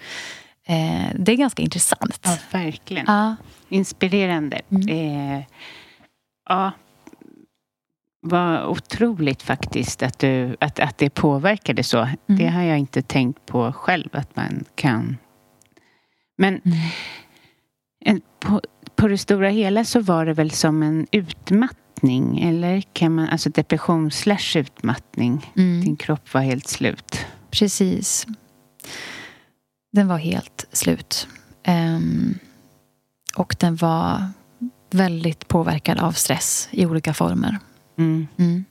Eh, 0.67 1.11
det 1.15 1.31
är 1.31 1.35
ganska 1.37 1.63
intressant. 1.63 2.19
Ja, 2.23 2.37
verkligen. 2.51 3.05
Ja. 3.07 3.35
Inspirerande. 3.69 4.61
Mm. 4.69 4.89
Eh, 4.89 5.43
ja, 6.49 6.71
vad 8.25 8.65
otroligt 8.65 9.41
faktiskt 9.41 10.03
att, 10.03 10.19
du, 10.19 10.55
att, 10.59 10.79
att 10.79 10.97
det 10.97 11.09
påverkade 11.09 11.83
så. 11.83 11.97
Mm. 11.99 12.15
Det 12.25 12.47
har 12.47 12.61
jag 12.61 12.77
inte 12.77 13.01
tänkt 13.01 13.45
på 13.45 13.73
själv 13.73 14.09
att 14.11 14.35
man 14.35 14.65
kan. 14.75 15.17
Men 16.37 16.61
mm. 16.65 16.77
en, 18.05 18.21
på, 18.39 18.61
på 18.95 19.07
det 19.07 19.17
stora 19.17 19.49
hela 19.49 19.85
så 19.85 19.99
var 19.99 20.25
det 20.25 20.33
väl 20.33 20.51
som 20.51 20.83
en 20.83 21.07
utmattning 21.11 22.39
eller 22.43 22.81
kan 22.81 23.15
man, 23.15 23.29
alltså 23.29 23.49
depression 23.49 24.11
slash 24.11 24.57
utmattning. 24.57 25.51
Mm. 25.55 25.81
Din 25.81 25.95
kropp 25.95 26.33
var 26.33 26.41
helt 26.41 26.67
slut. 26.67 27.25
Precis. 27.51 28.27
Den 29.93 30.07
var 30.07 30.17
helt 30.17 30.65
slut. 30.71 31.27
Um, 31.67 32.39
och 33.35 33.55
den 33.59 33.75
var 33.75 34.27
väldigt 34.91 35.47
påverkad 35.47 35.99
av 35.99 36.11
stress 36.11 36.69
i 36.71 36.85
olika 36.85 37.13
former. 37.13 37.59
Mm. 37.97 38.27
Mm. 38.37 38.65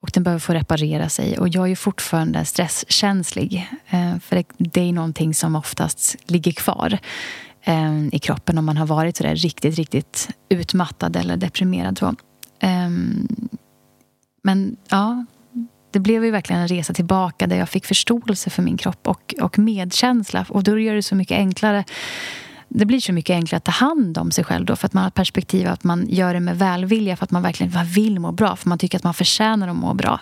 Och 0.00 0.10
den 0.14 0.22
behöver 0.22 0.40
få 0.40 0.54
reparera 0.54 1.08
sig. 1.08 1.38
Och 1.38 1.48
jag 1.48 1.70
är 1.70 1.76
fortfarande 1.76 2.44
stresskänslig. 2.44 3.70
Uh, 3.94 4.18
för 4.18 4.36
det, 4.36 4.44
det, 4.58 4.80
är 4.80 4.92
någonting 4.92 5.34
som 5.34 5.56
oftast 5.56 6.16
ligger 6.30 6.52
kvar 6.52 6.98
um, 7.66 8.10
i 8.12 8.18
kroppen 8.18 8.58
om 8.58 8.64
man 8.64 8.76
har 8.76 8.86
varit 8.86 9.16
så 9.16 9.24
riktigt, 9.24 9.74
riktigt 9.74 10.28
utmattad 10.48 11.16
eller 11.16 11.36
deprimerad. 11.36 11.98
Så. 11.98 12.06
Um, 12.62 13.28
men 14.42 14.76
ja, 14.88 15.24
det 15.92 16.00
blev 16.00 16.24
ju 16.24 16.30
verkligen 16.30 16.62
en 16.62 16.68
resa 16.68 16.92
tillbaka 16.92 17.46
där 17.46 17.56
jag 17.56 17.68
fick 17.68 17.86
förståelse 17.86 18.50
för 18.50 18.62
min 18.62 18.76
kropp 18.76 19.08
och, 19.08 19.34
och 19.40 19.58
medkänsla. 19.58 20.46
Och 20.48 20.64
då 20.64 20.78
gör 20.78 20.94
det 20.94 21.02
så 21.02 21.14
mycket 21.14 21.36
enklare 21.36 21.84
det 22.74 22.86
blir 22.86 23.00
så 23.00 23.12
mycket 23.12 23.34
enklare 23.34 23.56
att 23.56 23.64
ta 23.64 23.72
hand 23.72 24.18
om 24.18 24.30
sig 24.30 24.44
själv 24.44 24.66
då 24.66 24.76
för 24.76 24.86
att 24.86 24.92
man 24.92 25.02
har 25.04 25.10
perspektiv 25.10 25.68
att 25.68 25.84
man 25.84 26.06
gör 26.08 26.34
det 26.34 26.40
med 26.40 26.58
välvilja 26.58 27.16
för 27.16 27.24
att 27.24 27.30
man 27.30 27.42
verkligen 27.42 27.84
vill 27.84 28.20
må 28.20 28.32
bra. 28.32 28.56
För 28.56 28.68
man 28.68 28.78
tycker 28.78 28.98
att 28.98 29.04
man 29.04 29.14
förtjänar 29.14 29.68
att 29.68 29.76
må 29.76 29.94
bra. 29.94 30.20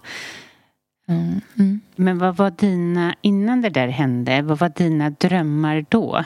Mm. 1.09 1.41
Mm. 1.59 1.81
Men 1.97 2.18
vad 2.18 2.37
var 2.37 2.51
dina, 2.51 3.14
innan 3.21 3.61
det 3.61 3.71
där 3.71 3.89
hände, 3.89 4.43
vad 4.43 4.59
var 4.59 4.73
dina 4.77 5.11
drömmar 5.11 5.85
då? 5.89 6.25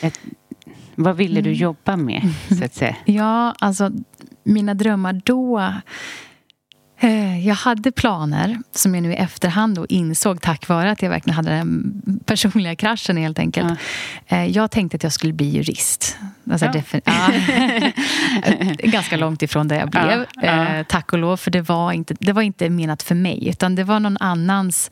Ett, 0.00 0.20
vad 0.94 1.16
ville 1.16 1.40
du 1.40 1.50
mm. 1.50 1.60
jobba 1.60 1.96
med, 1.96 2.22
så 2.58 2.64
att 2.64 2.74
säga? 2.74 2.96
Ja, 3.04 3.54
alltså 3.58 3.90
mina 4.42 4.74
drömmar 4.74 5.22
då 5.24 5.72
jag 7.44 7.54
hade 7.54 7.92
planer 7.92 8.58
som 8.72 8.94
jag 8.94 9.02
nu 9.02 9.12
i 9.12 9.16
efterhand 9.16 9.76
då 9.76 9.86
insåg 9.86 10.40
tack 10.40 10.68
vare 10.68 10.90
att 10.90 11.02
jag 11.02 11.10
verkligen 11.10 11.36
hade 11.36 11.50
den 11.50 12.02
personliga 12.24 12.76
kraschen 12.76 13.16
helt 13.16 13.38
enkelt. 13.38 13.80
Ja. 14.28 14.36
Eh, 14.36 14.46
jag 14.46 14.70
tänkte 14.70 14.96
att 14.96 15.02
jag 15.02 15.12
skulle 15.12 15.32
bli 15.32 15.48
jurist. 15.48 16.16
Alltså, 16.50 16.66
ja. 16.66 16.82
ja. 17.04 17.30
Ganska 18.90 19.16
långt 19.16 19.42
ifrån 19.42 19.68
det 19.68 19.76
jag 19.76 19.90
blev. 19.90 20.26
Eh, 20.42 20.82
tack 20.88 21.12
och 21.12 21.18
lov, 21.18 21.36
för 21.36 21.50
det 21.50 21.62
var, 21.62 21.92
inte, 21.92 22.14
det 22.20 22.32
var 22.32 22.42
inte 22.42 22.70
menat 22.70 23.02
för 23.02 23.14
mig. 23.14 23.48
Utan 23.48 23.74
det 23.74 23.84
var 23.84 24.00
någon 24.00 24.16
annans 24.16 24.90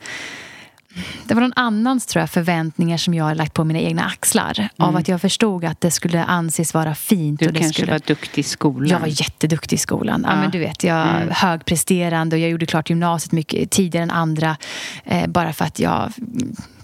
det 1.27 1.33
var 1.33 1.41
någon 1.41 1.53
annans 1.55 2.05
tror 2.05 2.21
jag, 2.21 2.29
förväntningar 2.29 2.97
som 2.97 3.13
jag 3.13 3.25
har 3.25 3.35
lagt 3.35 3.53
på 3.53 3.63
mina 3.63 3.79
egna 3.79 4.05
axlar. 4.05 4.59
Mm. 4.59 4.69
Av 4.77 4.95
att 4.95 5.07
jag 5.07 5.21
förstod 5.21 5.65
att 5.65 5.81
det 5.81 5.91
skulle 5.91 6.23
anses 6.23 6.73
vara 6.73 6.95
fint. 6.95 7.39
Du 7.39 7.47
och 7.47 7.53
det 7.53 7.59
kanske 7.59 7.81
skulle... 7.81 7.91
var 7.91 8.01
duktig 8.07 8.41
i 8.41 8.43
skolan? 8.43 8.89
Jag 8.89 8.99
var 8.99 9.07
jätteduktig 9.07 9.75
i 9.75 9.79
skolan. 9.79 10.23
Ja. 10.27 10.33
ja 10.33 10.41
men 10.41 10.51
du 10.51 10.59
vet, 10.59 10.83
jag 10.83 11.07
mm. 11.07 11.29
högpresterande 11.31 12.35
och 12.35 12.39
jag 12.39 12.49
gjorde 12.49 12.65
klart 12.65 12.89
gymnasiet 12.89 13.31
mycket 13.31 13.71
tidigare 13.71 14.03
än 14.03 14.11
andra. 14.11 14.57
Eh, 15.05 15.27
bara 15.27 15.53
för 15.53 15.65
att 15.65 15.79
jag 15.79 16.13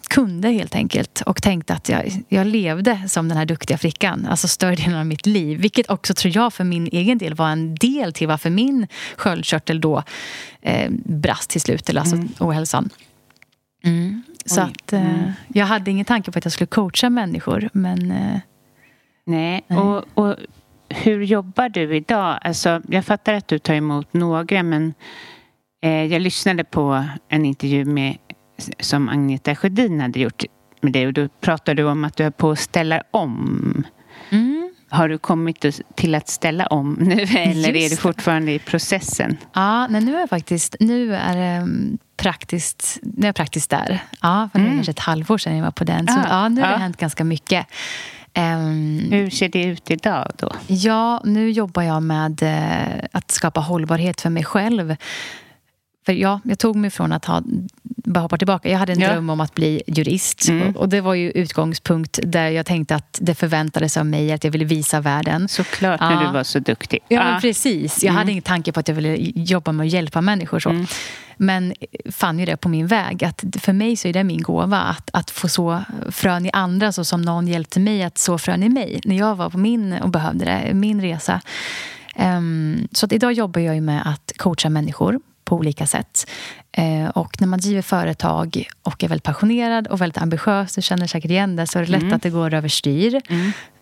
kunde 0.09 0.49
helt 0.49 0.75
enkelt 0.75 1.21
och 1.21 1.41
tänkte 1.41 1.73
att 1.73 1.89
jag, 1.89 2.23
jag 2.29 2.47
levde 2.47 3.03
som 3.07 3.29
den 3.29 3.37
här 3.37 3.45
duktiga 3.45 3.77
flickan, 3.77 4.27
alltså 4.29 4.47
större 4.47 4.75
delen 4.75 4.99
av 4.99 5.05
mitt 5.05 5.25
liv. 5.25 5.59
Vilket 5.59 5.89
också 5.89 6.13
tror 6.13 6.35
jag 6.35 6.53
för 6.53 6.63
min 6.63 6.87
egen 6.91 7.17
del 7.17 7.33
var 7.33 7.49
en 7.49 7.75
del 7.75 8.13
till 8.13 8.27
varför 8.27 8.49
min 8.49 8.87
sköldkörtel 9.15 9.81
då 9.81 10.03
eh, 10.61 10.91
brast 11.05 11.49
till 11.49 11.61
slut, 11.61 11.89
eller 11.89 12.01
alltså 12.01 12.15
mm. 12.15 12.29
ohälsan. 12.39 12.89
Mm. 13.83 14.23
Så 14.45 14.61
att 14.61 14.93
eh, 14.93 15.19
mm. 15.19 15.31
jag 15.47 15.65
hade 15.65 15.91
ingen 15.91 16.05
tanke 16.05 16.31
på 16.31 16.37
att 16.37 16.45
jag 16.45 16.51
skulle 16.51 16.67
coacha 16.67 17.09
människor. 17.09 17.69
Men, 17.73 18.11
eh, 18.11 18.39
nej, 19.25 19.63
nej. 19.67 19.79
Och, 19.79 20.05
och 20.13 20.35
hur 20.89 21.23
jobbar 21.23 21.69
du 21.69 21.95
idag? 21.95 22.39
Alltså, 22.41 22.81
jag 22.89 23.05
fattar 23.05 23.33
att 23.33 23.47
du 23.47 23.59
tar 23.59 23.73
emot 23.73 24.13
några 24.13 24.63
men 24.63 24.93
eh, 25.81 26.05
jag 26.05 26.21
lyssnade 26.21 26.63
på 26.63 27.05
en 27.29 27.45
intervju 27.45 27.85
med, 27.85 28.17
som 28.79 29.09
Agneta 29.09 29.55
Sjödin 29.55 30.01
hade 30.01 30.19
gjort 30.19 30.43
med 30.81 30.93
dig 30.93 31.07
och 31.07 31.13
då 31.13 31.27
pratade 31.27 31.81
du 31.81 31.87
om 31.87 32.03
att 32.03 32.17
du 32.17 32.23
är 32.23 32.31
på 32.31 32.51
att 32.51 32.59
ställa 32.59 33.03
om. 33.11 33.83
Mm. 34.91 34.99
Har 34.99 35.09
du 35.09 35.17
kommit 35.17 35.65
till 35.95 36.15
att 36.15 36.27
ställa 36.27 36.67
om 36.67 36.97
nu 36.99 37.21
eller 37.21 37.73
Just. 37.73 37.85
är 37.85 37.89
du 37.89 38.01
fortfarande 38.01 38.51
i 38.51 38.59
processen? 38.59 39.37
Ja, 39.53 39.87
nej, 39.87 40.01
nu 40.01 40.15
är 40.15 40.19
jag 40.19 40.29
faktiskt 40.29 40.75
nu 40.79 41.15
är 41.15 41.35
det 41.35 41.43
mm, 41.43 41.97
praktiskt, 42.17 42.99
nu 43.01 43.21
är 43.21 43.27
jag 43.27 43.35
praktiskt 43.35 43.69
där. 43.69 43.99
Ja, 44.21 44.49
för 44.51 44.59
mm. 44.59 44.69
det 44.69 44.75
är 44.75 44.77
kanske 44.77 44.91
ett 44.91 44.99
halvår 44.99 45.37
sedan 45.37 45.55
jag 45.55 45.63
var 45.63 45.71
på 45.71 45.83
den. 45.83 46.07
Så 46.07 46.19
ah, 46.19 46.25
ja, 46.29 46.49
nu 46.49 46.61
har 46.61 46.69
det 46.69 46.77
hänt 46.77 46.97
ganska 46.97 47.23
mycket. 47.23 47.67
Um, 48.37 48.99
Hur 49.11 49.29
ser 49.29 49.49
det 49.49 49.63
ut 49.63 49.91
idag 49.91 50.31
då? 50.35 50.51
Ja, 50.67 51.21
nu 51.25 51.51
jobbar 51.51 51.83
jag 51.83 52.03
med 52.03 52.43
uh, 52.43 53.05
att 53.11 53.31
skapa 53.31 53.59
hållbarhet 53.59 54.21
för 54.21 54.29
mig 54.29 54.43
själv. 54.43 54.95
För 56.09 56.13
ja, 56.13 56.39
jag 56.43 56.59
tog 56.59 56.75
mig 56.75 56.89
från 56.89 57.11
att 57.11 57.25
ha, 57.25 57.41
bara 57.83 58.19
hoppa 58.19 58.37
tillbaka. 58.37 58.69
Jag 58.69 58.79
hade 58.79 58.93
en 58.93 58.99
Ja. 58.99 59.11
dröm 59.11 59.29
om 59.29 59.39
att 59.41 59.55
bli 59.55 59.81
jurist. 59.87 60.49
Mm. 60.49 60.67
Och, 60.67 60.75
och 60.75 60.89
det 60.89 61.01
var 61.01 61.13
ju 61.13 61.31
utgångspunkt 61.31 62.19
där 62.23 62.49
jag 62.49 62.65
tänkte 62.65 62.95
att 62.95 63.19
det 63.21 63.35
förväntades 63.35 63.97
av 63.97 64.05
mig 64.05 64.31
att 64.31 64.43
jag 64.43 64.51
ville 64.51 64.65
visa 64.65 65.01
världen. 65.01 65.47
Såklart, 65.47 65.99
när 65.99 66.11
Ja. 66.11 66.27
du 66.27 66.33
var 66.33 66.43
så 66.43 66.59
duktig. 66.59 66.99
Ja, 67.07 67.23
men 67.23 67.41
precis. 67.41 68.03
Jag 68.03 68.09
Mm. 68.09 68.17
hade 68.17 68.31
ingen 68.31 68.41
tanke 68.43 68.71
på 68.71 68.79
att 68.79 68.87
jag 68.87 68.95
ville 68.95 69.15
jobba 69.35 69.71
med 69.71 69.85
att 69.85 69.91
hjälpa 69.93 70.21
människor. 70.21 70.59
Så. 70.59 70.85
Men 71.37 71.73
fann 72.11 72.39
ju 72.39 72.45
det 72.45 72.57
på 72.57 72.69
min 72.69 72.87
väg. 72.87 73.23
Att 73.23 73.43
för 73.59 73.73
mig 73.73 73.95
så 73.95 74.07
är 74.07 74.13
det 74.13 74.23
min 74.23 74.41
gåva 74.41 74.79
att, 74.79 75.09
att 75.13 75.31
få 75.31 75.47
så 75.47 75.83
frön 76.11 76.45
i 76.45 76.49
andra 76.53 76.91
så 76.91 77.05
som 77.05 77.21
någon 77.21 77.47
hjälpte 77.47 77.79
mig 77.79 78.03
att 78.03 78.17
så 78.17 78.37
frön 78.37 78.63
i 78.63 78.69
mig 78.69 78.99
när 79.05 79.17
jag 79.17 79.35
var 79.35 79.49
på 79.49 79.57
min 79.57 79.93
och 79.93 80.09
behövde 80.09 80.45
det, 80.45 80.73
min 80.73 81.01
resa. 81.01 81.41
Ehm, 82.15 82.87
så 82.91 83.05
att 83.05 83.11
idag 83.13 83.33
jobbar 83.33 83.61
jag 83.61 83.83
med 83.83 84.01
att 84.07 84.31
coacha 84.37 84.69
människor 84.69 85.19
på 85.49 85.55
olika 85.55 85.87
sätt. 85.87 86.29
Eh, 86.71 87.09
och 87.09 87.41
när 87.41 87.47
man 87.47 87.59
driver 87.59 87.81
företag 87.81 88.67
och 88.83 89.03
är 89.03 89.07
väldigt 89.07 89.23
passionerad 89.23 89.87
och 89.87 90.01
väldigt 90.01 90.17
ambitiös, 90.21 90.75
du 90.75 90.81
känner 90.81 91.07
säkert 91.07 91.31
igen 91.31 91.55
det, 91.55 91.67
så 91.67 91.79
är 91.79 91.85
det 91.85 91.91
lätt 91.91 92.13
att 92.13 92.21
det 92.21 92.29
går 92.29 92.53
överstyr. 92.53 93.21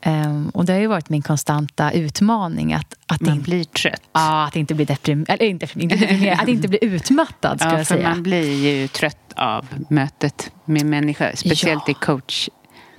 Ehm, 0.01 0.49
och 0.49 0.65
det 0.65 0.73
har 0.73 0.79
ju 0.79 0.87
varit 0.87 1.09
min 1.09 1.21
konstanta 1.21 1.91
utmaning 1.91 2.73
att, 2.73 2.93
att, 3.07 3.21
Man 3.21 3.31
inte, 3.33 3.43
blir 3.43 3.63
trött. 3.63 4.01
ja, 4.13 4.45
att 4.47 4.55
inte 4.55 4.73
bli 4.73 4.85
deprimerad, 4.85 5.29
eller 5.29 5.45
inte, 5.49 5.67
inte 5.79 5.95
deprimerad, 5.95 6.39
att 6.41 6.47
inte 6.47 6.67
bli 6.67 6.79
utmattad 6.81 7.59
ska 7.59 7.69
Ja, 7.69 7.77
jag 7.77 7.87
för 7.87 7.95
säga. 7.95 8.09
man 8.09 8.23
blir 8.23 8.65
ju 8.65 8.87
trött 8.87 9.17
av 9.35 9.65
mötet 9.89 10.51
med 10.65 10.85
människor. 10.85 11.31
Speciellt 11.35 11.83
Ja. 11.87 11.91
i 11.91 11.93
coach. 11.93 12.49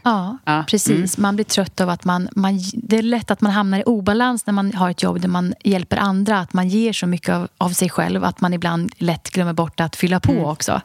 Ja, 0.03 0.39
Ja, 0.45 0.65
precis. 0.69 1.19
Man 1.19 1.35
blir 1.37 1.45
trött 1.45 1.81
av 1.81 1.89
att 1.89 2.05
man, 2.05 2.29
man... 2.37 2.59
Det 2.75 2.99
är 2.99 3.03
lätt 3.03 3.31
att 3.31 3.41
man 3.41 3.53
hamnar 3.53 3.79
i 3.79 3.83
obalans 3.83 4.47
när 4.47 4.53
man 4.53 4.75
har 4.75 4.91
ett 4.91 5.03
jobb 5.03 5.21
där 5.21 5.29
man 5.29 5.55
hjälper 5.65 5.97
andra. 5.97 6.39
Att 6.41 6.53
man 6.53 6.69
ger 6.69 6.93
så 6.93 7.07
mycket 7.07 7.29
av, 7.35 7.49
av 7.59 7.71
sig 7.71 7.89
själv 7.91 8.25
att 8.25 8.41
man 8.41 8.55
ibland 8.55 8.93
lätt 8.99 9.31
glömmer 9.31 9.53
bort 9.53 9.81
att 9.81 9.97
fylla 9.97 10.21
på 10.21 10.47
också. 10.47 10.81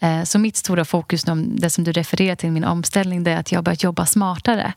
Eh, 0.00 0.22
Så 0.24 0.38
mitt 0.38 0.56
stora 0.56 0.84
fokus, 0.84 1.24
det 1.44 1.70
som 1.70 1.84
du 1.84 1.92
refererar 1.92 2.36
till, 2.36 2.50
min 2.52 2.64
omställning, 2.64 3.24
det 3.24 3.30
är 3.30 3.36
att 3.36 3.52
jag 3.52 3.58
har 3.58 3.62
börjat 3.62 3.82
jobba 3.82 4.06
smartare. 4.06 4.72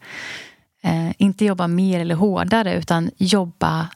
Eh, 0.83 1.11
inte 1.17 1.45
jobba 1.45 1.67
mer 1.67 1.99
eller 1.99 2.15
hårdare, 2.15 2.75
utan 2.75 3.09
jobba 3.17 3.87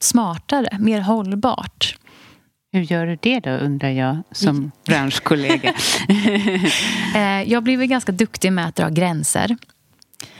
smartare, 0.00 0.78
mer 0.80 1.00
hållbart. 1.00 1.96
Hur 2.76 2.82
gör 2.82 3.06
du 3.06 3.18
det 3.22 3.40
då, 3.40 3.50
undrar 3.50 3.88
jag, 3.88 4.22
som 4.32 4.70
branschkollega? 4.86 5.74
Eh, 7.14 7.42
jag 7.42 7.62
blev 7.62 7.78
väl 7.78 7.88
ganska 7.88 8.12
duktig 8.12 8.52
med 8.52 8.66
att 8.66 8.76
dra 8.76 8.88
gränser. 8.88 9.56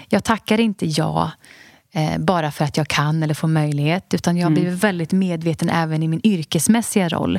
Jag 0.09 0.25
tackar 0.25 0.61
inte 0.61 0.87
ja 0.87 1.33
eh, 1.93 2.19
bara 2.19 2.51
för 2.51 2.65
att 2.65 2.77
jag 2.77 2.89
kan 2.89 3.23
eller 3.23 3.35
får 3.35 3.49
möjlighet. 3.49 4.15
Utan 4.15 4.37
jag 4.37 4.47
har 4.47 4.51
blivit 4.51 4.85
väldigt 4.85 5.13
medveten 5.13 5.71
även 5.71 6.03
i 6.03 6.09
min 6.09 6.21
yrkesmässiga 6.25 7.09
roll. 7.09 7.39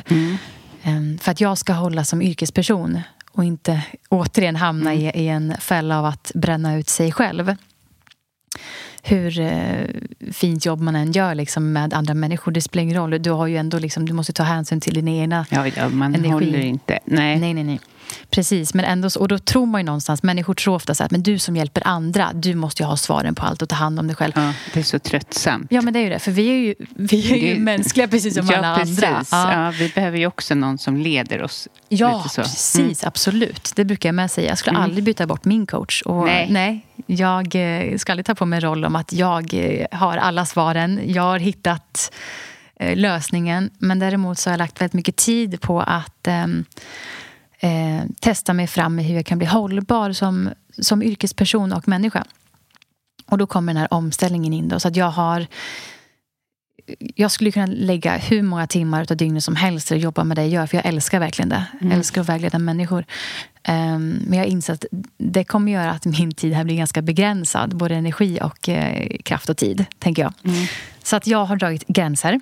Eh, 0.82 1.20
för 1.20 1.30
att 1.30 1.40
jag 1.40 1.58
ska 1.58 1.72
hålla 1.72 2.04
som 2.04 2.22
yrkesperson 2.22 3.00
och 3.32 3.44
inte 3.44 3.82
återigen 4.08 4.56
hamna 4.56 4.94
i, 4.94 5.10
i 5.14 5.28
en 5.28 5.54
fälla 5.60 5.98
av 5.98 6.04
att 6.04 6.32
bränna 6.34 6.76
ut 6.76 6.88
sig 6.88 7.12
själv. 7.12 7.56
Hur 9.08 9.40
eh, 9.40 9.86
fint 10.32 10.66
jobb 10.66 10.80
man 10.80 10.96
än 10.96 11.12
gör 11.12 11.34
liksom, 11.34 11.72
med 11.72 11.94
andra 11.94 12.14
människor, 12.14 12.52
det 12.52 12.60
spelar 12.60 12.82
ingen 12.82 12.96
roll. 12.96 13.22
Du, 13.22 13.30
har 13.30 13.46
ju 13.46 13.56
ändå 13.56 13.78
liksom, 13.78 14.06
du 14.06 14.12
måste 14.12 14.32
ta 14.32 14.42
hänsyn 14.42 14.80
till 14.80 14.94
dina 14.94 15.10
egna 15.10 15.46
Ja, 15.50 15.66
ja 15.76 15.88
man 15.88 16.14
Energi. 16.14 16.30
håller 16.32 16.58
inte. 16.60 16.98
Nej. 17.04 17.38
Nej, 17.38 17.54
nej, 17.54 17.64
nej. 17.64 17.80
Precis, 18.30 18.74
men 18.74 18.84
ändå, 18.84 19.08
och 19.18 19.28
då 19.28 19.38
tror 19.38 19.66
man 19.66 19.80
ju 19.80 19.84
någonstans, 19.84 20.22
människor 20.22 20.54
tror 20.54 20.74
ofta 20.74 20.94
så 20.94 21.02
här, 21.02 21.08
men 21.10 21.22
du 21.22 21.38
som 21.38 21.56
hjälper 21.56 21.86
andra, 21.86 22.30
du 22.34 22.54
måste 22.54 22.82
ju 22.82 22.86
ha 22.86 22.96
svaren 22.96 23.34
på 23.34 23.46
allt 23.46 23.62
och 23.62 23.68
ta 23.68 23.76
hand 23.76 23.98
om 24.00 24.06
dig 24.06 24.16
själv. 24.16 24.32
Ja, 24.36 24.42
Ja, 24.48 24.52
det 24.74 24.80
är 24.80 24.84
så 24.84 24.98
tröttsamt. 24.98 25.70
men 25.70 25.92
det 25.92 25.98
är 25.98 26.02
ju 26.02 26.08
det, 26.08 26.18
för 26.18 26.30
vi 26.30 26.48
är 26.48 26.54
ju, 26.54 26.74
vi 26.96 27.32
är 27.32 27.36
ju 27.36 27.54
Det- 27.54 27.60
mänskliga 27.60 28.08
precis 28.08 28.34
som 28.34 28.46
ja, 28.46 28.56
alla 28.58 28.78
precis. 28.78 29.32
andra. 29.32 29.64
Ja. 29.64 29.70
vi 29.78 29.88
behöver 29.94 30.18
ju 30.18 30.26
också 30.26 30.54
någon 30.54 30.78
som 30.78 30.96
leder 30.96 31.42
oss. 31.42 31.68
Ja, 31.88 32.24
så. 32.30 32.40
Mm. 32.40 32.44
precis. 32.50 33.04
Absolut. 33.04 33.72
Det 33.76 33.84
brukar 33.84 34.08
jag 34.08 34.14
med 34.14 34.30
säga. 34.30 34.48
Jag 34.48 34.58
skulle 34.58 34.78
aldrig 34.78 35.04
byta 35.04 35.26
bort 35.26 35.44
min 35.44 35.66
coach. 35.66 36.02
Och 36.02 36.24
Nej. 36.24 36.86
jag 37.06 37.54
eh, 37.54 37.96
ska 37.96 38.12
aldrig 38.12 38.26
ta 38.26 38.34
på 38.34 38.46
mig 38.46 38.56
en 38.56 38.60
roll 38.60 38.84
om 38.84 38.96
att 38.96 39.12
jag 39.12 39.54
eh, 39.54 39.98
har 39.98 40.16
alla 40.16 40.46
svaren. 40.46 41.00
Jag 41.04 41.22
har 41.22 41.38
hittat 41.38 42.12
eh, 42.80 42.96
lösningen. 42.96 43.70
Men 43.78 43.98
däremot 43.98 44.38
så 44.38 44.50
har 44.50 44.52
jag 44.52 44.58
lagt 44.58 44.80
väldigt 44.80 44.92
mycket 44.94 45.16
tid 45.16 45.60
på 45.60 45.80
att 45.80 46.26
ehm, 46.26 46.64
eh, 47.60 48.04
testa 48.20 48.54
mig 48.54 48.66
fram 48.66 48.98
i 48.98 49.02
hur 49.02 49.14
jag 49.14 49.26
kan 49.26 49.38
bli 49.38 49.46
hållbar 49.46 50.12
som, 50.12 50.50
som 50.78 51.02
yrkesperson 51.02 51.72
och 51.72 51.88
människa. 51.88 52.24
Och 53.26 53.38
då 53.38 53.46
kommer 53.46 53.74
den 53.74 53.80
här 53.80 53.94
omställningen 53.94 54.52
in. 54.52 54.68
Då, 54.68 54.80
så 54.80 54.88
att 54.88 54.96
jag 54.96 55.10
har 55.10 55.46
jag 57.14 57.30
skulle 57.30 57.50
kunna 57.50 57.66
lägga 57.66 58.16
hur 58.16 58.42
många 58.42 58.66
timmar 58.66 59.06
av 59.10 59.16
dygnet 59.16 59.44
som 59.44 59.56
helst 59.56 59.90
och 59.90 59.98
jobba 59.98 60.24
med 60.24 60.36
det 60.36 60.42
jag 60.42 60.50
gör, 60.50 60.66
för 60.66 60.76
jag 60.76 60.86
älskar 60.86 61.20
verkligen 61.20 61.48
det. 61.48 61.64
Jag 61.80 61.92
älskar 61.92 62.20
att 62.20 62.28
vägleda 62.28 62.58
människor. 62.58 63.04
Ehm, 63.62 64.18
men 64.26 64.38
jag 64.38 64.46
inser 64.46 64.74
att 64.74 64.84
det 65.18 65.44
kommer 65.44 65.72
göra 65.72 65.90
att 65.90 66.04
min 66.04 66.34
tid 66.34 66.52
här 66.52 66.64
blir 66.64 66.76
ganska 66.76 67.02
begränsad, 67.02 67.76
både 67.76 67.94
energi 67.94 68.38
och 68.42 68.68
eh, 68.68 69.08
kraft 69.24 69.48
och 69.48 69.56
tid, 69.56 69.84
tänker 69.98 70.22
jag. 70.22 70.32
Så 71.02 71.16
att 71.16 71.26
jag 71.26 71.44
har 71.44 71.56
dragit 71.56 71.86
gränser. 71.86 72.40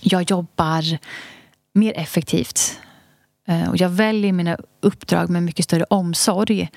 Jag 0.00 0.30
jobbar 0.30 0.98
mer 1.72 1.92
effektivt. 1.96 2.80
Eh, 3.50 3.70
och 3.70 3.76
jag 3.76 3.88
väljer 3.88 4.32
mina 4.32 4.56
uppdrag 4.80 5.30
med 5.30 5.42
mycket 5.42 5.64
större 5.64 5.84
omsorg. 5.84 6.68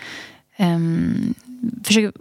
Um, 0.57 1.34
försöker 1.84 2.11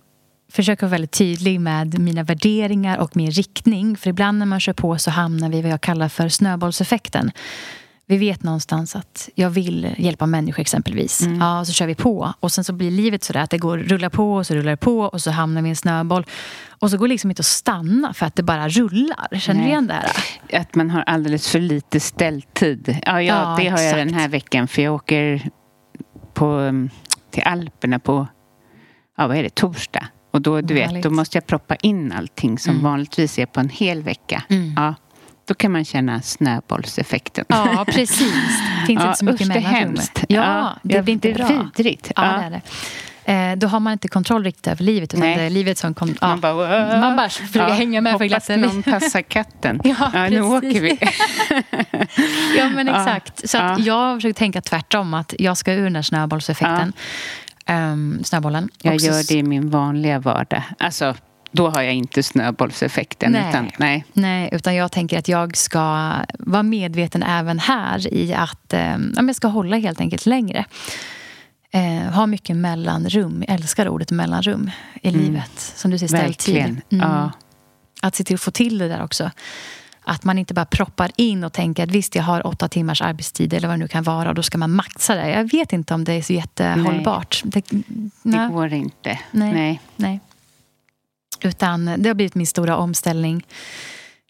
försöker 0.53 0.83
vara 0.83 0.91
väldigt 0.91 1.13
tydlig 1.13 1.61
med 1.61 1.99
mina 1.99 2.23
värderingar 2.23 2.99
och 2.99 3.17
min 3.17 3.31
riktning. 3.31 3.97
För 3.97 4.11
ibland 4.11 4.39
när 4.39 4.47
man 4.47 4.61
kör 4.61 4.73
på 4.73 4.99
så 4.99 5.11
hamnar 5.11 5.49
vi 5.49 5.59
i 5.59 5.63
vad 5.63 5.71
jag 5.71 5.81
kallar 5.81 6.09
för 6.09 6.29
snöbollseffekten. 6.29 7.31
Vi 8.07 8.17
vet 8.19 8.43
någonstans 8.43 8.97
att 8.97 9.29
jag 9.35 9.51
vill 9.51 9.95
hjälpa 9.99 10.27
människor 10.27 10.61
exempelvis. 10.61 11.21
Ja, 11.41 11.61
och 11.61 11.67
så 11.67 11.73
kör 11.73 11.87
vi 11.87 11.95
på. 11.95 12.35
Och 12.41 12.53
sen 12.53 12.65
så 12.65 12.73
blir 12.73 12.91
livet 12.91 13.25
sådär 13.25 13.41
att 13.41 13.51
det 13.51 13.59
går 13.59 13.79
rullar 13.79 14.09
på 14.09 14.35
och 14.35 14.47
så 14.47 14.55
rullar 14.55 14.71
det 14.71 14.77
på 14.77 15.01
och 15.01 15.21
så 15.23 15.31
hamnar 15.31 15.63
vi 15.63 15.69
i 15.69 15.71
en 15.71 15.77
snöboll. 15.77 16.27
Och 16.69 16.91
så 16.91 16.97
går 16.99 17.09
det 17.09 17.13
liksom 17.15 17.31
inte 17.31 17.41
att 17.41 17.47
stanna 17.47 18.13
för 18.15 18.27
att 18.27 18.37
det 18.37 18.43
bara 18.43 18.69
rullar. 18.69 19.39
Känner 19.39 19.61
du 19.61 19.65
Nej. 19.65 19.69
igen 19.71 19.87
det 19.87 19.95
här? 19.95 20.61
Att 20.61 20.75
man 20.75 20.91
har 20.91 21.03
alldeles 21.03 21.49
för 21.49 21.59
lite 21.61 22.01
ställtid. 22.01 22.99
Ja, 23.07 23.23
ja, 23.23 23.23
Ja, 23.23 23.57
det 23.65 23.69
har 23.69 23.79
jag 23.79 23.89
exakt. 23.89 23.97
den 24.11 24.15
här 24.15 24.29
veckan. 24.29 24.69
För 24.69 24.83
jag 24.83 24.95
åker 24.95 25.51
på, 26.35 26.47
um, 26.47 26.91
till 27.31 27.43
Alperna 27.43 27.99
på 27.99 28.27
ja, 29.17 29.27
vad 29.27 29.37
är 29.37 29.43
det, 29.43 29.55
torsdag. 29.55 30.07
Och 30.33 30.43
då, 30.43 30.61
du 30.61 30.75
vet, 30.75 31.03
då 31.03 31.11
måste 31.11 31.37
jag 31.37 31.47
proppa 31.47 31.75
in 31.77 32.13
allting 32.13 32.59
som 32.59 32.71
Mm. 32.71 32.85
vanligtvis 32.85 33.39
är 33.39 33.47
på 33.47 33.61
en 33.61 33.69
hel 33.69 34.03
vecka. 34.03 34.43
Ja, 34.77 34.95
då 35.53 35.57
kan 35.57 35.73
man 35.73 35.85
känna 35.85 36.23
snöbollseffekten. 36.23 37.45
Ja, 37.49 37.85
precis. 37.89 38.33
Det 38.81 38.87
finns 38.87 39.01
Ja, 39.03 39.07
inte 39.09 39.19
så 39.19 39.25
mycket 39.25 39.41
usch, 39.41 39.53
det 39.53 39.59
är 39.59 39.63
hemskt. 39.63 40.25
Ja, 40.29 40.37
Ja, 40.45 40.79
det 40.83 40.95
ja, 40.95 41.03
blir 41.03 41.15
inte 41.15 41.33
bra. 41.33 41.47
vidrigt. 41.49 42.13
Ja, 42.17 42.25
Ja. 42.25 42.39
det 42.39 42.45
är 42.45 42.51
det. 42.51 42.61
Eh, 43.25 43.57
då 43.57 43.67
har 43.67 43.81
man 43.81 43.93
inte 43.93 44.09
kontroll 44.09 44.45
riktigt 44.45 44.67
över 44.67 44.85
livet. 44.85 45.15
Utan 45.15 45.21
Nej. 45.27 45.37
det 45.37 45.43
är 45.43 45.51
livet 45.51 45.79
som 45.79 45.95
kom, 45.95 46.15
ja. 46.21 46.27
Man 46.29 46.41
bara, 46.41 46.53
"Wow." 46.53 47.01
man 47.01 47.17
bara 47.17 47.29
försöker 47.29 47.75
hänga 47.75 48.01
med 48.01 48.13
Hoppas 48.13 48.29
glatten. 48.29 48.61
någon 48.61 48.83
passar 48.83 49.23
katten. 49.23 49.81
Ja, 49.85 50.11
nu 50.13 50.29
precis. 50.29 50.43
åker 50.43 50.81
vi. 50.81 50.99
Ja, 52.59 52.69
men 52.75 52.87
Ja. 52.87 53.01
exakt. 53.03 53.49
Så 53.51 53.59
att 53.59 53.79
Ja. 53.79 53.85
jag 53.85 53.95
har 53.95 54.15
försökt 54.17 54.39
tänka 54.39 54.61
tvärtom. 54.61 55.15
Att 55.15 55.35
jag 55.39 55.57
ska 55.57 55.73
ur 55.73 55.85
den 55.85 55.95
här 55.97 56.03
snöbollseffekten. 56.03 56.93
Um, 57.69 58.21
snöbollen. 58.25 58.69
Jag 58.83 58.97
gör 58.97 59.29
det 59.29 59.35
i 59.35 59.43
min 59.43 59.71
vanliga 59.71 60.19
vardag. 60.19 60.63
Alltså, 60.79 61.15
då 61.53 61.69
har 61.69 61.83
jag 61.83 61.95
inte 61.95 62.23
snöbollseffekten. 62.23 63.33
Nej. 63.33 63.49
Utan, 63.49 63.71
nej. 63.79 64.05
Nej, 64.13 64.49
utan 64.53 64.75
jag 64.75 64.93
tänker 64.93 65.19
att 65.19 65.29
jag 65.29 65.57
ska 65.57 66.13
vara 66.39 66.63
medveten 66.63 67.23
även 67.23 67.59
här 67.59 68.15
i 68.15 68.35
att 68.35 68.73
eh, 68.73 68.97
jag 69.17 69.37
ska 69.37 69.49
hålla 69.49 69.77
helt 69.77 70.01
enkelt 70.01 70.27
längre. 70.27 70.65
Eh, 71.71 72.13
ha 72.13 72.27
mycket 72.27 72.57
mellanrum. 72.57 73.45
Jag 73.49 73.55
älskar 73.55 73.89
ordet 73.89 74.11
mellanrum 74.11 74.71
i 75.03 75.11
livet. 75.11 75.59
Som 75.59 75.91
du 75.91 75.99
säger, 75.99 76.19
ställtid. 76.19 76.57
Mm. 76.57 76.81
Ja. 76.89 77.31
Att 78.03 78.15
se 78.15 78.25
till 78.25 78.35
att 78.35 78.41
få 78.41 78.51
till 78.51 78.79
det 78.79 78.89
där 78.89 79.03
också. 79.03 79.31
Att 80.05 80.25
man 80.25 80.39
inte 80.39 80.55
bara 80.55 80.65
proppar 80.65 81.11
in 81.17 81.45
och 81.45 81.53
tänker 81.53 81.83
att 81.83 81.91
visst, 81.91 82.15
jag 82.15 82.23
har 82.23 82.47
åtta 82.47 82.69
timmars 82.69 83.03
arbetstid 83.03 83.55
eller 83.55 83.69
vad 83.69 83.79
det 83.79 83.83
nu 83.83 83.89
kan 83.89 84.03
vara 84.03 84.29
och 84.29 84.35
då 84.35 84.43
ska 84.43 84.59
man 84.59 84.71
maxa 84.71 85.15
det. 85.15 85.31
Jag 85.31 85.51
vet 85.51 85.73
inte 85.73 85.95
om 85.95 86.05
det 86.05 86.13
är 86.13 86.23
så 86.23 86.33
jättehållbart. 86.33 87.43
Det, 87.45 87.65
Det 87.71 87.83
nej. 88.23 88.49
går 88.49 88.73
inte. 88.73 89.19
Nej. 89.31 89.53
Nej. 89.53 89.81
Nej. 89.97 90.21
Utan 91.45 91.85
det 91.99 92.09
har 92.09 92.15
blivit 92.15 92.35
min 92.35 92.47
stora 92.47 92.77
omställning. 92.77 93.47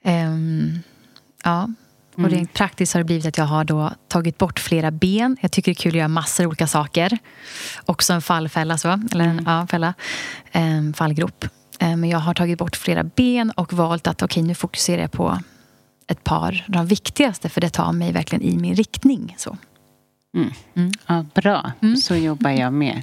Ehm, 0.04 0.78
ja. 1.44 1.68
Och 2.12 2.18
Mm. 2.18 2.30
rent 2.30 2.52
praktiskt 2.52 2.92
har 2.94 3.00
det 3.00 3.04
blivit 3.04 3.26
att 3.26 3.38
jag 3.38 3.44
har 3.44 3.64
då 3.64 3.90
tagit 4.08 4.38
bort 4.38 4.58
flera 4.58 4.90
ben. 4.90 5.36
Jag 5.40 5.52
tycker 5.52 5.70
det 5.70 5.72
är 5.72 5.82
kul 5.82 5.92
att 5.92 5.96
göra 5.96 6.08
massor 6.08 6.44
av 6.44 6.48
olika 6.48 6.66
saker. 6.66 7.18
Också 7.86 8.12
en 8.12 8.22
fallfälla, 8.22 8.78
så. 8.78 8.88
Eller 9.12 9.24
en 9.24 9.42
ja, 9.46 9.66
fälla. 9.70 9.94
Ehm, 10.52 10.92
fallgrop. 10.94 11.44
Ehm, 11.78 12.00
men 12.00 12.10
jag 12.10 12.18
har 12.18 12.34
tagit 12.34 12.58
bort 12.58 12.76
flera 12.76 13.04
ben 13.04 13.50
och 13.50 13.72
valt 13.72 14.06
att 14.06 14.22
okej, 14.22 14.42
nu 14.42 14.54
fokuserar 14.54 15.02
jag 15.02 15.12
på 15.12 15.38
ett 16.08 16.24
par, 16.24 16.64
de 16.68 16.86
viktigaste, 16.86 17.48
för 17.48 17.60
det 17.60 17.70
tar 17.70 17.92
mig 17.92 18.12
verkligen 18.12 18.42
i 18.44 18.56
min 18.56 18.74
riktning. 18.74 19.34
Så. 19.38 19.56
Ja, 21.06 21.24
bra, 21.34 21.72
så 22.02 22.16
jobbar 22.16 22.50
jag 22.50 22.72
med. 22.72 23.02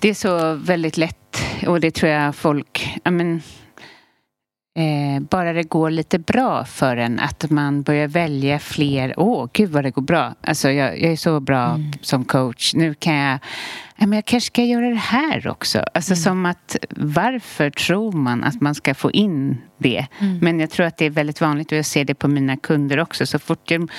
Det 0.00 0.08
är 0.08 0.14
så 0.14 0.54
väldigt 0.54 0.96
lätt 0.96 1.25
och 1.66 1.80
det 1.80 1.90
tror 1.90 2.12
jag 2.12 2.36
folk... 2.36 2.98
Ja, 3.04 3.10
men, 3.10 3.42
eh, 4.76 5.22
bara 5.30 5.52
det 5.52 5.62
går 5.62 5.90
lite 5.90 6.18
bra 6.18 6.64
för 6.64 6.96
en, 6.96 7.20
att 7.20 7.50
man 7.50 7.82
börjar 7.82 8.08
välja 8.08 8.58
fler. 8.58 9.14
Åh, 9.16 9.44
oh, 9.44 9.48
gud 9.52 9.70
vad 9.70 9.84
det 9.84 9.90
går 9.90 10.02
bra. 10.02 10.34
Alltså, 10.40 10.70
jag, 10.70 11.00
jag 11.00 11.12
är 11.12 11.16
så 11.16 11.40
bra 11.40 11.66
mm. 11.66 11.92
som 12.00 12.24
coach. 12.24 12.74
Nu 12.74 12.94
kan 12.94 13.14
jag... 13.14 13.38
Ja, 13.98 14.06
men 14.06 14.16
jag 14.16 14.24
kanske 14.24 14.46
ska 14.46 14.64
göra 14.64 14.88
det 14.88 14.94
här 14.94 15.48
också. 15.48 15.84
Alltså 15.94 16.12
mm. 16.12 16.22
som 16.22 16.46
att 16.46 16.76
varför 16.90 17.70
tror 17.70 18.12
man 18.12 18.44
att 18.44 18.60
man 18.60 18.74
ska 18.74 18.94
få 18.94 19.10
in 19.10 19.58
det? 19.78 20.06
Mm. 20.18 20.38
Men 20.38 20.60
jag 20.60 20.70
tror 20.70 20.86
att 20.86 20.96
det 20.96 21.04
är 21.04 21.10
väldigt 21.10 21.40
vanligt 21.40 21.72
och 21.72 21.78
jag 21.78 21.86
ser 21.86 22.04
det 22.04 22.14
på 22.14 22.28
mina 22.28 22.56
kunder 22.56 23.00
också. 23.00 23.26
Så 23.26 23.38
fort 23.38 23.70
jag, 23.70 23.90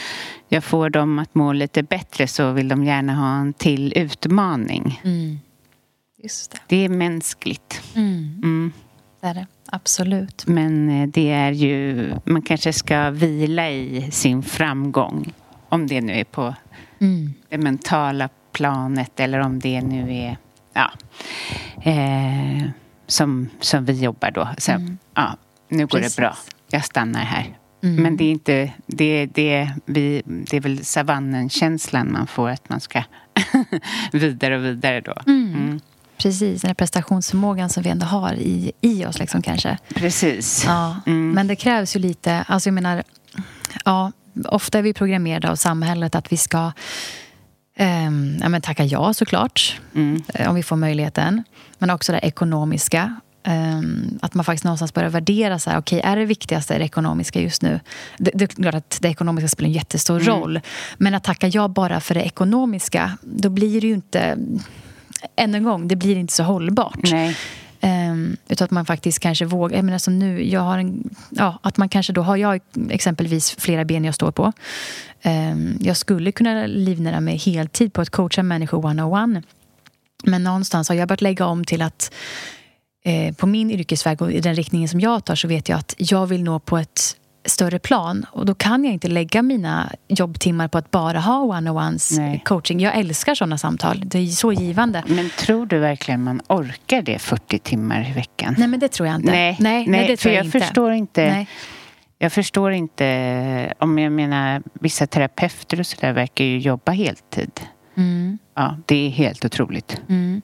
jag 0.49 0.63
får 0.63 0.89
dem 0.89 1.19
att 1.19 1.35
må 1.35 1.53
lite 1.53 1.83
bättre 1.83 2.27
så 2.27 2.51
vill 2.51 2.67
de 2.67 2.83
gärna 2.83 3.15
ha 3.15 3.35
en 3.35 3.53
till 3.53 3.93
utmaning. 3.95 5.01
Mm. 6.27 6.33
Just 6.33 6.51
det. 6.51 6.59
det 6.67 6.85
är 6.85 6.89
mänskligt. 6.89 7.81
Mm. 7.95 8.41
Mm. 8.43 8.73
Det 9.21 9.27
är 9.27 9.33
det. 9.33 9.47
Absolut. 9.65 10.47
Men 10.47 10.89
eh, 10.89 11.07
det 11.07 11.31
är 11.31 11.51
ju... 11.51 12.13
Man 12.25 12.41
kanske 12.41 12.73
ska 12.73 13.09
vila 13.09 13.69
i 13.69 14.11
sin 14.11 14.43
framgång. 14.43 15.33
Om 15.69 15.87
det 15.87 16.01
nu 16.01 16.13
är 16.13 16.23
på 16.23 16.55
mm. 16.99 17.33
det 17.49 17.57
mentala 17.57 18.29
planet 18.51 19.19
eller 19.19 19.39
om 19.39 19.59
det 19.59 19.81
nu 19.81 20.15
är... 20.15 20.37
Ja, 20.73 20.91
eh, 21.91 22.69
som, 23.07 23.49
som 23.59 23.85
vi 23.85 24.03
jobbar 24.03 24.31
då. 24.31 24.49
Så, 24.57 24.71
mm. 24.71 24.97
ja, 25.13 25.37
nu 25.69 25.85
går 25.85 25.97
Precis. 25.97 26.15
det 26.15 26.21
bra. 26.21 26.37
Jag 26.69 26.85
stannar 26.85 27.19
här. 27.19 27.57
Mm. 27.83 28.03
Men 28.03 28.17
det 28.17 28.23
är 28.23 28.31
inte... 28.31 28.73
Det, 28.87 29.25
det, 29.25 29.71
vi, 29.85 30.21
det 30.25 30.57
är 30.57 30.61
väl 30.61 30.85
savannen-känslan 30.85 32.11
man 32.11 32.27
får 32.27 32.49
att 32.49 32.69
man 32.69 32.79
ska 32.79 33.03
vidare 34.11 34.57
och 34.57 34.65
vidare 34.65 35.01
då. 35.01 35.13
Mm. 35.27 35.79
Precis, 36.17 36.61
den 36.61 36.69
här 36.69 36.75
prestationsförmågan 36.75 37.69
som 37.69 37.83
vi 37.83 37.89
ändå 37.89 38.05
har 38.05 38.33
i, 38.33 38.71
i 38.81 39.05
oss 39.05 39.19
liksom 39.19 39.41
kanske. 39.41 39.77
Precis. 39.95 40.63
Ja, 40.65 40.95
mm. 41.05 41.31
Men 41.31 41.47
det 41.47 41.55
krävs 41.55 41.95
ju 41.95 41.99
lite, 41.99 42.45
alltså 42.47 42.69
jag 42.69 42.73
menar, 42.73 43.03
ja, 43.85 44.11
ofta 44.45 44.77
är 44.77 44.81
vi 44.81 44.93
programmerade 44.93 45.51
av 45.51 45.55
samhället 45.55 46.15
att 46.15 46.31
vi 46.31 46.37
ska 46.37 46.71
um, 47.79 48.37
ja, 48.41 48.49
men 48.49 48.61
tacka 48.61 48.83
ja 48.83 49.13
såklart, 49.13 49.79
mm. 49.95 50.23
om 50.47 50.55
vi 50.55 50.63
får 50.63 50.75
möjligheten. 50.75 51.43
Men 51.77 51.89
också 51.89 52.11
det 52.11 52.19
ekonomiska. 52.19 53.15
Um, 53.47 54.19
att 54.21 54.33
man 54.33 54.45
faktiskt 54.45 54.63
någonstans 54.63 54.93
börjar 54.93 55.09
värdera 55.09 55.59
så 55.59 55.69
här, 55.69 55.79
okay, 55.79 55.99
är 55.99 56.15
det 56.15 56.25
viktigaste 56.25 56.77
det 56.77 56.85
ekonomiska 56.85 57.41
just 57.41 57.61
nu? 57.61 57.79
Det, 58.17 58.31
det 58.33 58.43
är 58.43 58.47
klart 58.47 58.75
att 58.75 58.97
det 59.01 59.07
ekonomiska 59.07 59.47
spelar 59.47 59.67
en 59.67 59.73
jättestor 59.73 60.21
mm. 60.21 60.27
roll. 60.27 60.59
Men 60.97 61.15
att 61.15 61.23
tacka 61.23 61.47
ja 61.47 61.67
bara 61.67 61.99
för 61.99 62.15
det 62.15 62.21
ekonomiska, 62.21 63.17
då 63.21 63.49
blir 63.49 63.81
det 63.81 63.87
ju 63.87 63.93
inte 63.93 64.37
än 65.35 65.55
en 65.55 65.63
gång, 65.63 65.87
det 65.87 65.95
blir 65.95 66.15
inte 66.15 66.33
så 66.33 66.43
hållbart. 66.43 67.11
Nej. 67.11 67.37
Um, 67.81 68.37
utan 68.47 68.65
att 68.65 68.71
man 68.71 68.85
faktiskt 68.85 69.19
kanske 69.19 69.45
vågar... 69.45 69.75
Jag 69.75 69.85
menar 69.85 69.97
som 69.97 70.19
nu, 70.19 70.49
jag 70.49 70.61
har 70.61 70.77
en, 70.77 71.09
ja, 71.29 71.59
att 71.61 71.77
man 71.77 71.89
kanske 71.89 72.13
då 72.13 72.21
har 72.21 72.37
jag 72.37 72.59
exempelvis 72.89 73.55
flera 73.59 73.85
ben 73.85 74.05
jag 74.05 74.15
står 74.15 74.31
på. 74.31 74.53
Um, 75.25 75.77
jag 75.81 75.97
skulle 75.97 76.31
kunna 76.31 76.65
livnära 76.65 77.19
mig 77.19 77.37
heltid 77.37 77.93
på 77.93 78.01
att 78.01 78.09
coacha 78.09 78.43
människor 78.43 78.85
one-on-one. 78.85 79.43
Men 80.23 80.43
någonstans 80.43 80.89
har 80.89 80.95
jag 80.95 81.07
börjat 81.07 81.21
lägga 81.21 81.45
om 81.45 81.65
till 81.65 81.81
att 81.81 82.13
eh, 83.03 83.35
på 83.35 83.47
min 83.47 83.71
yrkesväg 83.71 84.21
och 84.21 84.31
i 84.31 84.39
den 84.39 84.55
riktningen 84.55 84.89
som 84.89 84.99
jag 84.99 85.25
tar 85.25 85.35
så 85.35 85.47
vet 85.47 85.69
jag 85.69 85.79
att 85.79 85.95
jag 85.97 86.27
vill 86.27 86.43
nå 86.43 86.59
på 86.59 86.77
ett 86.77 87.15
större 87.49 87.79
plan. 87.79 88.25
Och 88.31 88.45
då 88.45 88.55
kan 88.55 88.83
jag 88.83 88.93
inte 88.93 89.07
lägga 89.07 89.41
mina 89.41 89.91
jobbtimmar 90.07 90.67
på 90.67 90.77
att 90.77 90.91
bara 90.91 91.19
ha 91.19 91.41
one-on-ones 91.41 92.19
coaching. 92.43 92.79
Jag 92.79 92.95
älskar 92.95 93.35
sådana 93.35 93.57
samtal. 93.57 94.03
Det 94.05 94.19
är 94.19 94.25
så 94.25 94.53
givande. 94.53 95.03
Men 95.07 95.29
tror 95.29 95.65
du 95.65 95.79
verkligen 95.79 96.23
man 96.23 96.41
orkar 96.47 97.01
det 97.01 97.19
40 97.19 97.59
timmar 97.59 98.09
i 98.09 98.13
veckan? 98.13 98.55
Nej, 98.57 98.67
men 98.67 98.79
det 98.79 98.87
tror 98.87 99.07
jag 99.07 99.15
inte. 99.15 99.31
Nej, 99.31 99.57
nej, 99.59 99.87
nej, 99.87 100.07
det 100.07 100.17
tror 100.17 100.33
jag, 100.33 100.39
jag 100.39 100.45
inte. 100.45 100.59
förstår 100.59 100.91
inte. 100.91 101.21
Nej. 101.21 101.47
Jag 102.19 102.33
förstår 102.33 102.71
inte, 102.71 103.73
om 103.79 103.99
jag 103.99 104.11
menar 104.11 104.63
vissa 104.73 105.07
terapeuter 105.07 105.79
och 105.79 105.87
sådär 105.87 106.13
verkar 106.13 106.45
ju 106.45 106.59
jobba 106.59 106.91
heltid. 106.91 107.51
Mm. 107.97 108.37
Ja, 108.55 108.77
det 108.85 109.07
är 109.07 109.09
helt 109.09 109.45
otroligt. 109.45 110.01
Mm. 110.09 110.41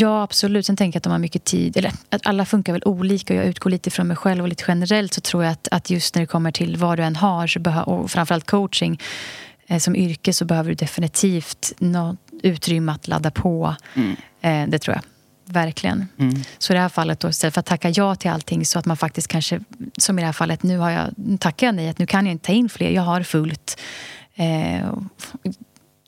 Ja, 0.00 0.22
absolut. 0.22 0.66
Sen 0.66 0.76
tänker 0.76 0.96
jag 0.96 1.00
att 1.00 1.04
de 1.04 1.12
har 1.12 1.18
mycket 1.18 1.44
tid. 1.44 1.76
Eller 1.76 1.92
att 2.10 2.26
alla 2.26 2.44
funkar 2.44 2.72
väl 2.72 2.82
olika. 2.84 3.34
Jag 3.34 3.46
utgår 3.46 3.70
lite 3.70 3.90
från 3.90 4.06
mig 4.06 4.16
själv 4.16 4.42
och 4.42 4.48
lite 4.48 4.64
generellt 4.68 5.14
så 5.14 5.20
tror 5.20 5.44
jag 5.44 5.52
att, 5.52 5.68
att 5.70 5.90
just 5.90 6.14
när 6.14 6.22
det 6.22 6.26
kommer 6.26 6.52
till 6.52 6.76
vad 6.76 6.98
du 6.98 7.02
än 7.02 7.16
har 7.16 7.68
och 7.88 8.10
framförallt 8.10 8.46
coaching 8.46 9.00
eh, 9.66 9.78
som 9.78 9.96
yrke 9.96 10.32
så 10.32 10.44
behöver 10.44 10.68
du 10.68 10.74
definitivt 10.74 11.72
något 11.78 12.18
utrymme 12.42 12.92
att 12.92 13.08
ladda 13.08 13.30
på. 13.30 13.74
Mm. 13.94 14.16
Eh, 14.40 14.70
det 14.70 14.78
tror 14.78 14.94
jag. 14.96 15.02
Verkligen. 15.52 16.08
Mm. 16.18 16.42
Så 16.58 16.72
i 16.72 16.74
det 16.74 16.80
här 16.80 16.88
fallet, 16.88 17.20
då, 17.20 17.28
istället 17.28 17.54
för 17.54 17.60
att 17.60 17.66
tacka 17.66 17.90
ja 17.90 18.14
till 18.14 18.30
allting 18.30 18.66
så 18.66 18.78
att 18.78 18.86
man 18.86 18.96
faktiskt 18.96 19.28
kanske, 19.28 19.60
som 19.98 20.18
i 20.18 20.22
det 20.22 20.26
här 20.26 20.32
fallet, 20.32 20.62
nu 20.62 20.78
har 20.78 20.90
jag, 20.90 21.06
nu 21.16 21.38
tackar 21.38 21.66
jag 21.66 21.74
nej, 21.74 21.88
att 21.88 21.98
nu 21.98 22.06
kan 22.06 22.26
jag 22.26 22.32
inte 22.32 22.46
ta 22.46 22.52
in 22.52 22.68
fler, 22.68 22.90
jag 22.90 23.02
har 23.02 23.22
fullt. 23.22 23.80
Eh, 24.34 24.92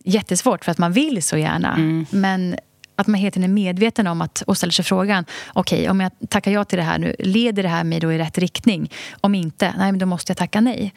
jättesvårt 0.04 0.64
för 0.64 0.72
att 0.72 0.78
man 0.78 0.92
vill 0.92 1.22
så 1.22 1.36
gärna. 1.36 1.74
Mm. 1.74 2.06
Men 2.10 2.56
att 3.00 3.06
man 3.06 3.20
hela 3.20 3.30
tiden 3.30 3.50
är 3.50 3.54
medveten 3.54 4.06
om 4.06 4.22
att, 4.22 4.42
och 4.46 4.56
ställer 4.56 4.72
sig 4.72 4.84
frågan 4.84 5.24
okej, 5.52 5.78
okay, 5.78 5.90
om 5.90 6.00
jag 6.00 6.12
tackar 6.28 6.50
ja 6.50 6.64
till 6.64 6.78
det 6.78 6.84
här 6.84 6.98
nu, 6.98 7.14
leder 7.18 7.62
det 7.62 7.68
här 7.68 7.84
mig 7.84 8.00
då 8.00 8.12
i 8.12 8.18
rätt 8.18 8.38
riktning? 8.38 8.90
Om 9.20 9.34
inte, 9.34 9.74
nej 9.78 9.92
men 9.92 9.98
då 9.98 10.06
måste 10.06 10.30
jag 10.30 10.36
tacka 10.36 10.60
nej. 10.60 10.94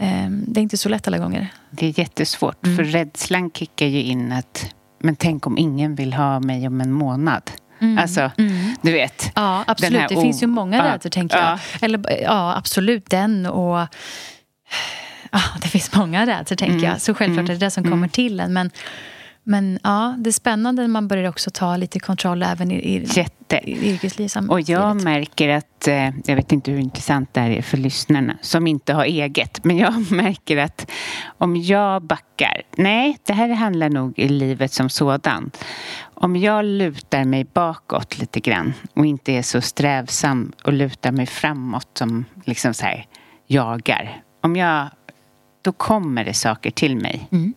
Ehm, 0.00 0.44
det 0.46 0.60
är 0.60 0.62
inte 0.62 0.76
så 0.76 0.88
lätt 0.88 1.06
alla 1.08 1.18
gånger. 1.18 1.48
Det 1.70 1.86
är 1.86 1.98
jättesvårt, 1.98 2.66
mm. 2.66 2.76
för 2.76 2.84
rädslan 2.84 3.50
kickar 3.50 3.86
ju 3.86 4.02
in 4.02 4.32
att 4.32 4.74
men 5.00 5.16
tänk 5.16 5.46
om 5.46 5.58
ingen 5.58 5.94
vill 5.94 6.14
ha 6.14 6.40
mig 6.40 6.66
om 6.66 6.80
en 6.80 6.92
månad. 6.92 7.50
Mm. 7.80 7.98
Alltså, 7.98 8.30
mm. 8.38 8.74
du 8.82 8.92
vet. 8.92 9.32
Ja, 9.34 9.64
absolut. 9.66 10.08
det 10.08 10.20
finns 10.20 10.42
ju 10.42 10.46
många 10.46 10.94
rädslor, 10.94 11.10
tänker 11.10 11.36
jag. 11.36 11.46
Ja. 11.46 11.58
Eller, 11.80 12.22
ja, 12.22 12.56
absolut 12.56 13.10
den 13.10 13.46
och... 13.46 13.86
Ja, 15.30 15.40
det 15.62 15.68
finns 15.68 15.94
många 15.94 16.26
rädslor, 16.26 16.56
tänker 16.56 16.78
mm. 16.78 16.90
jag. 16.90 17.00
Så 17.00 17.14
självklart 17.14 17.48
är 17.48 17.52
det 17.52 17.58
det 17.58 17.70
som 17.70 17.84
kommer 17.84 17.96
mm. 17.96 18.08
till 18.08 18.40
en. 18.40 18.52
Men 18.52 18.70
men 19.48 19.78
ja, 19.82 20.14
det 20.18 20.30
är 20.30 20.32
spännande 20.32 20.82
när 20.82 20.88
man 20.88 21.08
börjar 21.08 21.28
också 21.28 21.50
ta 21.50 21.76
lite 21.76 22.00
kontroll 22.00 22.42
även 22.42 22.70
i, 22.70 22.74
i, 22.74 23.04
Jätte. 23.04 23.56
i 23.56 23.90
yrkeslivet. 23.90 24.36
Och 24.48 24.60
jag 24.60 25.02
märker 25.02 25.48
att, 25.48 25.88
eh, 25.88 26.10
jag 26.24 26.36
vet 26.36 26.52
inte 26.52 26.70
hur 26.70 26.78
intressant 26.78 27.34
det 27.34 27.40
här 27.40 27.50
är 27.50 27.62
för 27.62 27.76
lyssnarna 27.76 28.38
som 28.40 28.66
inte 28.66 28.92
har 28.92 29.04
eget, 29.04 29.64
men 29.64 29.76
jag 29.76 30.12
märker 30.12 30.56
att 30.56 30.90
om 31.38 31.56
jag 31.56 32.02
backar, 32.02 32.62
nej, 32.76 33.18
det 33.24 33.32
här 33.32 33.48
handlar 33.48 33.88
nog 33.88 34.18
i 34.18 34.28
livet 34.28 34.72
som 34.72 34.90
sådan. 34.90 35.50
Om 36.14 36.36
jag 36.36 36.64
lutar 36.64 37.24
mig 37.24 37.44
bakåt 37.44 38.18
lite 38.18 38.40
grann 38.40 38.74
och 38.94 39.06
inte 39.06 39.32
är 39.32 39.42
så 39.42 39.60
strävsam 39.60 40.52
och 40.64 40.72
lutar 40.72 41.12
mig 41.12 41.26
framåt 41.26 41.88
som 41.98 42.24
liksom 42.44 42.74
så 42.74 42.86
här 42.86 43.06
jagar. 43.46 44.22
Om 44.40 44.56
jag, 44.56 44.88
då 45.62 45.72
kommer 45.72 46.24
det 46.24 46.34
saker 46.34 46.70
till 46.70 46.96
mig. 46.96 47.28
Mm 47.32 47.54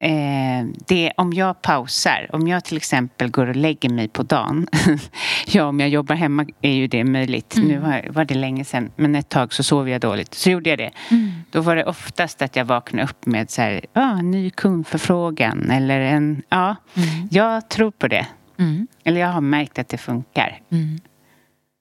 eh, 0.00 0.66
det, 0.86 1.12
om 1.16 1.32
jag 1.32 1.62
pausar, 1.62 2.26
om 2.32 2.48
jag 2.48 2.64
till 2.64 2.76
exempel 2.76 3.30
går 3.30 3.46
och 3.46 3.56
lägger 3.56 3.88
mig 3.88 4.08
på 4.08 4.22
dagen. 4.22 4.68
ja, 5.46 5.64
om 5.64 5.80
jag 5.80 5.88
jobbar 5.88 6.14
hemma 6.14 6.46
är 6.62 6.72
ju 6.72 6.86
det 6.86 7.04
möjligt. 7.04 7.56
Mm. 7.56 7.68
Nu 7.68 7.78
var, 7.78 8.06
var, 8.10 8.24
det 8.24 8.34
länge 8.34 8.64
sedan, 8.64 8.90
men 8.96 9.14
ett 9.14 9.28
tag 9.28 9.52
så 9.52 9.62
sov 9.62 9.88
jag 9.88 10.00
dåligt. 10.00 10.34
Så 10.34 10.50
gjorde 10.50 10.70
jag 10.70 10.78
det. 10.78 10.90
Mm. 11.10 11.30
Då 11.50 11.60
var 11.60 11.76
det 11.76 11.84
oftast 11.84 12.42
att 12.42 12.56
jag 12.56 12.64
vaknade 12.64 13.04
upp 13.04 13.26
med 13.26 13.50
så 13.50 13.62
här, 13.62 13.84
ah, 13.92 14.22
ny 14.22 14.50
kundförfrågan 14.50 15.70
eller 15.70 16.00
en, 16.00 16.42
ja, 16.48 16.76
mm. 16.94 17.28
jag 17.30 17.68
tror 17.68 17.90
på 17.90 18.08
det. 18.08 18.26
Mm. 18.58 18.86
Eller 19.04 19.20
jag 19.20 19.28
har 19.28 19.40
märkt 19.40 19.78
att 19.78 19.88
det 19.88 19.98
funkar. 19.98 20.60
Mm. 20.70 21.00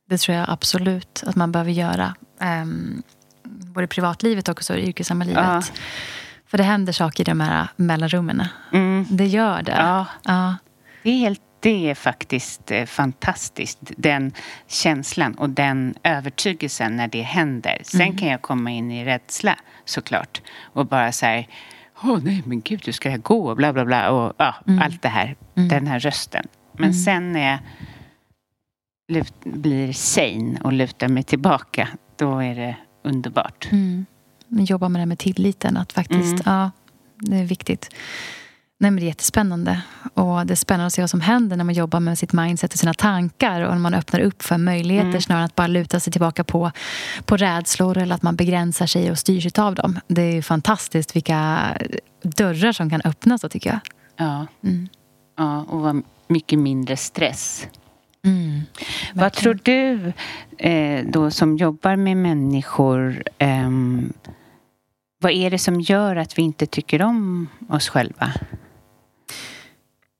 Det 0.09 0.17
tror 0.17 0.37
jag 0.37 0.45
absolut 0.49 1.23
att 1.27 1.35
man 1.35 1.51
behöver 1.51 1.71
göra. 1.71 2.15
Um, 2.61 3.03
både 3.43 3.83
i 3.83 3.87
privatlivet 3.87 4.49
och 4.49 4.69
i 4.69 4.73
yrkessamma 4.73 5.23
livet. 5.23 5.43
Ja. 5.43 5.61
För 6.47 6.57
det 6.57 6.63
händer 6.63 6.93
saker 6.93 7.21
i 7.21 7.23
de 7.23 7.39
här 7.39 7.67
mellanrummen. 7.75 8.43
Mm. 8.73 9.05
Det 9.09 9.25
gör 9.25 9.61
det. 9.61 9.71
Ja. 9.71 10.05
ja. 10.23 10.55
Det, 11.03 11.09
är 11.09 11.17
helt, 11.17 11.41
det 11.59 11.89
är 11.89 11.95
faktiskt 11.95 12.71
eh, 12.71 12.85
fantastiskt. 12.85 13.79
Den 13.81 14.31
känslan 14.67 15.33
och 15.33 15.49
den 15.49 15.95
övertygelsen 16.03 16.97
när 16.97 17.07
det 17.07 17.21
händer. 17.21 17.81
Sen 17.83 18.01
mm. 18.01 18.17
kan 18.17 18.27
jag 18.27 18.41
komma 18.41 18.71
in 18.71 18.91
i 18.91 19.05
rädsla 19.05 19.55
såklart. 19.85 20.41
Och 20.73 20.85
bara 20.85 21.11
säga 21.11 21.45
Åh 22.03 22.13
oh, 22.13 22.23
nej 22.23 22.43
men 22.45 22.61
gud, 22.61 22.85
hur 22.85 22.93
ska 22.93 23.09
jag 23.09 23.21
gå? 23.21 23.55
Bla 23.55 23.73
bla 23.73 23.85
bla. 23.85 24.11
Och 24.11 24.33
ja, 24.37 24.55
mm. 24.67 24.81
allt 24.81 25.01
det 25.01 25.09
här. 25.09 25.35
Mm. 25.55 25.69
Den 25.69 25.87
här 25.87 25.99
rösten. 25.99 26.45
Men 26.73 26.83
mm. 26.83 26.93
sen 26.93 27.33
när 27.33 27.51
jag 27.51 27.59
lut, 29.07 29.33
blir 29.43 29.93
sane 29.93 30.59
och 30.63 30.73
lutar 30.73 31.07
mig 31.07 31.23
tillbaka. 31.23 31.87
Då 32.15 32.39
är 32.39 32.55
det 32.55 32.75
underbart. 33.03 33.67
Mm 34.51 34.65
jobba 34.65 34.89
med 34.89 35.01
det 35.01 35.05
med 35.05 35.19
tilliten. 35.19 35.77
Att 35.77 35.93
faktiskt, 35.93 36.33
mm. 36.33 36.41
ja, 36.45 36.71
det 37.17 37.35
är 37.35 37.43
viktigt. 37.45 37.89
Nej, 38.79 38.91
men 38.91 38.95
det 38.95 39.05
är 39.05 39.07
jättespännande. 39.07 39.81
Och 40.13 40.45
det 40.45 40.53
är 40.53 40.55
spännande 40.55 40.87
att 40.87 40.93
se 40.93 41.01
vad 41.01 41.09
som 41.09 41.21
händer 41.21 41.57
när 41.57 41.63
man 41.63 41.75
jobbar 41.75 41.99
med 41.99 42.19
sitt 42.19 42.33
mindset 42.33 42.73
och 42.73 42.79
sina 42.79 42.93
tankar 42.93 43.61
och 43.61 43.71
när 43.71 43.79
man 43.79 43.93
öppnar 43.93 44.19
upp 44.19 44.43
för 44.43 44.57
möjligheter 44.57 45.09
mm. 45.09 45.21
snarare 45.21 45.41
än 45.41 45.45
att 45.45 45.55
bara 45.55 45.67
luta 45.67 45.99
sig 45.99 46.11
tillbaka 46.13 46.43
på, 46.43 46.71
på 47.25 47.37
rädslor 47.37 47.97
eller 47.97 48.15
att 48.15 48.23
man 48.23 48.35
begränsar 48.35 48.85
sig 48.85 49.11
och 49.11 49.19
styrs 49.19 49.59
av 49.59 49.75
dem. 49.75 49.99
Det 50.07 50.21
är 50.21 50.41
fantastiskt 50.41 51.15
vilka 51.15 51.59
dörrar 52.21 52.71
som 52.71 52.89
kan 52.89 53.01
öppnas 53.05 53.41
då, 53.41 53.49
tycker 53.49 53.69
jag. 53.69 53.79
Ja, 54.17 54.47
mm. 54.63 54.89
ja 55.37 55.65
och 55.69 55.79
vad 55.79 56.01
mycket 56.27 56.59
mindre 56.59 56.97
stress. 56.97 57.67
Mm. 58.25 58.61
Vad 59.13 59.33
tror 59.33 59.59
du 59.63 60.13
eh, 60.57 61.05
då 61.05 61.31
som 61.31 61.57
jobbar 61.57 61.95
med 61.95 62.17
människor 62.17 63.23
eh, 63.37 63.69
vad 65.19 65.31
är 65.31 65.49
det 65.49 65.59
som 65.59 65.81
gör 65.81 66.15
att 66.15 66.37
vi 66.37 66.41
inte 66.41 66.65
tycker 66.65 67.01
om 67.01 67.47
oss 67.69 67.89
själva? 67.89 68.33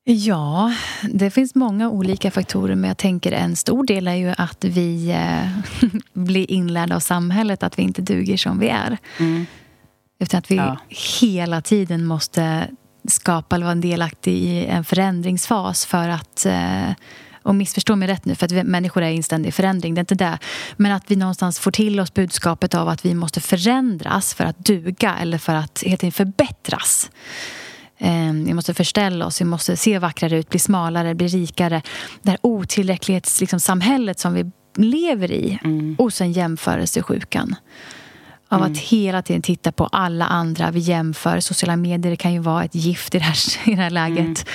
Ja, 0.04 0.74
det 1.04 1.30
finns 1.30 1.56
många 1.56 1.90
olika 1.90 2.32
faktorer 2.32 2.76
men 2.76 2.88
jag 2.88 2.98
tänker 2.98 3.32
en 3.32 3.56
stor 3.56 3.86
del 3.86 4.08
är 4.08 4.16
ju 4.16 4.34
att 4.38 4.66
vi 4.66 5.12
eh, 5.12 5.90
blir 6.14 6.52
inlärda 6.52 6.96
av 6.96 7.00
samhället 7.00 7.64
att 7.64 7.80
vi 7.80 7.84
inte 7.84 8.02
duger 8.02 8.38
som 8.38 8.60
vi 8.60 8.70
är. 8.70 8.98
Mm. 9.20 9.46
Utan 10.20 10.38
att 10.38 10.52
vi 10.52 10.56
ja. 10.56 10.78
hela 11.22 11.62
tiden 11.62 12.06
måste 12.06 12.68
skapa 13.08 13.56
eller 13.56 13.66
vara 13.66 13.76
delaktig 13.76 14.34
i 14.34 14.66
en 14.66 14.84
förändringsfas 14.84 15.86
för 15.86 16.10
att 16.10 16.46
eh, 16.46 16.90
och 17.48 17.56
missförstå 17.56 17.96
mig 17.96 18.08
rätt 18.08 18.26
nu, 18.26 18.36
för 18.36 18.46
att 18.46 18.52
vi, 18.52 18.64
människor 18.64 19.04
är 19.04 19.10
i 19.10 19.18
en 19.18 19.24
ständig 19.24 19.54
förändring. 19.54 19.96
Det 19.96 20.00
är 20.00 20.02
inte 20.02 20.16
det. 20.16 20.40
Men 20.78 20.92
att 20.92 21.04
vi 21.08 21.16
någonstans 21.16 21.60
får 21.60 21.72
till 21.72 22.00
oss 22.00 22.14
budskapet 22.14 22.76
av 22.76 22.90
att 22.90 23.06
vi 23.06 23.14
måste 23.14 23.42
förändras 23.42 24.34
för 24.34 24.44
att 24.44 24.66
duga 24.66 25.16
eller 25.22 25.38
för 25.38 25.54
att 25.54 25.84
helt 25.86 26.04
enkelt 26.04 26.16
förbättras. 26.16 27.12
Ehm, 27.98 28.46
vi 28.46 28.54
måste 28.54 28.74
förställa 28.74 29.26
oss, 29.26 29.42
vi 29.42 29.46
måste 29.46 29.78
se 29.78 30.00
vackrare 30.00 30.38
ut, 30.38 30.50
bli 30.50 30.60
smalare, 30.60 31.16
bli 31.16 31.28
rikare. 31.28 31.82
Det 32.22 32.30
här 32.30 32.40
otillräcklighetssamhället 32.42 34.08
liksom, 34.08 34.32
som 34.32 34.34
vi 34.34 34.52
lever 34.88 35.32
i. 35.32 35.60
Mm. 35.64 35.96
Och 36.00 36.14
sen 36.14 36.32
jämförelsesjukan. 36.32 37.56
Av 38.50 38.60
mm. 38.60 38.72
att 38.72 38.78
hela 38.78 39.22
tiden 39.22 39.42
titta 39.42 39.72
på 39.72 39.86
alla 39.86 40.26
andra. 40.26 40.72
Vi 40.72 40.80
jämför. 40.80 41.40
Sociala 41.40 41.76
medier 41.76 42.16
kan 42.16 42.34
ju 42.34 42.40
vara 42.40 42.64
ett 42.64 42.76
gift 42.76 43.16
i 43.16 43.18
det 43.18 43.24
här, 43.24 43.38
i 43.70 43.76
det 43.76 43.82
här 43.82 43.90
läget. 43.90 44.46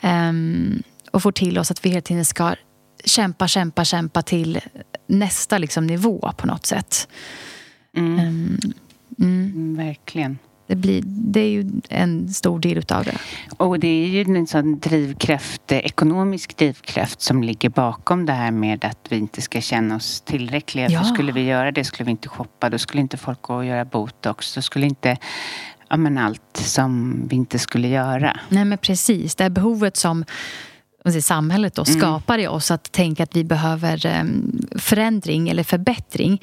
Mm. 0.00 0.28
Um, 0.28 0.82
och 1.14 1.22
får 1.22 1.32
till 1.32 1.58
oss 1.58 1.70
att 1.70 1.84
vi 1.84 1.88
hela 1.88 2.00
tiden 2.00 2.24
ska 2.24 2.54
kämpa, 3.04 3.48
kämpa, 3.48 3.84
kämpa 3.84 4.22
till 4.22 4.60
nästa 5.06 5.58
liksom, 5.58 5.86
nivå 5.86 6.32
på 6.36 6.46
något 6.46 6.66
sätt. 6.66 7.08
Mm. 7.96 8.18
Um, 8.18 8.58
mm. 9.18 9.76
Verkligen. 9.76 10.38
Det, 10.66 10.76
blir, 10.76 11.02
det 11.06 11.40
är 11.40 11.48
ju 11.48 11.70
en 11.88 12.34
stor 12.34 12.58
del 12.58 12.78
utav 12.78 13.04
det. 13.04 13.18
Och 13.56 13.80
det 13.80 13.88
är 13.88 14.08
ju 14.08 14.36
en 14.36 14.46
sån 14.46 14.78
drivkraft, 14.78 15.72
ekonomisk 15.72 16.56
drivkraft 16.56 17.20
som 17.20 17.42
ligger 17.42 17.68
bakom 17.68 18.26
det 18.26 18.32
här 18.32 18.50
med 18.50 18.84
att 18.84 19.06
vi 19.08 19.16
inte 19.16 19.42
ska 19.42 19.60
känna 19.60 19.96
oss 19.96 20.20
tillräckliga. 20.20 20.88
Ja. 20.90 20.98
För 20.98 21.06
skulle 21.06 21.32
vi 21.32 21.40
göra 21.40 21.72
det 21.72 21.84
skulle 21.84 22.04
vi 22.04 22.10
inte 22.10 22.28
shoppa, 22.28 22.70
då 22.70 22.78
skulle 22.78 23.00
inte 23.00 23.16
folk 23.16 23.42
gå 23.42 23.54
och 23.54 23.64
göra 23.64 23.84
botox. 23.84 24.54
Då 24.54 24.62
skulle 24.62 24.86
inte 24.86 25.16
ja, 25.88 25.96
men 25.96 26.18
allt 26.18 26.56
som 26.56 27.22
vi 27.28 27.36
inte 27.36 27.58
skulle 27.58 27.88
göra. 27.88 28.40
Nej 28.48 28.64
men 28.64 28.78
precis, 28.78 29.34
det 29.34 29.44
här 29.44 29.50
behovet 29.50 29.96
som 29.96 30.24
samhället 31.12 31.74
då, 31.74 31.84
mm. 31.88 32.00
skapar 32.00 32.38
i 32.38 32.46
oss 32.46 32.70
att 32.70 32.92
tänka 32.92 33.22
att 33.22 33.36
vi 33.36 33.44
behöver 33.44 34.20
um, 34.20 34.66
förändring 34.76 35.48
eller 35.48 35.62
förbättring. 35.62 36.42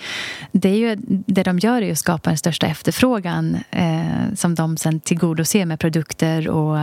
Det, 0.52 0.70
är 0.70 0.76
ju, 0.76 0.96
det 1.08 1.44
de 1.44 1.60
gör 1.60 1.82
är 1.82 1.92
att 1.92 1.98
skapa 1.98 2.30
den 2.30 2.38
största 2.38 2.68
efterfrågan 2.68 3.58
eh, 3.72 4.34
som 4.36 4.56
de 4.56 4.78
sen 4.78 5.00
tillgodoser 5.00 5.66
med 5.66 5.80
produkter 5.80 6.50
och 6.50 6.78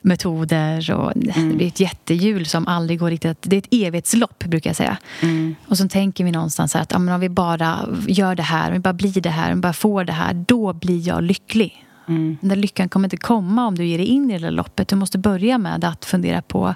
metoder. 0.00 0.90
Och, 0.90 1.16
mm. 1.16 1.48
Det 1.48 1.56
blir 1.56 1.66
ett 1.66 1.80
jättehjul 1.80 2.46
som 2.46 2.68
aldrig 2.68 2.98
går 2.98 3.10
riktigt... 3.10 3.38
Det 3.42 3.56
är 3.56 3.58
ett 3.58 3.68
evighetslopp, 3.70 4.44
brukar 4.44 4.70
jag 4.70 4.76
säga. 4.76 4.96
Mm. 5.20 5.54
Och 5.66 5.78
så 5.78 5.88
tänker 5.88 6.24
vi 6.24 6.32
någonstans 6.32 6.76
att 6.76 6.92
ja, 6.92 6.96
om 6.96 7.20
vi 7.20 7.28
bara 7.28 7.88
gör 8.08 8.34
det 8.34 8.42
här, 8.42 8.68
om 8.68 8.72
vi 8.72 8.78
bara 8.78 8.92
blir 8.92 9.20
det 9.20 9.30
här, 9.30 9.52
om 9.52 9.58
vi 9.58 9.62
bara 9.62 9.72
får 9.72 10.04
det 10.04 10.12
här, 10.12 10.34
då 10.34 10.72
blir 10.72 11.08
jag 11.08 11.22
lycklig. 11.22 11.85
Mm. 12.08 12.36
Den 12.40 12.48
där 12.48 12.56
lyckan 12.56 12.88
kommer 12.88 13.06
inte 13.06 13.16
komma 13.16 13.66
om 13.66 13.74
du 13.74 13.84
ger 13.84 13.98
dig 13.98 14.06
in 14.06 14.30
i 14.30 14.38
det 14.38 14.50
loppet. 14.50 14.88
Du 14.88 14.96
måste 14.96 15.18
börja 15.18 15.58
med 15.58 15.84
att 15.84 16.04
fundera 16.04 16.42
på 16.42 16.74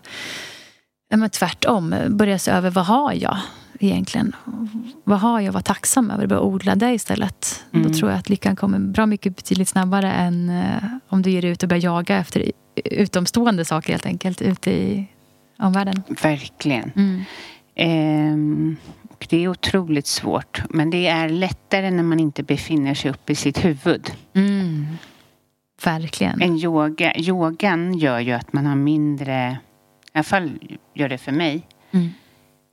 men 1.17 1.31
tvärtom. 1.31 1.95
Börja 2.09 2.39
se 2.39 2.51
över 2.51 2.71
vad 2.71 2.87
har 2.87 3.13
jag 3.13 3.37
egentligen? 3.81 4.37
Vad 5.05 5.21
har 5.21 5.41
jag 5.41 5.49
att 5.49 5.55
vara 5.55 5.63
tacksam 5.63 6.11
över? 6.11 6.27
Börja 6.27 6.43
odla 6.43 6.75
det 6.75 6.93
istället. 6.93 7.65
Mm. 7.73 7.87
Då 7.87 7.99
tror 7.99 8.11
jag 8.11 8.19
att 8.19 8.29
lyckan 8.29 8.57
kommer 8.57 8.79
bra 8.79 9.07
mycket 9.07 9.37
betydligt 9.37 9.69
snabbare 9.69 10.13
än 10.13 10.51
uh, 10.51 10.99
om 11.09 11.23
du 11.23 11.31
ger 11.31 11.43
dig 11.43 11.51
ut 11.51 11.63
och 11.63 11.69
börjar 11.69 11.83
jaga 11.83 12.19
efter 12.19 12.53
utomstående 12.85 13.65
saker 13.65 13.93
helt 13.93 14.07
enkelt 14.07 14.43
ute 14.43 14.71
i 14.71 15.07
omvärlden. 15.59 16.03
Verkligen. 16.23 16.93
Mm. 16.97 17.25
Um, 18.35 18.77
det 19.29 19.45
är 19.45 19.49
otroligt 19.49 20.07
svårt. 20.07 20.63
Men 20.71 20.91
det 20.91 21.07
är 21.07 21.29
lättare 21.29 21.91
när 21.91 22.03
man 22.03 22.21
inte 22.21 22.43
befinner 22.43 22.95
sig 22.95 23.11
uppe 23.11 23.33
i 23.33 23.37
sitt 23.37 23.65
huvud. 23.65 24.13
Mm. 24.35 24.87
Verkligen. 25.85 26.43
En 26.43 26.57
yoga, 26.57 27.17
yogan 27.17 27.99
gör 27.99 28.19
ju 28.19 28.33
att 28.33 28.53
man 28.53 28.67
har 28.67 28.77
mindre, 28.77 29.59
i 30.07 30.11
alla 30.13 30.25
fall 30.25 30.59
gör 30.95 31.09
det 31.09 31.19
för 31.19 31.33
mig, 31.33 31.67
mm. 31.91 32.09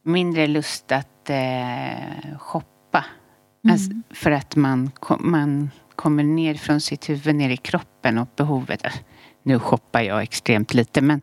mindre 0.04 0.48
lust 0.48 0.92
att 0.92 1.30
eh, 1.30 2.38
shoppa. 2.40 3.06
Mm. 3.64 3.74
Alltså, 3.74 3.92
för 4.10 4.32
att 4.32 4.56
man, 4.56 4.92
man 5.20 5.72
kommer 5.96 6.24
ner 6.24 6.56
från 6.56 6.82
sitt 6.82 7.10
huvud, 7.10 7.36
ner 7.36 7.50
i 7.50 7.58
kroppen 7.58 8.18
och 8.18 8.30
behovet. 8.36 8.86
Nu 9.44 9.60
shoppar 9.60 10.02
jag 10.02 10.24
extremt 10.24 10.74
lite 10.74 11.02
men, 11.02 11.22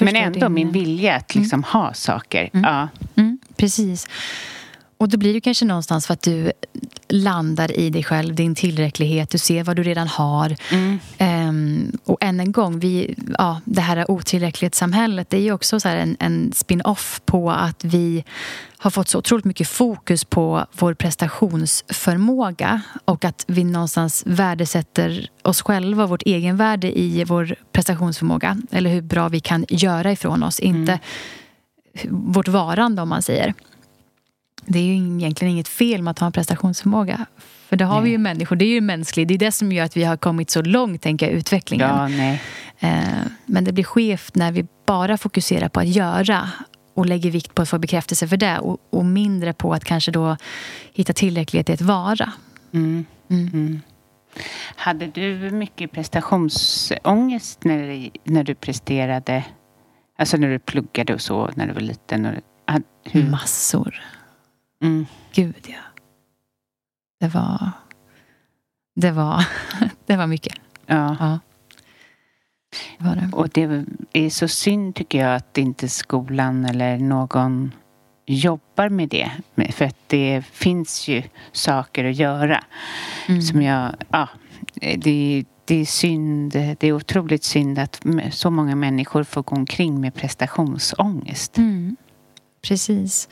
men 0.00 0.16
ändå 0.16 0.48
min 0.48 0.72
vilja 0.72 1.16
att 1.16 1.34
liksom 1.34 1.58
mm. 1.58 1.64
ha 1.64 1.94
saker. 1.94 2.50
Mm. 2.52 2.64
Ja. 2.64 2.88
Mm, 3.16 3.38
precis. 3.56 4.08
Och 5.02 5.08
då 5.08 5.18
blir 5.18 5.34
det 5.34 5.40
kanske 5.40 5.64
någonstans 5.64 6.06
för 6.06 6.14
att 6.14 6.22
du 6.22 6.52
landar 7.08 7.78
i 7.78 7.90
dig 7.90 8.04
själv, 8.04 8.34
din 8.34 8.54
tillräcklighet, 8.54 9.30
du 9.30 9.38
ser 9.38 9.64
vad 9.64 9.76
du 9.76 9.82
redan 9.82 10.08
har. 10.08 10.56
Mm. 10.70 10.98
Um, 11.48 11.98
och 12.04 12.18
än 12.20 12.40
en 12.40 12.52
gång, 12.52 12.78
vi, 12.78 13.14
ja, 13.38 13.60
det 13.64 13.80
här 13.80 14.10
otillräcklighetssamhället 14.10 15.30
det 15.30 15.36
är 15.36 15.40
ju 15.40 15.52
också 15.52 15.80
så 15.80 15.88
en, 15.88 16.16
en 16.20 16.52
spin-off 16.52 17.20
på 17.24 17.50
att 17.50 17.84
vi 17.84 18.24
har 18.78 18.90
fått 18.90 19.08
så 19.08 19.18
otroligt 19.18 19.44
mycket 19.44 19.68
fokus 19.68 20.24
på 20.24 20.66
vår 20.78 20.94
prestationsförmåga 20.94 22.82
och 23.04 23.24
att 23.24 23.44
vi 23.48 23.64
någonstans 23.64 24.22
värdesätter 24.26 25.30
oss 25.42 25.62
själva, 25.62 26.06
vårt 26.06 26.22
egenvärde 26.22 26.98
i 26.98 27.24
vår 27.24 27.54
prestationsförmåga. 27.72 28.58
Eller 28.70 28.90
hur 28.90 29.02
bra 29.02 29.28
vi 29.28 29.40
kan 29.40 29.64
göra 29.68 30.12
ifrån 30.12 30.42
oss, 30.42 30.60
inte 30.60 30.92
mm. 31.94 32.32
vårt 32.32 32.48
varande 32.48 33.02
om 33.02 33.08
man 33.08 33.22
säger 33.22 33.54
det 34.66 34.78
är 34.78 34.82
ju 34.82 34.94
egentligen 34.94 35.52
inget 35.52 35.68
fel 35.68 36.02
med 36.02 36.10
att 36.10 36.18
ha 36.18 36.26
en 36.26 36.32
prestationsförmåga. 36.32 37.26
För 37.68 37.76
det 37.76 37.84
har 37.84 37.94
nej. 37.94 38.04
vi 38.04 38.10
ju 38.10 38.18
människor, 38.18 38.56
det 38.56 38.64
är 38.64 38.74
ju 38.74 38.80
mänskligt. 38.80 39.28
Det 39.28 39.34
är 39.34 39.38
det 39.38 39.52
som 39.52 39.72
gör 39.72 39.84
att 39.84 39.96
vi 39.96 40.04
har 40.04 40.16
kommit 40.16 40.50
så 40.50 40.62
långt, 40.62 41.02
tänker 41.02 41.26
jag, 41.26 41.34
i 41.34 41.38
utvecklingen. 41.38 41.88
Ja, 41.88 42.08
nej. 42.08 42.42
Eh, 42.78 43.02
men 43.46 43.64
det 43.64 43.72
blir 43.72 43.84
skevt 43.84 44.34
när 44.34 44.52
vi 44.52 44.66
bara 44.86 45.18
fokuserar 45.18 45.68
på 45.68 45.80
att 45.80 45.88
göra 45.88 46.50
och 46.94 47.06
lägger 47.06 47.30
vikt 47.30 47.54
på 47.54 47.62
att 47.62 47.68
få 47.68 47.78
bekräftelse 47.78 48.28
för 48.28 48.36
det 48.36 48.58
och, 48.58 48.78
och 48.90 49.04
mindre 49.04 49.52
på 49.52 49.74
att 49.74 49.84
kanske 49.84 50.10
då 50.10 50.36
hitta 50.92 51.12
tillräcklighet 51.12 51.70
i 51.70 51.72
att 51.72 51.80
vara. 51.80 52.32
Mm. 52.72 53.04
Mm. 53.30 53.50
Mm. 53.52 53.80
Hade 54.76 55.06
du 55.06 55.50
mycket 55.50 55.92
prestationsångest 55.92 57.64
när, 57.64 58.10
när 58.24 58.44
du 58.44 58.54
presterade? 58.54 59.44
Alltså 60.18 60.36
när 60.36 60.48
du 60.48 60.58
pluggade 60.58 61.14
och 61.14 61.20
så, 61.20 61.50
när 61.54 61.66
du 61.66 61.72
var 61.72 61.80
liten? 61.80 62.36
Hur? 63.04 63.30
Massor. 63.30 64.02
Mm. 64.82 65.06
Gud, 65.32 65.66
ja. 65.68 66.02
Det 67.20 67.28
var... 67.28 67.70
Det 68.94 69.10
var, 69.10 69.48
det 70.06 70.16
var 70.16 70.26
mycket. 70.26 70.54
Ja. 70.86 71.16
ja. 71.20 71.38
Det 72.98 73.04
var 73.04 73.16
det. 73.16 73.30
Och 73.32 73.48
det 73.48 73.84
är 74.12 74.30
så 74.30 74.48
synd 74.48 74.94
tycker 74.94 75.18
jag 75.18 75.36
att 75.36 75.58
inte 75.58 75.88
skolan 75.88 76.64
eller 76.64 76.98
någon 76.98 77.72
jobbar 78.26 78.88
med 78.88 79.08
det. 79.08 79.30
För 79.72 79.84
att 79.84 79.98
det 80.06 80.42
finns 80.52 81.08
ju 81.08 81.22
saker 81.52 82.04
att 82.04 82.16
göra. 82.16 82.64
Mm. 83.28 83.42
Som 83.42 83.62
jag... 83.62 83.94
Ja, 84.10 84.28
det, 84.74 85.44
det 85.64 85.74
är 85.74 85.84
synd. 85.84 86.52
Det 86.52 86.84
är 86.84 86.92
otroligt 86.92 87.44
synd 87.44 87.78
att 87.78 88.02
så 88.30 88.50
många 88.50 88.76
människor 88.76 89.24
får 89.24 89.42
gå 89.42 89.56
omkring 89.56 90.00
med 90.00 90.14
prestationsångest. 90.14 91.58
Mm. 91.58 91.96
Precis. 92.62 93.28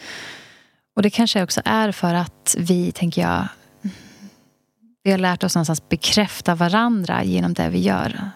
Och 1.00 1.02
det 1.02 1.10
kanske 1.10 1.42
också 1.42 1.60
är 1.64 1.92
för 1.92 2.14
att 2.14 2.56
vi, 2.58 2.92
tänker 2.92 3.22
jag, 3.22 3.48
vi 5.02 5.10
har 5.10 5.18
lärt 5.18 5.44
oss 5.44 5.54
någonstans 5.54 5.88
bekräfta 5.88 6.54
varandra 6.54 7.24
genom 7.24 7.54
det 7.54 7.68
vi 7.68 7.78
gör. 7.78 8.30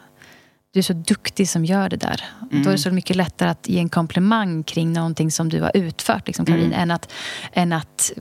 Du 0.72 0.78
är 0.78 0.82
så 0.82 0.92
duktig 0.92 1.48
som 1.48 1.64
gör 1.64 1.88
det 1.88 1.96
där. 1.96 2.24
Mm. 2.40 2.48
Då 2.50 2.56
är 2.56 2.62
det 2.62 2.68
mm. 2.68 2.78
så 2.78 2.90
mycket 2.90 3.16
lättare 3.16 3.48
att 3.50 3.68
ge 3.68 3.78
en 3.78 3.88
komplimang 3.88 4.62
kring 4.62 4.92
någonting 4.92 5.30
som 5.30 5.48
du 5.48 5.60
har 5.60 5.70
utfört, 5.74 6.26
liksom, 6.26 6.46
Caroline, 6.46 6.72
mm. 6.72 6.80
än 6.80 6.90
att, 6.90 7.12
än 7.52 7.72
att 7.72 8.12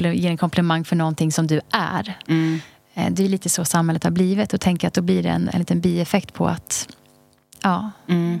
ge 0.00 0.28
en 0.28 0.36
komplimang 0.36 0.84
för 0.84 0.96
någonting 0.96 1.32
som 1.32 1.46
du 1.46 1.60
är. 1.70 2.18
Mm. 2.28 2.60
Eh, 2.94 3.10
det 3.10 3.24
är 3.24 3.28
lite 3.28 3.48
så 3.48 3.64
samhället 3.64 4.04
har 4.04 4.10
blivit 4.10 4.52
och 4.52 4.60
tänker 4.60 4.88
att 4.88 4.94
då 4.94 5.02
blir 5.02 5.22
det 5.22 5.28
en, 5.28 5.48
en 5.48 5.58
liten 5.58 5.80
bieffekt 5.80 6.34
på 6.34 6.48
att 6.48 6.88
ja, 7.62 7.90
mm. 8.08 8.40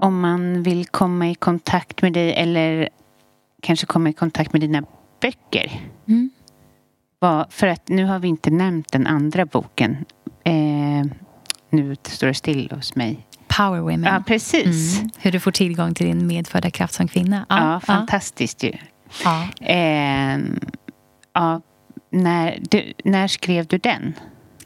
Om 0.00 0.20
man 0.20 0.62
vill 0.62 0.86
komma 0.86 1.28
i 1.30 1.34
kontakt 1.34 2.02
med 2.02 2.12
dig 2.12 2.34
eller 2.34 2.88
kanske 3.62 3.86
komma 3.86 4.08
i 4.08 4.12
kontakt 4.12 4.52
med 4.52 4.60
dina 4.60 4.82
böcker. 5.20 5.80
Mm. 6.08 6.30
För 7.50 7.66
att 7.66 7.88
nu 7.88 8.04
har 8.04 8.18
vi 8.18 8.28
inte 8.28 8.50
nämnt 8.50 8.92
den 8.92 9.06
andra 9.06 9.46
boken. 9.46 10.04
Eh, 10.44 11.06
nu 11.70 11.96
står 12.02 12.26
det 12.26 12.34
still 12.34 12.70
hos 12.74 12.94
mig. 12.94 13.26
Power 13.56 13.80
Women. 13.80 14.04
Ja, 14.04 14.22
precis. 14.26 14.98
Mm. 14.98 15.10
Hur 15.18 15.32
du 15.32 15.40
får 15.40 15.50
tillgång 15.50 15.94
till 15.94 16.06
din 16.06 16.26
medfödda 16.26 16.70
kraft 16.70 16.94
som 16.94 17.08
kvinna. 17.08 17.46
Ja, 17.48 17.80
fantastiskt 17.80 18.62
ju. 18.62 18.72
Ja. 19.24 19.48
Eh, 19.66 20.38
ja, 21.32 21.60
när, 22.10 22.58
du, 22.70 22.92
när 23.04 23.28
skrev 23.28 23.66
du 23.66 23.78
den? 23.78 24.14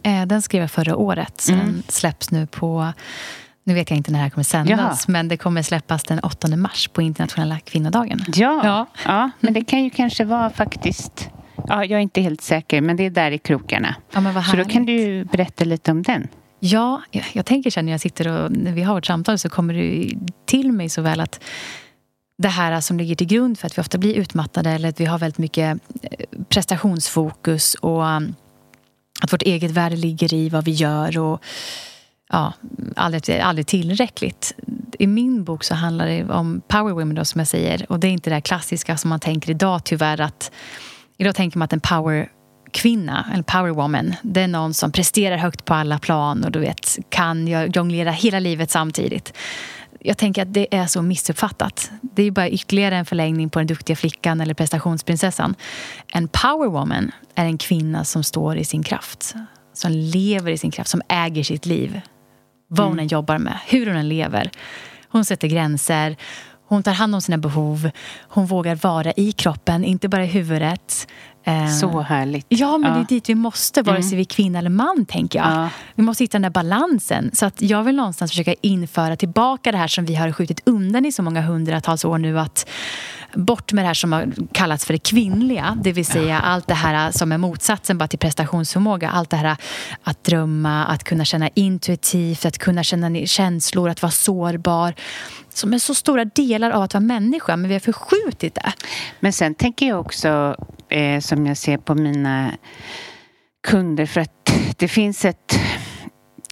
Eh, 0.02 0.26
Den 0.26 0.42
skrev 0.42 0.60
jag 0.60 0.70
förra 0.70 0.96
året. 0.96 1.40
Så 1.40 1.52
Mm. 1.52 1.66
Den 1.66 1.82
släpps 1.88 2.30
nu 2.30 2.46
på... 2.46 2.92
Nu 3.64 3.74
vet 3.74 3.90
jag 3.90 3.96
inte 3.96 4.10
när 4.10 4.18
det 4.18 4.22
här 4.22 4.30
kommer 4.30 4.44
sändas, 4.44 5.08
men 5.08 5.28
det 5.28 5.36
kommer 5.36 5.62
släppas 5.62 6.02
den 6.02 6.18
8 6.18 6.56
mars 6.56 6.88
på 6.88 7.02
internationella 7.02 7.58
kvinnodagen. 7.58 8.24
Ja, 8.34 8.60
Ja. 8.64 8.86
ja. 9.04 9.30
men 9.40 9.52
det 9.54 9.64
kan 9.64 9.84
ju 9.84 9.90
kanske 9.90 10.24
vara 10.24 10.50
faktiskt... 10.50 11.28
Ja, 11.68 11.84
jag 11.84 11.98
är 11.98 11.98
inte 12.02 12.20
helt 12.20 12.40
säker, 12.40 12.80
men 12.80 12.96
det 12.96 13.06
är 13.06 13.10
där 13.10 13.30
i 13.30 13.38
krokarna. 13.38 13.94
Ja, 14.12 14.42
Så 14.42 14.56
då 14.56 14.64
kan 14.64 14.86
du 14.86 15.24
berätta 15.24 15.64
lite 15.64 15.90
om 15.90 16.02
den. 16.02 16.28
Ja, 16.60 17.02
jag, 17.10 17.24
jag 17.32 17.46
tänker 17.46 17.70
sen 17.70 17.84
när 17.86 17.92
jag 17.92 18.00
sitter 18.00 18.28
och 18.28 18.52
när 18.52 18.72
vi 18.72 18.82
har 18.82 18.94
vårt 18.94 19.06
samtal 19.06 19.38
så 19.38 19.48
kommer 19.48 19.74
det 19.74 20.10
till 20.46 20.72
mig 20.72 20.88
så 20.88 21.02
väl 21.02 21.20
att 21.20 21.40
det 22.38 22.48
här 22.48 22.80
som 22.80 22.98
ligger 22.98 23.14
till 23.14 23.26
grund 23.26 23.58
för 23.58 23.66
att 23.66 23.78
vi 23.78 23.80
ofta 23.82 23.98
blir 23.98 24.14
utmattade 24.14 24.70
eller 24.70 24.88
att 24.88 25.00
vi 25.00 25.04
har 25.04 25.18
väldigt 25.18 25.38
mycket 25.38 25.78
eh, 26.02 26.10
prestationsfokus 26.48 27.74
och 27.74 28.02
um, 28.02 28.34
att 29.22 29.32
vårt 29.32 29.42
eget 29.42 29.70
värde 29.70 29.96
ligger 29.96 30.34
i 30.34 30.48
vad 30.48 30.64
vi 30.64 30.70
gör 30.72 31.18
och 31.18 31.42
ja, 32.32 32.52
aldrig, 32.96 33.40
aldrig 33.40 33.66
tillräckligt. 33.66 34.54
I 34.98 35.06
min 35.06 35.44
bok 35.44 35.64
så 35.64 35.74
handlar 35.74 36.06
det 36.06 36.24
om 36.24 36.62
power 36.68 36.92
women 36.92 37.14
då, 37.14 37.24
som 37.24 37.38
jag 37.38 37.48
säger 37.48 37.86
och 37.88 38.00
det 38.00 38.06
är 38.06 38.10
inte 38.10 38.30
det 38.30 38.36
där 38.36 38.40
klassiska 38.40 38.96
som 38.96 39.08
man 39.08 39.20
tänker 39.20 39.50
idag 39.50 39.84
tyvärr 39.84 40.20
att 40.20 40.50
idag 41.16 41.34
tänker 41.34 41.58
man 41.58 41.64
att 41.64 41.72
en 41.72 41.80
power 41.80 42.28
kvinna, 42.72 43.30
eller 43.32 43.42
power 43.42 43.70
woman, 43.70 44.14
det 44.22 44.40
är 44.40 44.48
någon 44.48 44.74
som 44.74 44.92
presterar 44.92 45.36
högt 45.36 45.64
på 45.64 45.74
alla 45.74 45.98
plan 45.98 46.44
och 46.44 46.52
du 46.52 46.58
vet, 46.58 46.98
kan 47.08 47.46
jonglera 47.72 48.10
hela 48.10 48.38
livet 48.38 48.70
samtidigt. 48.70 49.32
Jag 50.00 50.18
tänker 50.18 50.42
att 50.42 50.54
det 50.54 50.74
är 50.74 50.86
så 50.86 51.02
missuppfattat. 51.02 51.90
Det 52.00 52.22
är 52.22 52.30
bara 52.30 52.48
ytterligare 52.48 52.96
en 52.96 53.06
förlängning 53.06 53.50
på 53.50 53.58
den 53.58 53.66
duktiga 53.66 53.96
flickan 53.96 54.40
eller 54.40 54.54
prestationsprinsessan. 54.54 55.54
En 56.12 56.28
power 56.28 56.68
woman 56.68 57.10
är 57.34 57.44
en 57.44 57.58
kvinna 57.58 58.04
som 58.04 58.24
står 58.24 58.56
i 58.56 58.64
sin 58.64 58.82
kraft. 58.82 59.34
Som 59.74 59.92
lever 59.92 60.52
i 60.52 60.58
sin 60.58 60.70
kraft, 60.70 60.90
som 60.90 61.02
äger 61.08 61.42
sitt 61.44 61.66
liv. 61.66 62.00
Vad 62.74 62.86
hon 62.88 62.98
än 63.00 63.06
jobbar 63.08 63.38
med, 63.38 63.58
hur 63.66 63.86
hon 63.86 63.96
än 63.96 64.08
lever. 64.08 64.50
Hon 65.08 65.24
sätter 65.24 65.48
gränser, 65.48 66.16
hon 66.68 66.82
tar 66.82 66.92
hand 66.92 67.14
om 67.14 67.20
sina 67.20 67.38
behov. 67.38 67.90
Hon 68.28 68.46
vågar 68.46 68.74
vara 68.74 69.12
i 69.16 69.32
kroppen, 69.32 69.84
inte 69.84 70.08
bara 70.08 70.24
i 70.24 70.26
huvudet. 70.26 71.06
Eh, 71.44 71.68
Så 71.68 72.00
härligt. 72.00 72.46
Ja, 72.48 72.78
men 72.78 72.90
Ja. 72.90 72.96
det 72.96 73.02
är 73.02 73.08
dit 73.08 73.28
vi 73.28 73.34
måste, 73.34 73.82
vare 73.82 74.02
sig 74.02 74.16
vi 74.16 74.22
är 74.22 74.24
kvinna 74.26 74.58
eller 74.58 74.70
man, 74.70 75.06
tänker 75.08 75.38
jag. 75.38 75.48
Ja. 75.52 75.68
Vi 75.94 76.02
måste 76.02 76.24
hitta 76.24 76.34
den 76.34 76.42
där 76.42 76.50
balansen. 76.50 77.30
Så 77.34 77.46
att 77.46 77.62
jag 77.62 77.82
vill 77.82 77.96
någonstans 77.96 78.30
försöka 78.30 78.54
införa 78.60 79.16
tillbaka 79.16 79.72
det 79.72 79.78
här 79.78 79.88
som 79.88 80.04
vi 80.04 80.14
har 80.14 80.32
skjutit 80.32 80.60
undan 80.66 81.06
i 81.06 81.12
så 81.12 81.22
många 81.22 81.40
hundratals 81.42 82.04
år 82.04 82.18
nu. 82.18 82.38
Att 82.40 82.68
bort 83.34 83.72
med 83.72 83.84
det 83.84 83.86
här 83.86 83.94
som 83.94 84.12
har 84.12 84.32
kallats 84.52 84.84
för 84.84 84.92
det 84.92 84.98
kvinnliga. 84.98 85.78
Det 85.82 85.92
vill 85.92 86.06
säga 86.06 86.40
allt 86.40 86.66
det 86.66 86.74
här 86.74 87.10
som 87.10 87.32
är 87.32 87.38
motsatsen 87.38 87.98
bara 87.98 88.08
till 88.08 88.18
prestationsförmåga. 88.18 89.10
Allt 89.10 89.30
det 89.30 89.36
här 89.36 89.56
att 90.02 90.24
drömma, 90.24 90.84
att 90.84 91.04
kunna 91.04 91.24
känna 91.24 91.48
intuitivt, 91.48 92.44
att 92.44 92.58
kunna 92.58 92.82
känna 92.82 93.26
känslor, 93.26 93.88
att 93.88 94.02
vara 94.02 94.12
sårbar. 94.12 94.94
Som 95.48 95.74
är 95.74 95.78
så 95.78 95.94
stora 95.94 96.24
delar 96.24 96.70
av 96.70 96.82
att 96.82 96.94
vara 96.94 97.04
människa, 97.04 97.56
men 97.56 97.68
vi 97.68 97.74
har 97.74 97.80
förskjutit 97.80 98.54
det. 98.54 98.72
Men 99.20 99.32
sen 99.32 99.54
tänker 99.54 99.88
jag 99.88 100.00
också, 100.00 100.56
eh, 100.88 101.20
som 101.20 101.46
jag 101.46 101.56
ser 101.56 101.78
på 101.78 101.94
mina 101.94 102.52
kunder, 103.66 104.06
för 104.06 104.20
att 104.20 104.52
det 104.76 104.88
finns 104.88 105.24
ett 105.24 105.58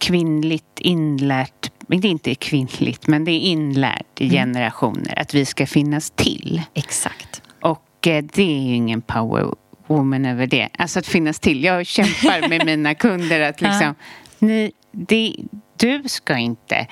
kvinnligt 0.01 0.79
inlärt, 0.79 1.71
det 1.99 2.07
är 2.07 2.11
inte 2.11 2.35
kvinnligt, 2.35 3.07
men 3.07 3.25
det 3.25 3.31
är 3.31 3.39
inlärt 3.39 4.21
i 4.21 4.29
generationer 4.29 5.19
att 5.19 5.33
vi 5.33 5.45
ska 5.45 5.67
finnas 5.67 6.09
till. 6.09 6.61
Exakt. 6.73 7.41
Och 7.61 8.07
eh, 8.07 8.23
det 8.33 8.43
är 8.43 8.67
ju 8.67 8.75
ingen 8.75 9.01
power 9.01 9.53
woman 9.87 10.25
över 10.25 10.47
det. 10.47 10.69
Alltså 10.77 10.99
att 10.99 11.07
finnas 11.07 11.39
till. 11.39 11.63
Jag 11.63 11.85
kämpar 11.85 12.49
med 12.49 12.65
mina 12.65 12.95
kunder 12.95 13.41
att 13.41 13.61
liksom, 13.61 13.95
ni, 14.39 14.71
det, 14.91 15.35
du 15.77 16.03
ska 16.05 16.37
inte 16.37 16.87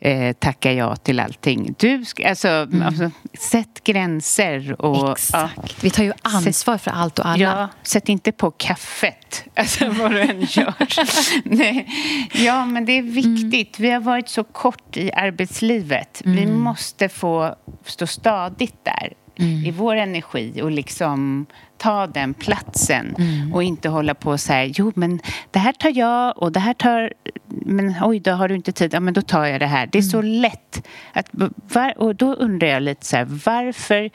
eh, 0.00 0.32
tacka 0.32 0.72
ja 0.72 0.96
till 0.96 1.20
allting. 1.20 1.74
Du 1.78 2.04
ska, 2.04 2.28
alltså, 2.28 2.68
alltså 2.84 3.10
sätt 3.38 3.84
gränser 3.84 4.82
och 4.82 5.12
Exakt. 5.12 5.84
Vi 5.84 5.90
tar 5.90 6.04
ju 6.04 6.12
ansvar 6.22 6.78
för 6.78 6.90
allt 6.90 7.18
och 7.18 7.26
alla. 7.26 7.44
Ja, 7.44 7.68
sätt 7.82 8.08
inte 8.08 8.32
på 8.32 8.50
kaffet, 8.50 9.44
alltså 9.54 9.88
vad 9.88 10.10
du 10.10 10.20
än 10.20 10.40
gör. 10.40 10.74
Nej. 11.44 11.88
Ja, 12.32 12.66
men 12.66 12.84
det 12.84 12.92
är 12.92 13.02
viktigt. 13.02 13.78
Vi 13.78 13.90
har 13.90 14.00
varit 14.00 14.28
så 14.28 14.44
kort 14.44 14.96
i 14.96 15.12
arbetslivet. 15.12 16.22
Vi 16.24 16.46
måste 16.46 17.08
få 17.08 17.54
stå 17.84 18.06
stadigt 18.06 18.84
där 18.84 19.12
i 19.36 19.70
vår 19.70 19.96
energi 19.96 20.62
och 20.62 20.70
liksom 20.70 21.46
ta 21.76 22.06
den 22.06 22.34
platsen 22.34 23.14
och 23.52 23.62
inte 23.62 23.88
hålla 23.88 24.14
på 24.14 24.38
så 24.38 24.52
här, 24.52 24.72
jo 24.74 24.92
men 24.94 25.20
det 25.50 25.58
här 25.58 25.72
tar 25.72 25.98
jag 25.98 26.42
och 26.42 26.52
det 26.52 26.60
här 26.60 26.74
tar, 26.74 27.12
men 27.46 27.94
oj 28.02 28.20
då 28.20 28.30
har 28.30 28.48
du 28.48 28.54
inte 28.54 28.72
tid, 28.72 28.94
ja 28.94 29.00
men 29.00 29.14
då 29.14 29.22
tar 29.22 29.44
jag 29.44 29.60
det 29.60 29.66
här. 29.66 29.88
Det 29.92 29.98
är 29.98 30.02
så 30.02 30.22
lätt. 30.22 30.86
Att, 31.12 31.28
var, 31.72 31.98
och 31.98 32.16
då 32.16 32.34
undrar 32.34 32.68
jag 32.68 32.82
lite 32.82 33.06
så 33.06 33.16
här, 33.16 33.24
varför 33.24 34.10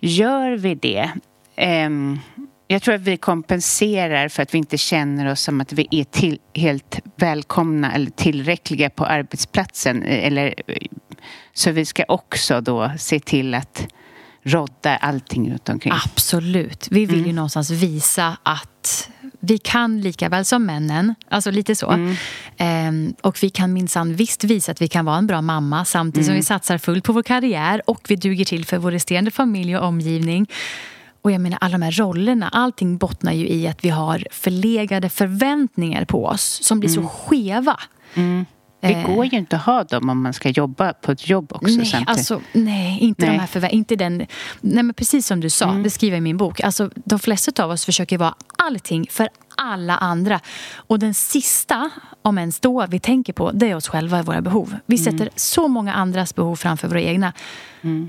gör 0.00 0.56
vi 0.56 0.74
det? 0.74 1.10
Ehm, 1.56 2.18
jag 2.66 2.82
tror 2.82 2.94
att 2.94 3.00
vi 3.00 3.16
kompenserar 3.16 4.28
för 4.28 4.42
att 4.42 4.54
vi 4.54 4.58
inte 4.58 4.78
känner 4.78 5.32
oss 5.32 5.40
som 5.40 5.60
att 5.60 5.72
vi 5.72 5.88
är 5.90 6.04
till, 6.04 6.38
helt 6.54 7.00
välkomna 7.16 7.92
eller 7.92 8.10
tillräckliga 8.10 8.90
på 8.90 9.04
arbetsplatsen. 9.06 10.02
Eller, 10.02 10.54
så 11.52 11.70
vi 11.70 11.84
ska 11.84 12.04
också 12.08 12.60
då 12.60 12.90
se 12.98 13.20
till 13.20 13.54
att 13.54 13.86
rodda 14.44 14.96
allting 14.96 15.50
runt 15.50 15.68
omkring. 15.68 15.92
Absolut. 16.04 16.88
Vi 16.90 17.06
vill 17.06 17.16
ju 17.16 17.22
Mm. 17.22 17.36
någonstans 17.36 17.70
visa 17.70 18.36
att 18.42 19.10
vi 19.40 19.58
kan 19.58 20.00
lika 20.00 20.28
väl 20.28 20.44
som 20.44 20.66
männen. 20.66 21.14
Alltså 21.28 21.50
lite 21.50 21.74
så. 21.76 21.90
Mm. 21.90 22.14
Ehm, 22.56 23.14
och 23.20 23.38
vi 23.42 23.50
kan 23.50 23.72
minsann 23.72 24.14
visst 24.14 24.44
visa 24.44 24.72
att 24.72 24.82
vi 24.82 24.88
kan 24.88 25.04
vara 25.04 25.16
en 25.18 25.26
bra 25.26 25.42
mamma 25.42 25.84
samtidigt 25.84 26.26
som 26.26 26.32
Mm. 26.32 26.40
vi 26.40 26.44
satsar 26.44 26.78
fullt 26.78 27.04
på 27.04 27.12
vår 27.12 27.22
karriär 27.22 27.82
och 27.86 28.00
vi 28.08 28.16
duger 28.16 28.44
till 28.44 28.64
för 28.64 28.78
vår 28.78 28.90
resterande 28.90 29.30
familj 29.30 29.76
och 29.76 29.84
omgivning. 29.86 30.46
Och 31.22 31.30
jag 31.32 31.40
menar, 31.40 31.58
alla 31.60 31.72
de 31.72 31.82
här 31.82 31.92
rollerna, 31.92 32.48
allting 32.48 32.98
bottnar 32.98 33.32
ju 33.32 33.48
i 33.48 33.68
att 33.68 33.84
vi 33.84 33.88
har 33.88 34.26
förlegade 34.30 35.08
förväntningar 35.08 36.04
på 36.04 36.26
oss 36.26 36.58
som 36.62 36.80
blir 36.80 36.90
så 36.90 37.02
skeva. 37.02 37.80
Det 38.88 38.92
Eh. 38.94 39.06
går 39.14 39.24
ju 39.26 39.38
inte 39.38 39.56
att 39.56 39.62
ha 39.62 39.84
dem 39.84 40.08
om 40.08 40.22
man 40.22 40.32
ska 40.32 40.48
jobba 40.48 40.92
på 40.92 41.12
ett 41.12 41.28
jobb 41.28 41.52
också 41.52 41.76
Nej, 41.76 41.86
samtidigt. 41.86 42.08
alltså, 42.08 42.40
nej, 42.52 42.98
inte 43.00 43.26
Nej. 43.26 43.34
de 43.34 43.38
här 43.40 43.46
förvä- 43.46 43.68
inte 43.70 43.96
den... 43.96 44.16
Nej, 44.60 44.82
men 44.84 44.94
precis 44.94 45.26
som 45.26 45.40
du 45.40 45.50
sa, 45.50 45.72
det 45.72 45.90
skriver 45.90 46.14
jag 46.16 46.18
i 46.18 46.20
min 46.20 46.36
bok. 46.36 46.60
Alltså, 46.60 46.90
de 46.94 47.18
flesta 47.18 47.64
av 47.64 47.70
oss 47.70 47.84
försöker 47.84 48.18
vara 48.18 48.34
allting 48.58 49.06
för 49.10 49.28
alla 49.56 49.96
andra. 49.96 50.40
Och 50.76 50.98
den 50.98 51.14
sista, 51.14 51.90
om 52.22 52.38
ens 52.38 52.60
då, 52.60 52.86
vi 52.88 53.00
tänker 53.00 53.32
på, 53.32 53.50
det 53.52 53.70
är 53.70 53.74
oss 53.76 53.88
själva 53.88 54.18
och 54.20 54.26
våra 54.26 54.40
behov. 54.40 54.76
Vi 54.86 54.98
sätter 54.98 55.28
så 55.36 55.68
många 55.68 55.94
andras 55.94 56.34
behov 56.34 56.56
framför 56.56 56.88
våra 56.88 57.00
egna. 57.00 57.32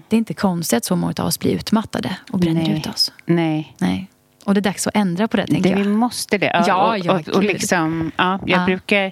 Det 0.08 0.16
är 0.16 0.18
inte 0.18 0.34
konstigt 0.34 0.78
att 0.78 0.86
så 0.86 0.96
många 0.96 1.14
av 1.20 1.26
oss 1.26 1.40
blir 1.40 1.52
utmattade 1.52 2.18
och 2.32 2.40
bränner 2.40 2.62
Nej. 2.68 2.78
ut 2.78 2.88
oss. 2.88 3.12
Nej. 3.26 3.76
Nej. 3.78 4.10
Och 4.46 4.54
det 4.54 4.60
är 4.60 4.62
dags 4.62 4.88
att 4.88 4.96
ändra 4.96 5.28
på 5.28 5.38
det, 5.38 5.48
tänker 5.48 5.70
Det, 5.70 5.76
vi 5.76 5.82
jag. 5.90 5.92
måste 5.98 6.38
det. 6.38 6.64
Ja, 6.68 6.90
och, 6.92 6.98
ja, 7.00 7.14
och, 7.14 7.28
och 7.30 7.42
gud. 7.42 7.52
liksom, 7.52 8.12
ja, 8.18 8.40
jag 8.46 8.60
Ja. 8.62 8.66
brukar 8.66 9.12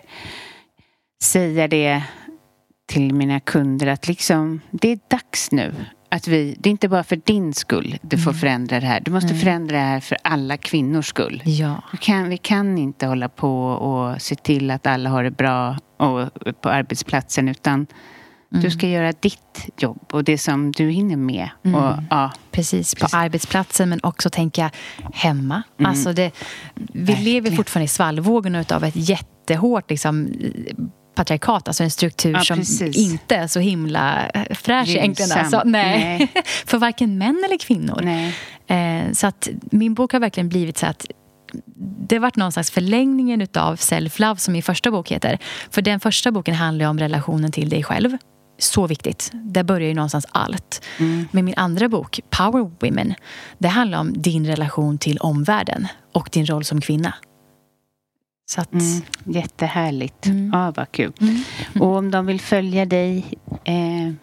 säga 1.24 1.68
det 1.68 2.04
till 2.86 3.14
mina 3.14 3.40
kunder 3.40 3.88
att 3.88 4.08
liksom, 4.08 4.62
det 4.72 4.92
är 4.92 5.00
dags 5.10 5.52
nu. 5.52 5.74
Att 6.10 6.28
vi, 6.28 6.56
det 6.60 6.70
är 6.70 6.72
inte 6.72 6.90
bara 6.90 7.04
för 7.04 7.16
din 7.16 7.54
skull 7.54 7.98
du 8.02 8.18
får 8.18 8.34
förändra 8.34 8.80
det 8.80 8.86
här. 8.86 9.00
Du 9.00 9.12
måste 9.12 9.36
förändra 9.36 9.78
det 9.78 9.84
här 9.84 10.00
för 10.00 10.18
alla 10.22 10.58
kvinnors 10.58 11.08
skull. 11.08 11.42
Ja. 11.46 11.84
Vi 11.92 11.98
kan, 11.98 12.30
vi 12.30 12.38
kan 12.38 12.78
inte 12.78 13.08
hålla 13.08 13.30
på 13.30 13.66
och 13.66 14.22
se 14.22 14.36
till 14.36 14.72
att 14.72 14.88
alla 14.88 15.10
har 15.10 15.24
det 15.24 15.32
bra 15.32 15.78
och, 15.98 16.30
på 16.62 16.70
arbetsplatsen 16.70 17.50
utan 17.50 17.88
du 18.50 18.72
ska 18.72 18.88
göra 18.88 19.12
ditt 19.12 19.70
jobb 19.78 20.06
och 20.12 20.24
det 20.24 20.38
som 20.38 20.72
du 20.72 20.90
hinner 20.90 21.16
med. 21.16 21.50
Och, 21.62 22.04
ja, 22.10 22.32
Precis, 22.52 22.96
på 22.96 23.00
Precis. 23.00 23.14
arbetsplatsen 23.14 23.90
men 23.90 24.00
också 24.04 24.30
tänka 24.30 24.72
hemma. 25.14 25.64
Mm. 25.80 25.90
Alltså 25.90 26.14
det, 26.14 26.32
vi 26.94 27.16
lever 27.16 27.52
fortfarande 27.52 27.86
i 27.86 27.88
svallvågorna 27.88 28.66
av 28.70 28.84
ett 28.84 28.96
jättehårt 28.96 29.90
liksom, 29.90 30.34
patriarkat, 31.16 31.68
alltså 31.68 31.84
en 31.84 31.92
struktur 31.92 32.34
Ja, 32.34 32.44
som 32.44 32.64
inte 32.94 33.36
är 33.36 33.48
så 33.48 33.60
himla 33.60 34.28
eh, 34.28 34.56
fräsch 34.56 34.90
egentligen. 34.90 35.32
Alltså, 35.32 35.62
nej. 35.66 36.18
Nej. 36.34 36.44
För 36.66 36.78
varken 36.78 37.18
män 37.18 37.44
eller 37.46 37.58
kvinnor. 37.58 38.08
Eh, 38.68 39.12
så 39.14 39.28
att 39.28 39.50
min 39.62 39.94
bok 39.94 40.14
har 40.14 40.20
verkligen 40.20 40.50
blivit 40.50 40.78
så 40.78 40.86
att 40.86 41.06
det 42.08 42.16
har 42.16 42.22
varit 42.22 42.36
någon 42.36 42.52
slags 42.52 42.72
förlängningen 42.72 43.42
utav 43.42 43.76
self-love 43.76 44.36
som 44.36 44.52
min 44.52 44.64
första 44.64 44.92
bok 44.92 45.12
heter. 45.12 45.38
För 45.72 45.82
den 45.82 46.00
första 46.00 46.32
boken 46.32 46.56
handlar 46.56 46.86
om 46.86 47.00
relationen 47.00 47.52
till 47.52 47.70
dig 47.70 47.84
själv. 47.84 48.18
Så 48.60 48.88
viktigt. 48.88 49.32
Där 49.34 49.64
börjar 49.64 49.88
ju 49.88 49.94
någonstans 49.94 50.26
allt. 50.32 50.86
Men 51.32 51.46
min 51.46 51.54
andra 51.58 51.90
bok, 51.90 52.20
Power 52.30 52.72
Women, 52.80 53.14
det 53.58 53.68
handlar 53.68 54.00
om 54.00 54.14
din 54.22 54.46
relation 54.46 54.98
till 54.98 55.18
omvärlden 55.18 55.88
och 56.14 56.30
din 56.32 56.46
roll 56.46 56.64
som 56.64 56.82
kvinna. 56.82 57.14
Så 58.46 58.62
att, 58.62 58.74
Mm, 58.74 59.02
jättehärligt. 59.24 60.26
Mm. 60.26 60.50
Ja, 60.54 60.72
vad 60.76 60.92
kul. 60.92 61.14
Och 61.80 61.96
om 61.96 62.12
de 62.12 62.26
vill 62.26 62.42
följa 62.42 62.86
dig, 62.86 63.26
eh, 63.64 64.14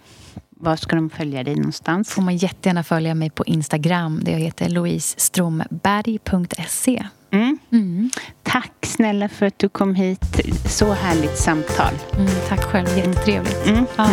var 0.56 0.76
ska 0.76 0.96
de 0.96 1.10
följa 1.10 1.44
dig 1.44 1.54
någonstans? 1.54 2.10
får 2.10 2.22
man 2.22 2.36
jättegärna 2.36 2.82
följa 2.82 3.14
mig 3.14 3.30
på 3.30 3.44
Instagram 3.44 4.20
där 4.24 4.32
jag 4.32 4.38
heter 4.40 4.68
louisestromberg.se. 4.68 7.06
Mm. 7.30 7.58
Mm. 7.72 8.10
Tack 8.42 8.72
snälla 8.86 9.28
för 9.28 9.46
att 9.46 9.58
du 9.58 9.68
kom 9.68 9.94
hit. 9.94 10.40
Så 10.70 10.92
härligt 10.92 11.38
samtal. 11.38 11.92
Mm, 12.16 12.28
tack 12.48 12.62
själv, 12.62 12.98
jättetrevligt. 12.98 13.66
Mm. 13.66 13.84
Ja. 13.96 14.10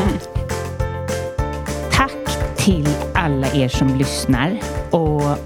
Tack 1.92 2.58
till 2.58 2.88
alla 3.16 3.48
er 3.54 3.68
som 3.70 3.98
lyssnar. 3.98 4.60
Och 4.92 5.38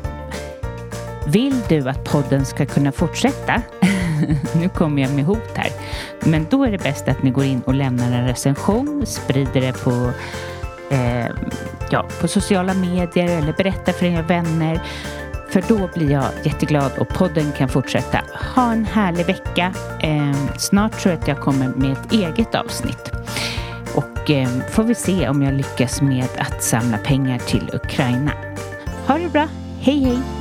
vill 1.27 1.55
du 1.69 1.89
att 1.89 2.03
podden 2.03 2.45
ska 2.45 2.65
kunna 2.65 2.91
fortsätta? 2.91 3.61
nu 4.55 4.69
kommer 4.69 5.01
jag 5.01 5.11
med 5.11 5.25
hot 5.25 5.51
här. 5.55 5.69
Men 6.19 6.47
då 6.49 6.63
är 6.63 6.71
det 6.71 6.83
bäst 6.83 7.07
att 7.07 7.23
ni 7.23 7.31
går 7.31 7.43
in 7.43 7.61
och 7.61 7.73
lämnar 7.73 8.11
en 8.11 8.27
recension, 8.27 9.05
sprider 9.05 9.61
det 9.61 9.73
på, 9.73 10.11
eh, 10.95 11.27
ja, 11.91 12.05
på 12.21 12.27
sociala 12.27 12.73
medier 12.73 13.37
eller 13.37 13.53
berättar 13.53 13.93
för 13.93 14.05
era 14.05 14.21
vänner. 14.21 14.81
För 15.49 15.63
då 15.67 15.89
blir 15.95 16.11
jag 16.11 16.25
jätteglad 16.43 16.91
och 16.97 17.07
podden 17.07 17.51
kan 17.57 17.69
fortsätta. 17.69 18.21
Ha 18.55 18.71
en 18.71 18.85
härlig 18.85 19.25
vecka. 19.25 19.73
Eh, 20.01 20.55
snart 20.57 20.99
tror 20.99 21.13
jag 21.13 21.21
att 21.21 21.27
jag 21.27 21.39
kommer 21.39 21.67
med 21.67 21.91
ett 21.91 22.11
eget 22.11 22.55
avsnitt. 22.55 23.11
Och 23.95 24.31
eh, 24.31 24.49
får 24.69 24.83
vi 24.83 24.95
se 24.95 25.29
om 25.29 25.41
jag 25.41 25.53
lyckas 25.53 26.01
med 26.01 26.27
att 26.37 26.63
samla 26.63 26.97
pengar 26.97 27.39
till 27.39 27.69
Ukraina. 27.73 28.31
Ha 29.07 29.17
det 29.17 29.29
bra. 29.29 29.47
Hej 29.79 30.03
hej! 30.03 30.40